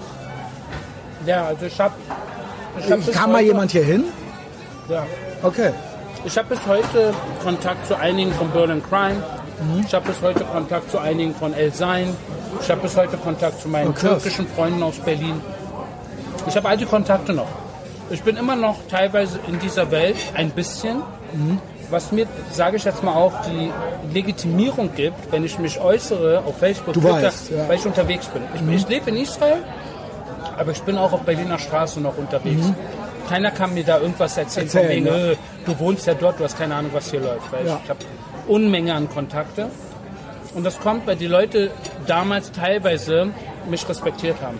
[1.25, 1.93] ja, also ich habe.
[2.79, 4.05] Ich hab Kam mal jemand hier hin?
[4.89, 5.05] Ja.
[5.41, 5.71] Okay.
[6.25, 7.13] Ich habe bis heute
[7.43, 9.21] Kontakt zu einigen von Berlin Crime.
[9.85, 12.15] Ich habe bis heute Kontakt zu einigen von El Sein.
[12.61, 15.39] Ich habe bis heute Kontakt zu meinen Oh, türkischen Freunden aus Berlin.
[16.47, 17.47] Ich habe all die Kontakte noch.
[18.09, 21.01] Ich bin immer noch teilweise in dieser Welt ein bisschen,
[21.93, 23.71] was mir, sage ich jetzt mal auch, die
[24.13, 27.69] Legitimierung gibt, wenn ich mich äußere auf Facebook, Twitter, weißt, ja.
[27.69, 28.41] weil ich unterwegs bin.
[28.55, 29.63] Ich, ich lebe in Israel,
[30.57, 32.65] aber ich bin auch auf Berliner Straße noch unterwegs.
[33.29, 35.31] Keiner kann mir da irgendwas erzählen, von Erzählen, wegen, ja.
[35.31, 35.35] äh,
[35.65, 37.51] du wohnst ja dort, du hast keine Ahnung, was hier läuft.
[37.51, 37.75] Weil Ja.
[37.77, 37.99] ich, ich habe
[38.47, 39.69] Unmenge an Kontakte.
[40.53, 41.71] Und das kommt, weil die Leute
[42.05, 43.29] damals teilweise
[43.69, 44.59] mich respektiert haben.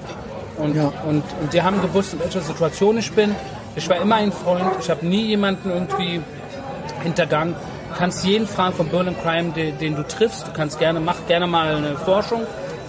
[0.58, 0.92] Und, Ja.
[1.08, 3.36] und, und die haben gewusst, in welcher Situation ich bin.
[3.76, 4.72] Ich war immer ein Freund.
[4.80, 6.22] Ich habe nie jemanden irgendwie
[7.04, 7.56] hintergangen.
[7.90, 10.48] Du kannst jeden fragen von Berlin Crime, den, den du triffst.
[10.48, 12.42] Du kannst gerne, mach gerne mal eine Forschung.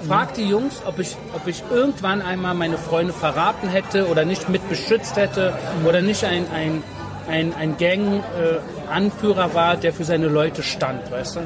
[0.08, 4.48] Frag die Jungs, ob ich, ob ich irgendwann einmal meine Freunde verraten hätte oder nicht
[4.48, 5.54] mit beschützt hätte
[5.86, 6.82] oder nicht ein, ein,
[7.28, 11.40] ein, ein Gang-Anführer war, der für seine Leute stand, weißt du?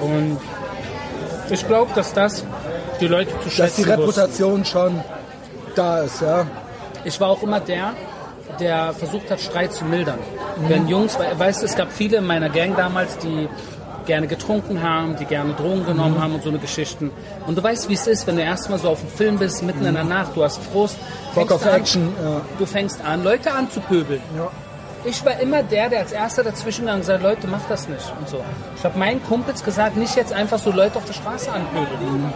[0.00, 0.38] Und
[1.50, 2.44] ich glaube, dass das
[3.00, 4.00] die Leute zu Dass schätzen die wussten.
[4.00, 5.00] Reputation schon
[5.74, 6.46] da ist, ja.
[7.04, 7.94] Ich war auch immer der,
[8.60, 10.18] der versucht hat, Streit zu mildern.
[10.68, 13.48] Wenn Jungs, we- weißt du, es gab viele in meiner Gang damals, die
[14.06, 17.10] gerne getrunken haben, die gerne Drogen genommen haben und so eine Geschichten.
[17.46, 19.86] Und du weißt, wie es ist, wenn du erstmal so auf dem Film bist, mitten
[19.86, 20.96] in der Nacht, du hast Frust.
[21.34, 22.40] Bock auf du an- Action, ja.
[22.58, 24.20] Du fängst an, Leute anzupöbeln.
[24.36, 24.48] Ja.
[25.04, 28.28] Ich war immer der, der als erster dazwischen gegangen sagt, Leute, macht das nicht und
[28.28, 28.40] so.
[28.76, 32.32] Ich habe meinen Kumpels gesagt, nicht jetzt einfach so Leute auf der Straße anpöbeln.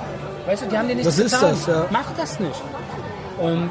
[0.46, 1.50] Weißt du, die haben dir nichts Was ist getan.
[1.50, 1.84] das, ja?
[1.90, 2.60] Mach das nicht.
[3.40, 3.70] Und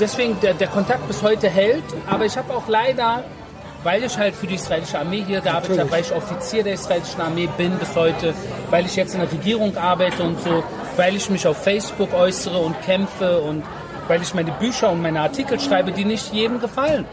[0.00, 3.24] deswegen, der, der Kontakt bis heute hält, aber ich habe auch leider,
[3.82, 7.20] weil ich halt für die israelische Armee hier gearbeitet habe, weil ich Offizier der israelischen
[7.20, 8.34] Armee bin bis heute,
[8.70, 10.62] weil ich jetzt in der Regierung arbeite und so,
[10.96, 13.62] weil ich mich auf Facebook äußere und kämpfe und
[14.08, 17.04] weil ich meine Bücher und meine Artikel schreibe, die nicht jedem gefallen.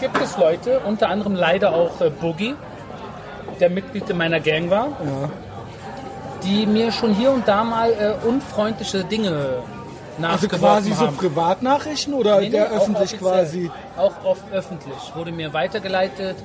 [0.00, 2.56] Gibt es Leute, unter anderem leider auch äh, Boogie,
[3.60, 4.88] der Mitglied in meiner Gang war,
[6.42, 9.62] die mir schon hier und da mal äh, unfreundliche Dinge
[10.20, 11.16] Also quasi so haben.
[11.16, 13.70] Privatnachrichten oder Nee, nee, der öffentlich quasi?
[13.96, 14.96] Auch oft öffentlich.
[15.14, 16.36] Wurde mir weitergeleitet,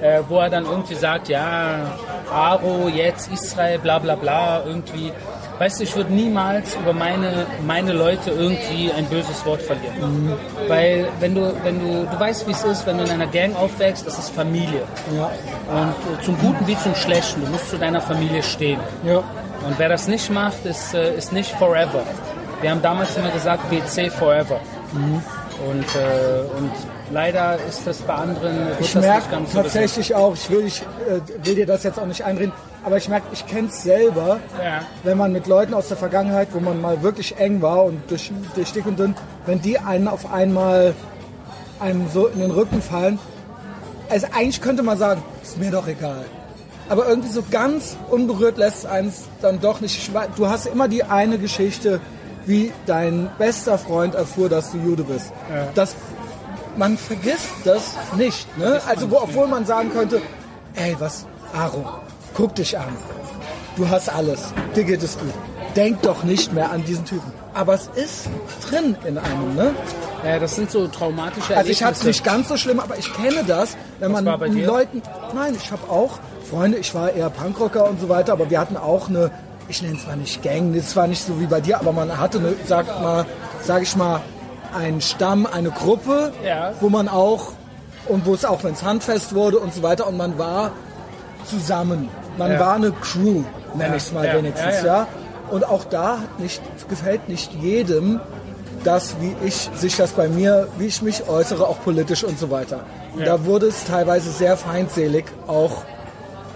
[0.00, 1.92] äh, wo er dann irgendwie sagt, ja,
[2.32, 5.12] Aro, jetzt Israel, bla bla bla, irgendwie.
[5.58, 10.24] Weißt du, ich würde niemals über meine, meine Leute irgendwie ein böses Wort verlieren.
[10.24, 10.32] Mhm.
[10.68, 13.54] Weil wenn du, wenn du, du weißt, wie es ist, wenn du in einer Gang
[13.54, 14.84] aufwächst, das ist Familie.
[15.14, 15.30] Ja.
[15.70, 18.80] Und äh, zum Guten wie zum Schlechten, du musst zu deiner Familie stehen.
[19.04, 19.18] Ja.
[19.18, 22.04] Und wer das nicht macht, ist, äh, ist nicht forever.
[22.60, 24.60] Wir haben damals immer gesagt, BC forever.
[24.92, 25.22] Mhm.
[25.68, 26.70] Und, äh, und
[27.10, 31.46] leider ist das bei anderen Ich merke ganz so tatsächlich auch, ich will, ich äh,
[31.46, 34.80] will dir das jetzt auch nicht einreden, aber ich merke, ich kenne es selber, Ja.
[35.02, 38.32] wenn man mit Leuten aus der Vergangenheit, wo man mal wirklich eng war und durch,
[38.54, 39.14] durch dick und dünn,
[39.44, 40.94] wenn die einen auf einmal
[41.78, 43.18] einem so in den Rücken fallen,
[44.08, 46.24] also eigentlich könnte man sagen, ist mir doch egal.
[46.88, 50.10] Aber irgendwie so ganz unberührt lässt eins dann doch nicht.
[50.36, 52.00] Du hast immer die eine Geschichte,
[52.46, 55.32] wie dein bester Freund erfuhr, dass du Jude bist.
[55.74, 55.94] Das,
[56.76, 58.46] man vergisst das nicht.
[58.58, 58.80] Ne?
[58.86, 60.20] Also wo, obwohl man sagen könnte,
[60.74, 61.84] ey, was, Aaron,
[62.34, 62.96] guck dich an.
[63.76, 64.40] Du hast alles.
[64.74, 65.32] Dir geht es gut.
[65.76, 67.32] Denk doch nicht mehr an diesen Typen.
[67.54, 68.28] Aber es ist
[68.68, 69.74] drin in einem, ne?
[70.24, 72.06] Ja, das sind so traumatische Also ich hatte es Erlebnisse.
[72.08, 74.66] nicht ganz so schlimm, aber ich kenne das, wenn man bei dir?
[74.66, 75.02] Leuten.
[75.34, 76.18] Nein, ich habe auch
[76.50, 76.78] Freunde.
[76.78, 79.30] Ich war eher Punkrocker und so weiter, aber wir hatten auch eine.
[79.70, 82.18] Ich nenne es zwar nicht Gang, das war nicht so wie bei dir, aber man
[82.18, 83.24] hatte eine, sag mal,
[83.62, 84.20] sag ich mal,
[84.76, 86.72] einen Stamm, eine Gruppe, Ja.
[86.80, 87.52] wo man auch
[88.08, 90.72] und wo es auch, wenn es handfest wurde und so weiter und man war
[91.44, 92.08] zusammen.
[92.36, 92.58] Man Ja.
[92.60, 93.44] war eine Crew,
[93.74, 95.06] nenne Ja, ich es mal wenigstens, ja.
[95.52, 98.18] Und auch da nicht, gefällt nicht jedem
[98.82, 102.50] das, wie ich sich das bei mir, wie ich mich äußere, auch politisch und so
[102.50, 102.80] weiter.
[103.14, 105.82] Und Da wurde es teilweise sehr feindselig, auch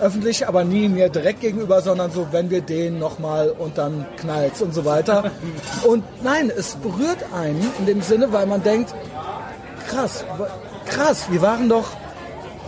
[0.05, 4.61] öffentlich, aber nie mir direkt gegenüber, sondern so, wenn wir den nochmal und dann knallt's
[4.61, 5.31] und so weiter.
[5.87, 8.95] Und nein, es berührt einen in dem Sinne, weil man denkt,
[9.89, 10.25] krass,
[10.85, 11.87] krass, wir waren doch,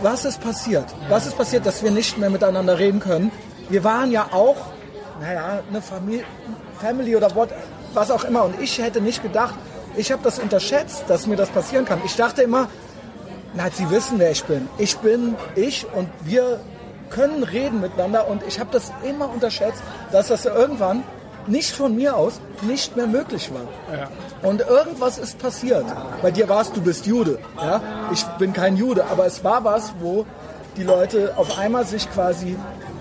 [0.01, 0.85] was ist passiert?
[1.09, 3.31] Was ist passiert, dass wir nicht mehr miteinander reden können?
[3.69, 4.57] Wir waren ja auch,
[5.21, 6.25] naja, eine Familie,
[6.79, 7.49] Family oder what,
[7.93, 8.45] was auch immer.
[8.45, 9.55] Und ich hätte nicht gedacht,
[9.95, 12.01] ich habe das unterschätzt, dass mir das passieren kann.
[12.03, 12.67] Ich dachte immer,
[13.53, 14.67] na, sie wissen, wer ich bin.
[14.79, 16.59] Ich bin ich und wir
[17.09, 18.27] können reden miteinander.
[18.27, 19.81] Und ich habe das immer unterschätzt,
[20.11, 21.03] dass das irgendwann
[21.47, 23.97] nicht von mir aus nicht mehr möglich war.
[23.97, 24.09] Ja.
[24.47, 25.85] Und irgendwas ist passiert.
[26.21, 27.39] Bei dir war es, du bist Jude.
[27.61, 27.81] Ja?
[28.11, 30.25] Ich bin kein Jude, aber es war was, wo
[30.75, 32.57] die Leute auf einmal sich quasi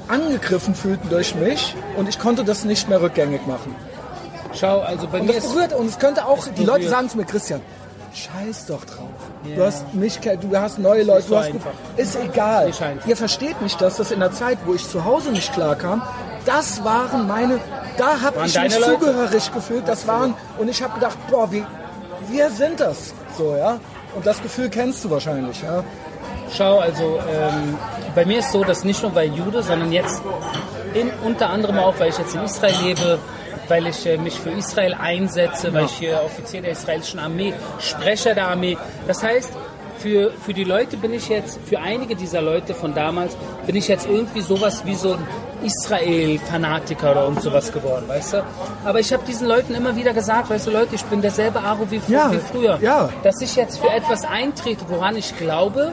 [0.09, 3.75] angegriffen fühlten durch mich und ich konnte das nicht mehr rückgängig machen.
[4.55, 6.91] Schau, also bei Und mir das berührt und es könnte auch, die Leute berührt.
[6.91, 7.61] sagen zu mir, Christian,
[8.17, 9.09] scheiß doch drauf.
[9.45, 11.71] Du hast mich, du hast neue Leute, so du hast, einfach.
[11.97, 12.67] ist egal.
[12.67, 13.07] Einfach.
[13.07, 16.03] Ihr versteht nicht, dass das in der Zeit, wo ich zu Hause nicht klarkam,
[16.45, 17.61] das waren meine,
[17.97, 18.99] da habe ich mich Leute?
[18.99, 21.65] zugehörig gefühlt, das waren, und ich habe gedacht, boah, wie,
[22.29, 23.79] wir sind das, so, ja.
[24.15, 25.85] Und das Gefühl kennst du wahrscheinlich, ja.
[26.57, 27.77] Schau, also ähm,
[28.15, 30.23] bei mir ist so, dass nicht nur weil Jude, sondern jetzt
[30.95, 33.19] in, unter anderem auch, weil ich jetzt in Israel lebe,
[33.69, 38.35] weil ich äh, mich für Israel einsetze, weil ich hier Offizier der israelischen Armee, Sprecher
[38.35, 38.77] der Armee.
[39.07, 39.53] Das heißt,
[39.99, 43.37] für, für die Leute bin ich jetzt, für einige dieser Leute von damals,
[43.67, 45.27] bin ich jetzt irgendwie sowas wie so ein
[45.63, 48.45] Israel-Fanatiker oder irgend sowas geworden, weißt du?
[48.85, 51.91] Aber ich habe diesen Leuten immer wieder gesagt, weißt du Leute, ich bin derselbe Aro
[51.91, 52.79] wie, fr- Ja, wie früher.
[52.81, 53.09] ja.
[53.23, 55.93] Dass ich jetzt für etwas eintrete, woran ich glaube,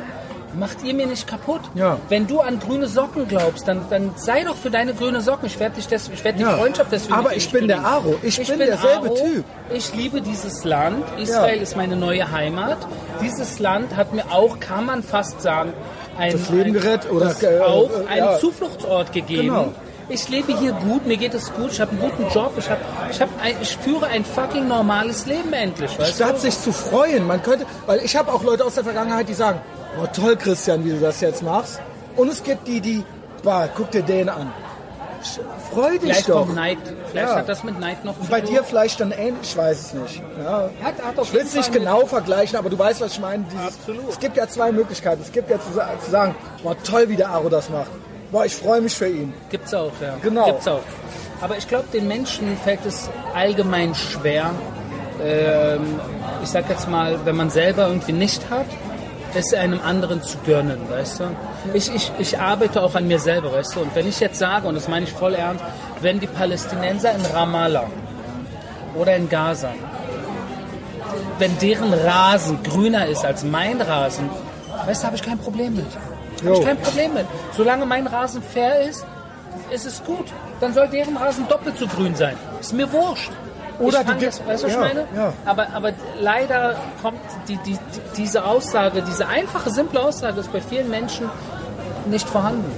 [0.58, 1.62] macht ihr mir nicht kaputt.
[1.76, 1.98] Ja.
[2.10, 5.48] Wenn du an grüne Socken glaubst, dann, dann sei doch für deine grüne Socken.
[5.48, 6.58] Ich werde dich ich werde die Ja.
[6.58, 7.14] Freundschaft deswegen.
[7.14, 7.84] Aber ich bin der.
[7.86, 8.16] Aro.
[8.22, 9.46] Ich bin derselbe Typ.
[9.74, 11.04] Ich liebe dieses Land.
[11.20, 11.62] Israel Ja.
[11.64, 12.78] ist meine neue Heimat.
[13.22, 15.74] Dieses Land hat mir auch, kann man fast sagen,
[16.18, 17.34] ein, Das Leben gerettet oder,
[17.66, 18.40] auch äh, einen.
[18.40, 19.48] Zufluchtsort gegeben.
[19.48, 19.74] Genau.
[20.10, 22.80] Ich lebe hier gut, mir geht es gut, ich habe einen guten Job, ich, hab,
[23.10, 26.40] ich, hab ein, ich führe ein fucking normales Leben endlich, weißt Statt du?
[26.42, 29.60] sich zu freuen, man könnte, weil ich habe auch Leute aus der Vergangenheit, die sagen,
[30.02, 31.80] oh toll Christian, wie du das jetzt machst.
[32.16, 33.04] Und es gibt die, die,
[33.44, 34.52] bah, guck dir den an.
[35.72, 36.54] Freu dich Vielleicht doch.
[36.54, 36.78] Neid,
[37.10, 37.36] vielleicht Ja.
[37.38, 40.22] hat das mit Neid noch Bei dir vielleicht dann ähnlich, ich weiß es nicht.
[40.44, 40.70] Ja.
[40.84, 43.46] Hat, hat Ich will es nicht genau vergleichen, aber du weißt, was ich meine.
[43.50, 44.10] Dieses, Absolut.
[44.10, 45.22] Es gibt ja zwei Möglichkeiten.
[45.22, 45.72] Es gibt ja zu,
[46.04, 47.90] zu sagen, boah, toll, wie der Aro das macht.
[48.34, 49.32] Boah, ich freue mich für ihn.
[49.52, 50.16] Gibt's auch, ja.
[50.20, 50.48] Genau.
[50.48, 50.82] Gibt's auch.
[51.40, 54.50] Aber ich glaube, den Menschen fällt es allgemein schwer,
[55.24, 56.00] ähm,
[56.42, 58.66] ich sag jetzt mal, wenn man selber irgendwie nicht hat,
[59.36, 61.24] es einem anderen zu gönnen, weißt du?
[61.76, 63.82] Ich, ich, ich arbeite auch an mir selber, weißt du?
[63.82, 65.64] Und wenn ich jetzt sage, und das meine ich voll ernst,
[66.02, 67.86] wenn die Palästinenser in Ramallah
[68.96, 69.74] oder in Gaza,
[71.38, 74.28] wenn deren Rasen grüner ist als mein Rasen,
[74.88, 75.86] weißt du, habe ich kein Problem mit.
[76.46, 77.26] Habe ich kein Problem mit.
[77.56, 79.06] Solange mein Rasen fair ist,
[79.72, 80.26] ist es gut.
[80.60, 82.36] Dann soll deren Rasen doppelt so grün sein.
[82.60, 83.32] Ist mir wurscht.
[83.80, 85.08] Oder ich du das, weißt du, was ja, ich meine?
[85.16, 85.34] ja.
[85.46, 87.80] Aber, aber leider kommt die, die, die,
[88.18, 91.30] diese Aussage, diese einfache, simple Aussage ist bei vielen Menschen
[92.06, 92.72] nicht vorhanden.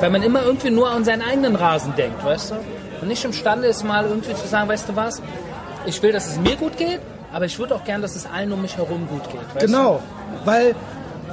[0.00, 2.56] Weil man immer irgendwie nur an seinen eigenen Rasen denkt, weißt du?
[3.00, 5.22] und nicht imstande ist, mal irgendwie zu sagen, weißt du was,
[5.86, 7.00] ich will, dass es mir gut geht,
[7.32, 9.54] aber ich würde auch gern, dass es allen um mich herum gut geht.
[9.54, 10.00] Weißt Genau,
[10.44, 10.74] weil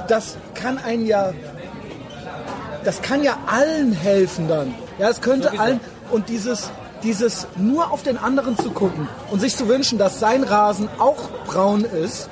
[0.08, 1.32] das kann einen ja,
[2.84, 4.74] das kann ja allen helfen dann.
[4.98, 5.62] Ja, es könnte Sowieso.
[5.62, 5.80] allen
[6.10, 6.70] und dieses
[7.02, 11.28] dieses nur auf den anderen zu gucken und sich zu wünschen, dass sein Rasen auch
[11.46, 12.30] braun ist,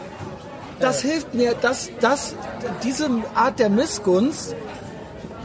[0.81, 2.35] das hilft mir, dass das
[2.83, 4.57] diese Art der Missgunst,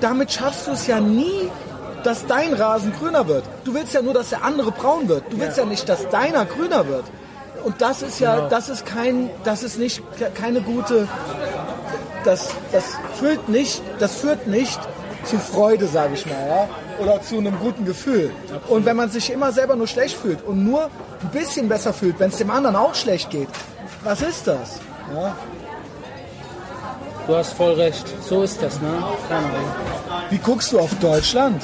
[0.01, 1.49] damit schaffst du es ja nie,
[2.03, 3.43] dass dein Rasen grüner wird.
[3.65, 5.23] Du willst ja nur, dass der andere braun wird.
[5.29, 7.03] Du willst ja, nicht, dass deiner grüner wird.
[7.65, 8.49] Und das ist ja, Genau.
[8.49, 10.01] das ist kein, das ist nicht
[10.35, 11.07] keine gute,
[12.23, 12.85] das, das
[13.19, 14.79] führt nicht, das führt nicht
[15.27, 18.31] zu Freude, sage ich mal, ja, oder zu einem guten Gefühl.
[18.67, 22.19] Und wenn man sich immer selber nur schlecht fühlt und nur ein bisschen besser fühlt,
[22.19, 23.49] wenn es dem anderen auch schlecht geht,
[24.03, 24.79] was ist das?
[25.13, 25.35] Ja?
[27.27, 28.05] Du hast voll recht.
[28.23, 29.03] So ist das, ne?
[29.27, 29.71] Keine Ahnung.
[30.29, 31.61] Wie guckst du auf Deutschland?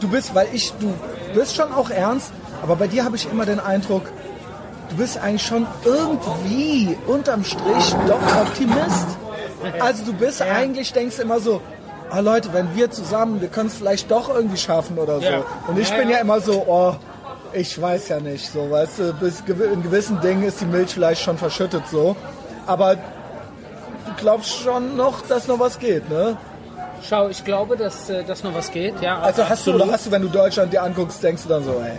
[0.00, 0.94] Du bist, weil ich, du
[1.34, 2.32] bist schon auch ernst,
[2.62, 4.04] aber bei dir habe ich immer den Eindruck,
[4.88, 9.06] du bist eigentlich schon irgendwie unterm Strich doch Optimist.
[9.78, 11.60] Also du bist eigentlich, denkst immer so,
[12.10, 15.24] ah Leute, wenn wir zusammen, wir können es vielleicht doch irgendwie schaffen oder so.
[15.26, 15.42] Ja.
[15.66, 16.16] Und ich Ja, bin ja.
[16.16, 16.94] ja immer so, oh,
[17.52, 21.22] ich weiß ja nicht, so, weißt du, bis in gewissen Dingen ist die Milch vielleicht
[21.22, 22.14] schon verschüttet so.
[22.66, 23.00] Aber du
[24.18, 26.36] glaubst schon noch, dass noch was geht, ne?
[27.02, 29.00] Schau, ich glaube, dass, äh, dass noch was geht.
[29.00, 31.72] Ja, Also hast du, hast du, wenn du Deutschland dir anguckst, denkst du dann so,
[31.82, 31.98] ey,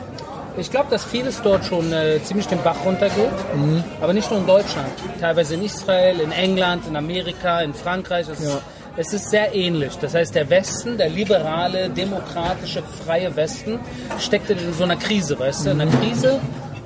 [0.57, 3.31] Ich glaube, dass vieles dort schon äh, ziemlich den Bach runtergeht.
[3.55, 3.83] Mhm.
[4.01, 4.89] Aber nicht nur in Deutschland.
[5.19, 8.27] Teilweise in Israel, in England, in Amerika, in Frankreich.
[8.29, 8.49] Es, Ja.
[8.55, 8.61] ist,
[8.97, 9.93] es ist sehr ähnlich.
[9.99, 13.79] Das heißt, der Westen, der liberale, demokratische, freie Westen,
[14.19, 15.69] steckt in so einer Krise, weißt du?
[15.71, 15.81] In Mhm.
[15.81, 16.39] einer Krise,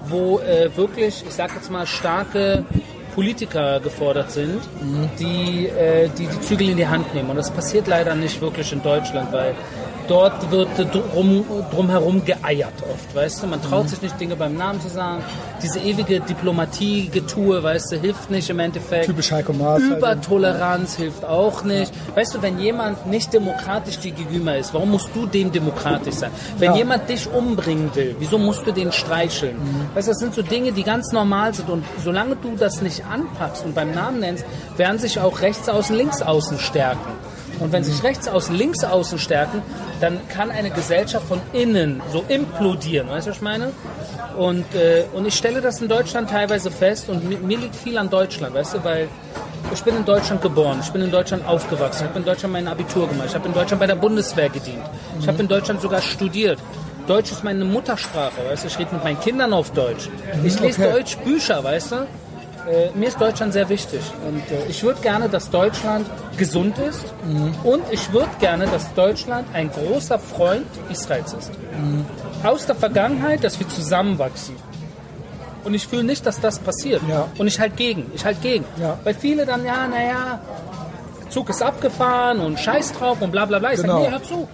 [0.07, 2.63] wo äh, wirklich, ich sag jetzt mal, starke
[3.15, 5.09] Politiker gefordert sind, Mhm.
[5.19, 7.29] die, äh, die die Zügel in die Hand nehmen.
[7.29, 9.53] Und das passiert leider nicht wirklich in Deutschland, weil
[10.07, 13.47] dort wird drum, drumherum geeiert oft, weißt du?
[13.47, 15.23] Man traut sich nicht, Dinge beim Namen zu sagen.
[15.61, 19.05] Diese ewige Diplomatie-Getue, weißt du, hilft nicht im Endeffekt.
[19.05, 19.97] Typisch Heiko Maas halt.
[19.97, 21.91] Übertoleranz hilft auch nicht.
[22.15, 26.31] Weißt du, wenn jemand nicht demokratisch dir gegenüber ist, warum musst du dem demokratisch sein?
[26.57, 26.77] Wenn Ja.
[26.77, 29.55] jemand dich umbringen will, wieso musst du den streicheln?
[29.93, 31.69] Weißt du, das sind so Dinge, die ganz normal sind.
[31.69, 34.45] Und solange du das nicht anpackst und beim Namen nennst,
[34.77, 37.11] werden sich auch rechts außen, links außen stärken.
[37.59, 39.61] Und wenn sich rechts außen, links außen stärken,
[40.01, 43.09] dann kann eine Gesellschaft von innen so implodieren.
[43.09, 43.71] Weißt du, was ich meine?
[44.37, 47.97] Und, äh, und ich stelle das in Deutschland teilweise fest und mir, mir liegt viel
[47.97, 49.07] an Deutschland, weißt du, weil
[49.73, 52.67] ich bin in Deutschland geboren, ich bin in Deutschland aufgewachsen, ich habe in Deutschland mein
[52.67, 54.83] Abitur gemacht, ich habe in Deutschland bei der Bundeswehr gedient,
[55.19, 56.59] ich habe in Deutschland sogar studiert.
[57.07, 60.09] Deutsch ist meine Muttersprache, weißt du, ich rede mit meinen Kindern auf Deutsch.
[60.43, 60.91] Ich lese okay.
[60.91, 62.07] Deutsch Bücher, weißt du.
[62.67, 67.05] Äh, mir ist Deutschland sehr wichtig und äh, ich würde gerne, dass Deutschland gesund ist
[67.63, 71.51] und ich würde gerne, dass Deutschland ein großer Freund Israels ist.
[72.43, 74.55] Aus der Vergangenheit, dass wir zusammenwachsen.
[75.63, 77.01] Und ich fühle nicht, dass das passiert.
[77.09, 77.27] Ja.
[77.37, 78.11] Und ich halt gegen.
[78.13, 78.65] Ich halt gegen.
[78.79, 78.97] Ja.
[79.03, 80.39] Weil viele dann, ja, naja,
[81.29, 83.73] Zug ist abgefahren und Scheiß drauf und bla bla bla.
[83.73, 84.01] Ich Genau.
[84.01, 84.47] sag, nee, hör zu.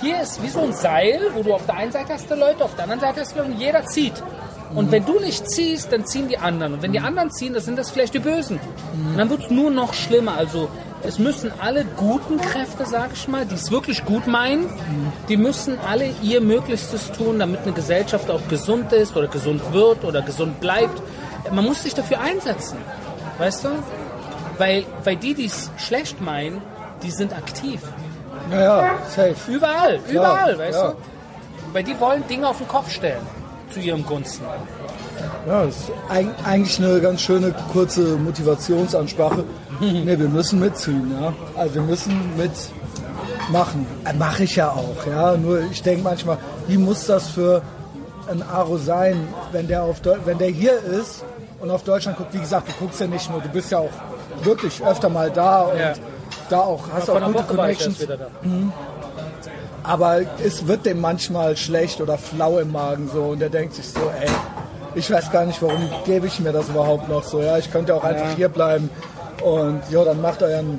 [0.00, 2.64] Hier ist wie so ein Seil, wo du auf der einen Seite hast du Leute,
[2.64, 4.14] auf der anderen Seite hast du Leute und jeder zieht.
[4.74, 4.92] Und Mhm.
[4.92, 6.74] wenn du nicht ziehst, dann ziehen die anderen.
[6.74, 8.60] Und wenn die anderen ziehen, dann sind das vielleicht die Bösen.
[9.10, 10.36] Und dann wird es nur noch schlimmer.
[10.36, 10.68] Also
[11.02, 14.68] es müssen alle guten Kräfte, sag ich mal, die es wirklich gut meinen,
[15.28, 20.04] die müssen alle ihr Möglichstes tun, damit eine Gesellschaft auch gesund ist oder gesund wird
[20.04, 21.02] oder gesund bleibt.
[21.50, 22.76] Man muss sich dafür einsetzen.
[23.38, 23.70] Weißt du?
[24.58, 26.60] Weil, weil die, die es schlecht meinen,
[27.02, 27.80] die sind aktiv.
[28.50, 29.34] Ja, ja, safe.
[29.48, 30.88] Überall, überall, weißt ja.
[30.90, 30.96] du?
[31.72, 33.26] Weil die wollen Dinge auf den Kopf stellen.
[33.72, 34.44] Zu ihrem Gunsten.
[35.46, 39.44] Ja, das ist eig- eigentlich eine ganz schöne kurze Motivationsansprache.
[39.80, 41.32] ne, wir müssen mitziehen, ja.
[41.56, 43.86] Also wir müssen mitmachen.
[44.04, 45.36] Äh, Mache ich ja auch, ja.
[45.36, 47.62] Nur ich denke manchmal, wie muss das für
[48.30, 51.24] ein Aro sein, wenn der auf Deu wenn der hier ist
[51.60, 52.32] und auf Deutschland guckt.
[52.34, 53.90] Wie gesagt, du guckst ja nicht nur, du bist ja auch
[54.44, 55.92] wirklich öfter mal da und Ja.
[56.48, 57.98] da auch hast auch gute Connections.
[58.06, 58.16] da.
[59.90, 63.88] Aber es wird dem manchmal schlecht oder flau im Magen so und der denkt sich
[63.88, 64.30] so, ey,
[64.94, 67.42] ich weiß gar nicht, warum gebe ich mir das überhaupt noch so.
[67.42, 68.88] Ja, ich könnte auch einfach hier bleiben
[69.42, 70.78] und ja, dann macht euren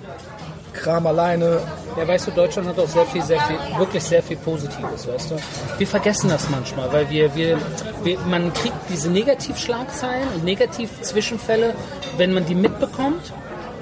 [0.72, 1.60] Kram alleine.
[1.98, 5.32] Ja, weißt du, Deutschland hat auch sehr viel, sehr viel, wirklich sehr viel Positives, weißt
[5.32, 5.36] du.
[5.78, 7.58] Wir vergessen das manchmal, weil wir, wir,
[8.04, 11.76] wir man kriegt diese Negativschlagzeilen und Negativzwischenfälle,
[12.16, 13.34] wenn man die mitbekommt,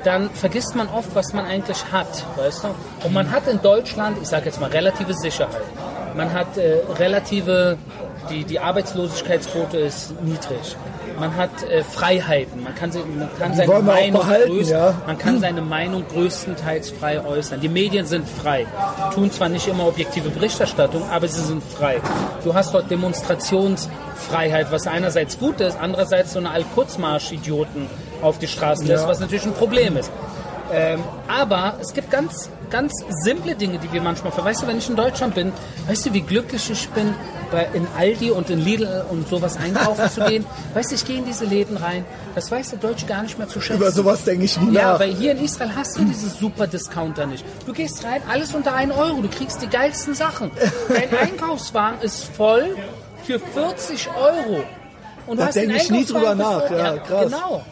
[0.03, 2.67] dann vergisst man oft, was man eigentlich hat, weißt du.
[3.05, 5.61] Und man hat in Deutschland, ich sage jetzt mal, relative Sicherheit.
[6.15, 7.77] Man hat äh, relative
[8.29, 10.75] die, die Arbeitslosigkeitsquote ist niedrig.
[11.19, 12.63] Man hat äh, Freiheiten.
[12.63, 14.93] Man kann, sie- man kann seine Meinung behalten, größt- ja.
[15.07, 17.59] man kann seine Meinung größtenteils frei äußern.
[17.61, 18.67] Die Medien sind frei,
[19.15, 22.01] tun zwar nicht immer objektive Berichterstattung, aber sie sind frei.
[22.43, 27.87] Du hast dort Demonstrationsfreiheit, was einerseits gut ist, andererseits so eine Al-Quds-Marsch-Idioten
[28.21, 30.11] auf die Straßen lässt, was natürlich ein Problem ist.
[30.71, 32.93] Ähm, aber es gibt ganz, ganz
[33.23, 34.45] simple Dinge, die wir manchmal ver.
[34.45, 35.51] Weißt du, wenn ich in Deutschland bin,
[35.87, 37.15] weißt du, wie glücklich ich bin,
[37.51, 40.45] bei, in Aldi und in Lidl und sowas einkaufen zu gehen?
[40.75, 42.05] Weißt du, ich gehe in diese Läden rein.
[42.35, 43.81] Das weiß der Deutsche gar nicht mehr zu schätzen.
[43.81, 44.99] Über sowas denke ich nie Ja, nach.
[44.99, 47.43] weil hier in Israel hast du diese super Discounter nicht.
[47.65, 50.51] Du gehst rein, alles unter 1 Euro, du kriegst die geilsten Sachen.
[50.89, 52.75] Dein Einkaufswagen ist voll
[53.23, 54.63] für 40 Euro.
[55.25, 57.25] Und Da hast den denk ich nie drüber nach, bis- ja, krass.
[57.25, 57.63] Genau.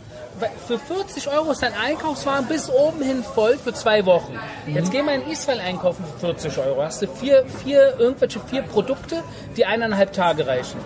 [0.68, 4.38] Für 40 Euro ist dein Einkaufswagen bis oben hin voll für zwei Wochen.
[4.65, 4.76] Mhm.
[4.76, 6.84] Jetzt geh mal in Israel einkaufen für 40 Euro.
[6.84, 9.23] Hast du vier, vier, irgendwelche vier Produkte,
[9.55, 10.80] die eineinhalb Tage reichen.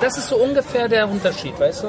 [0.00, 1.88] Das ist so ungefähr der Unterschied, weißt du?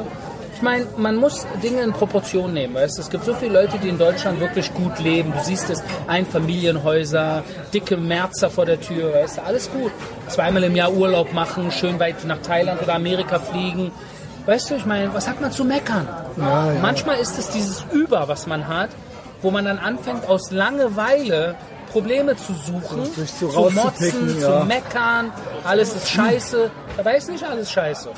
[0.56, 3.02] Ich meine, man muss Dinge in Proportion nehmen, weißt du?
[3.02, 5.34] Es gibt so viele Leute, die in Deutschland wirklich gut leben.
[5.34, 9.44] Du siehst es, Einfamilienhäuser, dicke Märzer vor der Tür, weißt du?
[9.44, 9.92] Alles gut.
[10.30, 13.92] Zweimal im Jahr Urlaub machen, schön weit nach Thailand oder Amerika fliegen.
[14.46, 16.08] Weißt du, ich meine, was hat man zu meckern?
[16.38, 16.80] Ja, ja.
[16.82, 18.90] Manchmal ist es dieses Über, was man hat,
[19.42, 21.56] wo man dann anfängt, aus Langeweile
[21.92, 24.60] Probleme zu suchen, sich so zu rauszupicken, motzen, ja.
[24.62, 25.32] zu meckern,
[25.64, 26.72] alles ist scheiße.
[26.98, 28.10] Dabei ist nicht alles scheiße.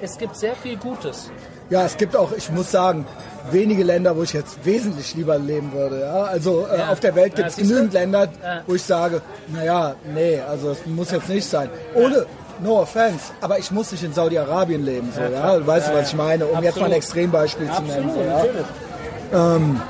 [0.00, 1.30] Es gibt sehr viel Gutes.
[1.70, 3.06] Ja, es gibt auch, ich muss sagen,
[3.50, 6.00] wenige Länder, wo ich jetzt wesentlich lieber leben würde.
[6.00, 6.24] Ja?
[6.24, 6.88] Also äh, Ja.
[6.90, 8.28] auf der Welt gibt es genügend Länder,
[8.66, 11.68] wo ich sage, naja, nee, also es muss jetzt nicht sein.
[11.94, 12.26] Ohne,
[12.62, 15.12] no offense, aber ich muss nicht in Saudi-Arabien leben.
[15.14, 16.92] So, ja, Du weißt, Ja, was ich meine, um jetzt mal ein Absolut.
[16.96, 18.10] Extrembeispiel zu nennen.
[18.10, 18.36] Absolut, So, ja?
[18.36, 19.80] natürlich.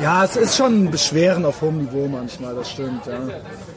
[0.00, 3.04] Ja, es ist schon ein Beschweren auf hohem Niveau manchmal, das stimmt.
[3.06, 3.18] Ja.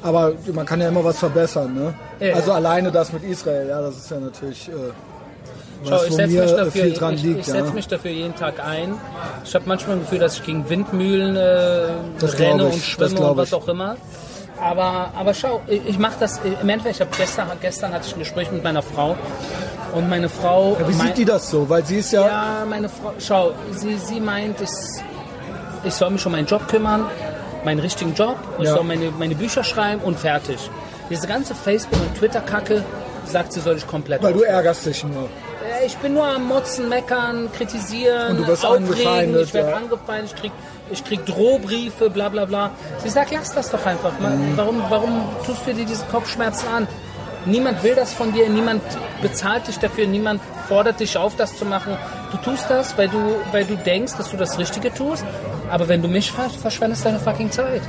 [0.03, 1.73] Aber man kann ja immer was verbessern.
[1.73, 1.93] Ne?
[2.19, 2.35] Ja.
[2.35, 4.72] Also alleine das mit Israel, ja, das ist ja natürlich äh,
[5.84, 7.39] Schau, ich setze mich äh, dafür, ich, liegt.
[7.39, 7.73] ich setze ja.
[7.73, 8.93] mich dafür jeden Tag ein.
[9.43, 11.88] Ich habe manchmal ein Gefühl, dass ich gegen Windmühlen äh,
[12.38, 13.97] renne und schwimme und was auch immer.
[14.61, 16.95] Aber, aber schau, ich, mache das im Endeffekt.
[16.95, 19.15] Ich habe gestern, gestern hatte ich ein Gespräch mit meiner Frau
[19.93, 20.77] und meine Frau.
[20.79, 21.67] Ja, wie mein- sieht die das so?
[21.67, 24.69] Weil sie ist ja, Ja, meine Frau, schau, sie, sie meint, ich,
[25.83, 27.07] ich soll mich um meinen Job kümmern,
[27.65, 28.75] meinen richtigen Job, ich Ja.
[28.75, 30.69] soll meine, meine Bücher schreiben und fertig.
[31.09, 32.83] Diese ganze Facebook- und Twitter-Kacke,
[33.25, 34.55] sagt sie, soll ich komplett weil du aufhören.
[34.55, 35.27] ärgerst dich nur.
[35.63, 39.77] Äh, Ich bin nur am Motzen, Meckern, Kritisieren, Und du wirst aufregen, ich werde ja.
[39.77, 40.51] angefeindet, ich krieg,
[40.91, 42.71] ich krieg Drohbriefe, bla bla bla.
[43.03, 44.13] Sie sagt, lass das doch einfach.
[44.19, 44.53] Mhm.
[44.55, 46.88] Warum, warum tust du dir diese Kopfschmerzen an?
[47.45, 48.83] Niemand will das von dir, niemand
[49.21, 51.97] bezahlt dich dafür, niemand fordert dich auf, das zu machen.
[52.31, 53.17] Du tust das, weil du,
[53.51, 55.25] weil du denkst, dass du das Richtige tust.
[55.71, 57.81] Aber wenn du mich fragst, verschwendest deine fucking Zeit.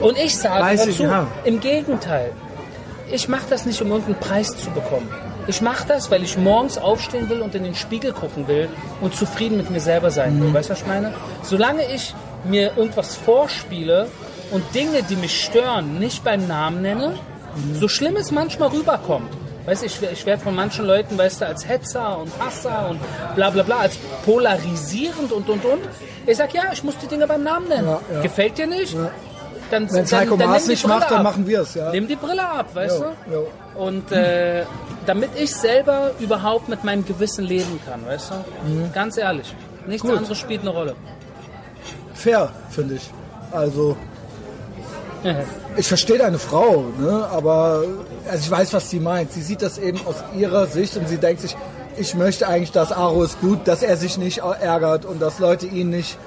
[0.00, 1.26] Und ich sage Weiß ich, dazu, ja.
[1.44, 2.32] im Gegenteil
[3.10, 5.08] ich mache das nicht, um irgendeinen Preis zu bekommen.
[5.48, 8.68] Ich mache das, weil ich morgens aufstehen will und in den Spiegel gucken will
[9.00, 10.52] und zufrieden mit mir selber sein will.
[10.52, 11.14] Weißt du, was ich meine?
[11.42, 12.14] Solange ich
[12.44, 14.08] mir irgendwas vorspiele
[14.50, 17.14] und Dinge, die mich stören, nicht beim Namen nenne,
[17.72, 19.30] so schlimm es manchmal rüberkommt.
[19.64, 23.00] Weißt du, ich, ich werde von manchen Leuten, weißt du, als Hetzer und Hasser und
[23.34, 23.96] bla bla bla, als
[24.26, 25.80] polarisierend und und und.
[26.26, 27.88] Ich sag ja, ich muss die Dinge beim Namen nennen.
[27.88, 28.20] Ja, ja.
[28.20, 28.94] Gefällt dir nicht?
[29.70, 31.90] Dann, Wenn dann, Heiko dann Maas nimm die nicht macht, dann machen wir es, ja.
[31.90, 33.32] Nimm die Brille ab, weißt Jo, du?
[33.34, 33.48] jo.
[33.74, 34.62] Und äh,
[35.08, 38.90] damit ich selber überhaupt mit meinem Gewissen leben kann, weißt du?
[38.92, 39.54] Ganz ehrlich.
[39.86, 40.18] Nichts Gut.
[40.18, 40.94] anderes spielt eine Rolle.
[42.12, 43.10] Fair, finde ich.
[43.50, 43.96] Also,
[45.76, 47.26] ich verstehe deine Frau, ne?
[47.32, 47.84] aber
[48.30, 49.32] also ich weiß, was sie meint.
[49.32, 51.56] Sie sieht das eben aus ihrer Sicht und sie denkt sich,
[51.96, 55.66] ich möchte eigentlich, dass Aro ist gut, dass er sich nicht ärgert und dass Leute
[55.66, 56.18] ihn nicht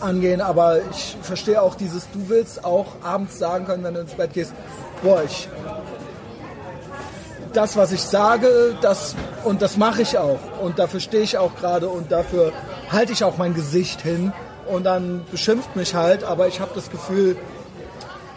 [0.00, 0.40] angehen.
[0.40, 4.32] Aber ich verstehe auch dieses, du willst auch abends sagen können, wenn du ins Bett
[4.32, 4.54] gehst,
[5.02, 5.48] boah, ich
[7.52, 9.14] das, was ich sage, das
[9.44, 12.52] und das mache ich auch und dafür stehe ich auch gerade und dafür
[12.90, 14.32] halte ich auch mein Gesicht hin
[14.66, 17.36] und dann beschimpft mich halt, aber ich habe das Gefühl,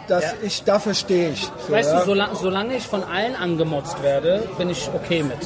[0.08, 0.32] dass Ja.
[0.42, 1.50] ich dafür stehe ich.
[1.66, 2.00] So, Weißt ja.
[2.00, 5.38] du, solange, solange ich von allen angemotzt werde, bin ich okay mit.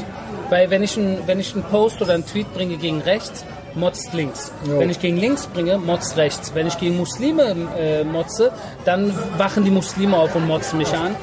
[0.51, 3.45] Weil wenn ich, ein, wenn ich einen Post oder einen Tweet bringe gegen rechts,
[3.79, 4.53] motzt links.
[4.67, 4.79] Jo.
[4.79, 6.55] Wenn ich gegen links bringe, motzt rechts.
[6.55, 8.53] Wenn ich gegen Muslime äh, motze,
[8.85, 11.15] dann wachen die Muslime auf und motzen mich an.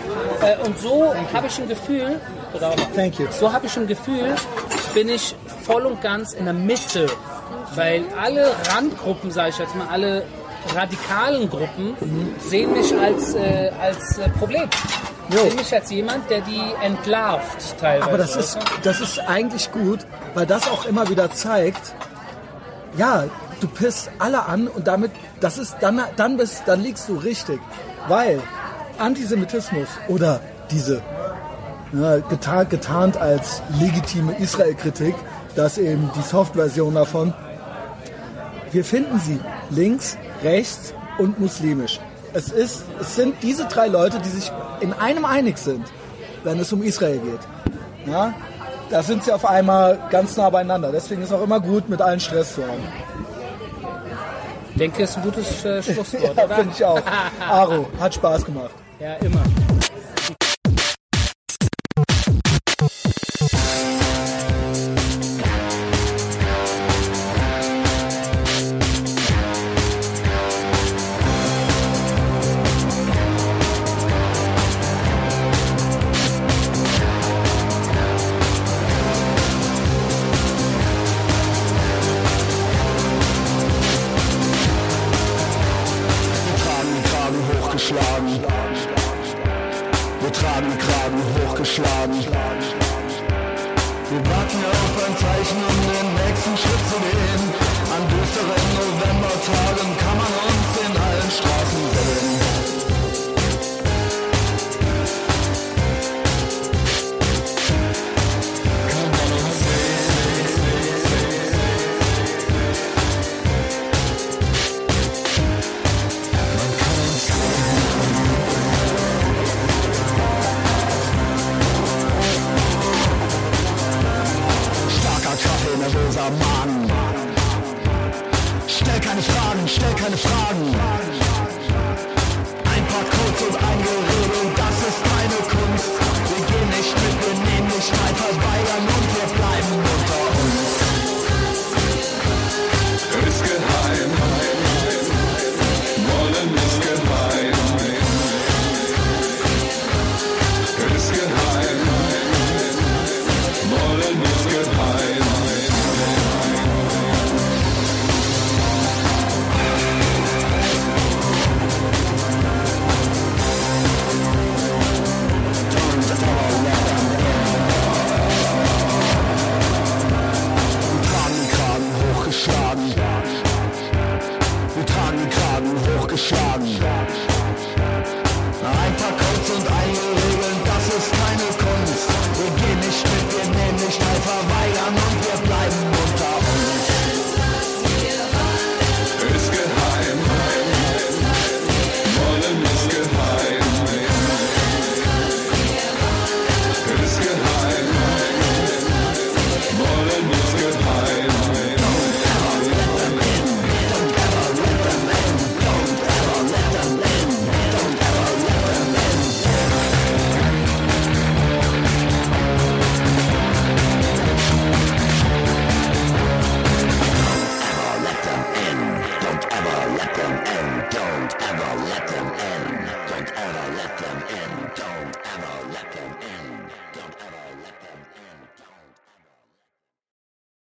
[0.41, 2.19] Äh, und so habe ich ein Gefühl,
[2.95, 3.27] Thank you.
[3.31, 4.35] so habe ich ein Gefühl,
[4.93, 7.07] bin ich voll und ganz in der Mitte.
[7.75, 10.23] Weil alle Randgruppen, sage ich jetzt mal, alle
[10.73, 11.95] radikalen Gruppen
[12.39, 14.69] sehen mich als, äh, als äh, Problem.
[15.29, 15.39] Jo.
[15.39, 18.09] Sehen mich als jemand, der die entlarvt teilweise.
[18.09, 19.99] Aber das ist, das ist eigentlich gut,
[20.33, 21.93] weil das auch immer wieder zeigt,
[22.97, 23.25] ja,
[23.59, 27.59] du pisst alle an und damit, das ist, dann, dann bist, dann liegst du richtig.
[28.07, 28.41] Weil
[28.97, 30.39] Antisemitismus oder
[30.71, 31.01] diese
[31.93, 35.15] ja, getarnt, getarnt als legitime Israel-Kritik,
[35.55, 37.33] das eben die Soft-Version davon.
[38.71, 39.39] Wir finden sie
[39.69, 41.99] links, rechts und muslimisch.
[42.33, 44.51] Es, ist, es sind diese drei Leute, die sich
[44.81, 45.85] in einem einig sind,
[46.43, 47.39] wenn es um Israel geht.
[48.05, 48.33] Ja?
[48.89, 50.91] Da sind sie auf einmal ganz nah beieinander.
[50.91, 52.83] Deswegen ist es auch immer gut, mit allen Stress zu haben.
[54.71, 57.01] Ich denke, ist ein gutes äh, Schlusswort, Ja, finde ich auch.
[57.49, 58.71] Aro, hat Spaß gemacht.
[58.99, 59.41] Ja, immer.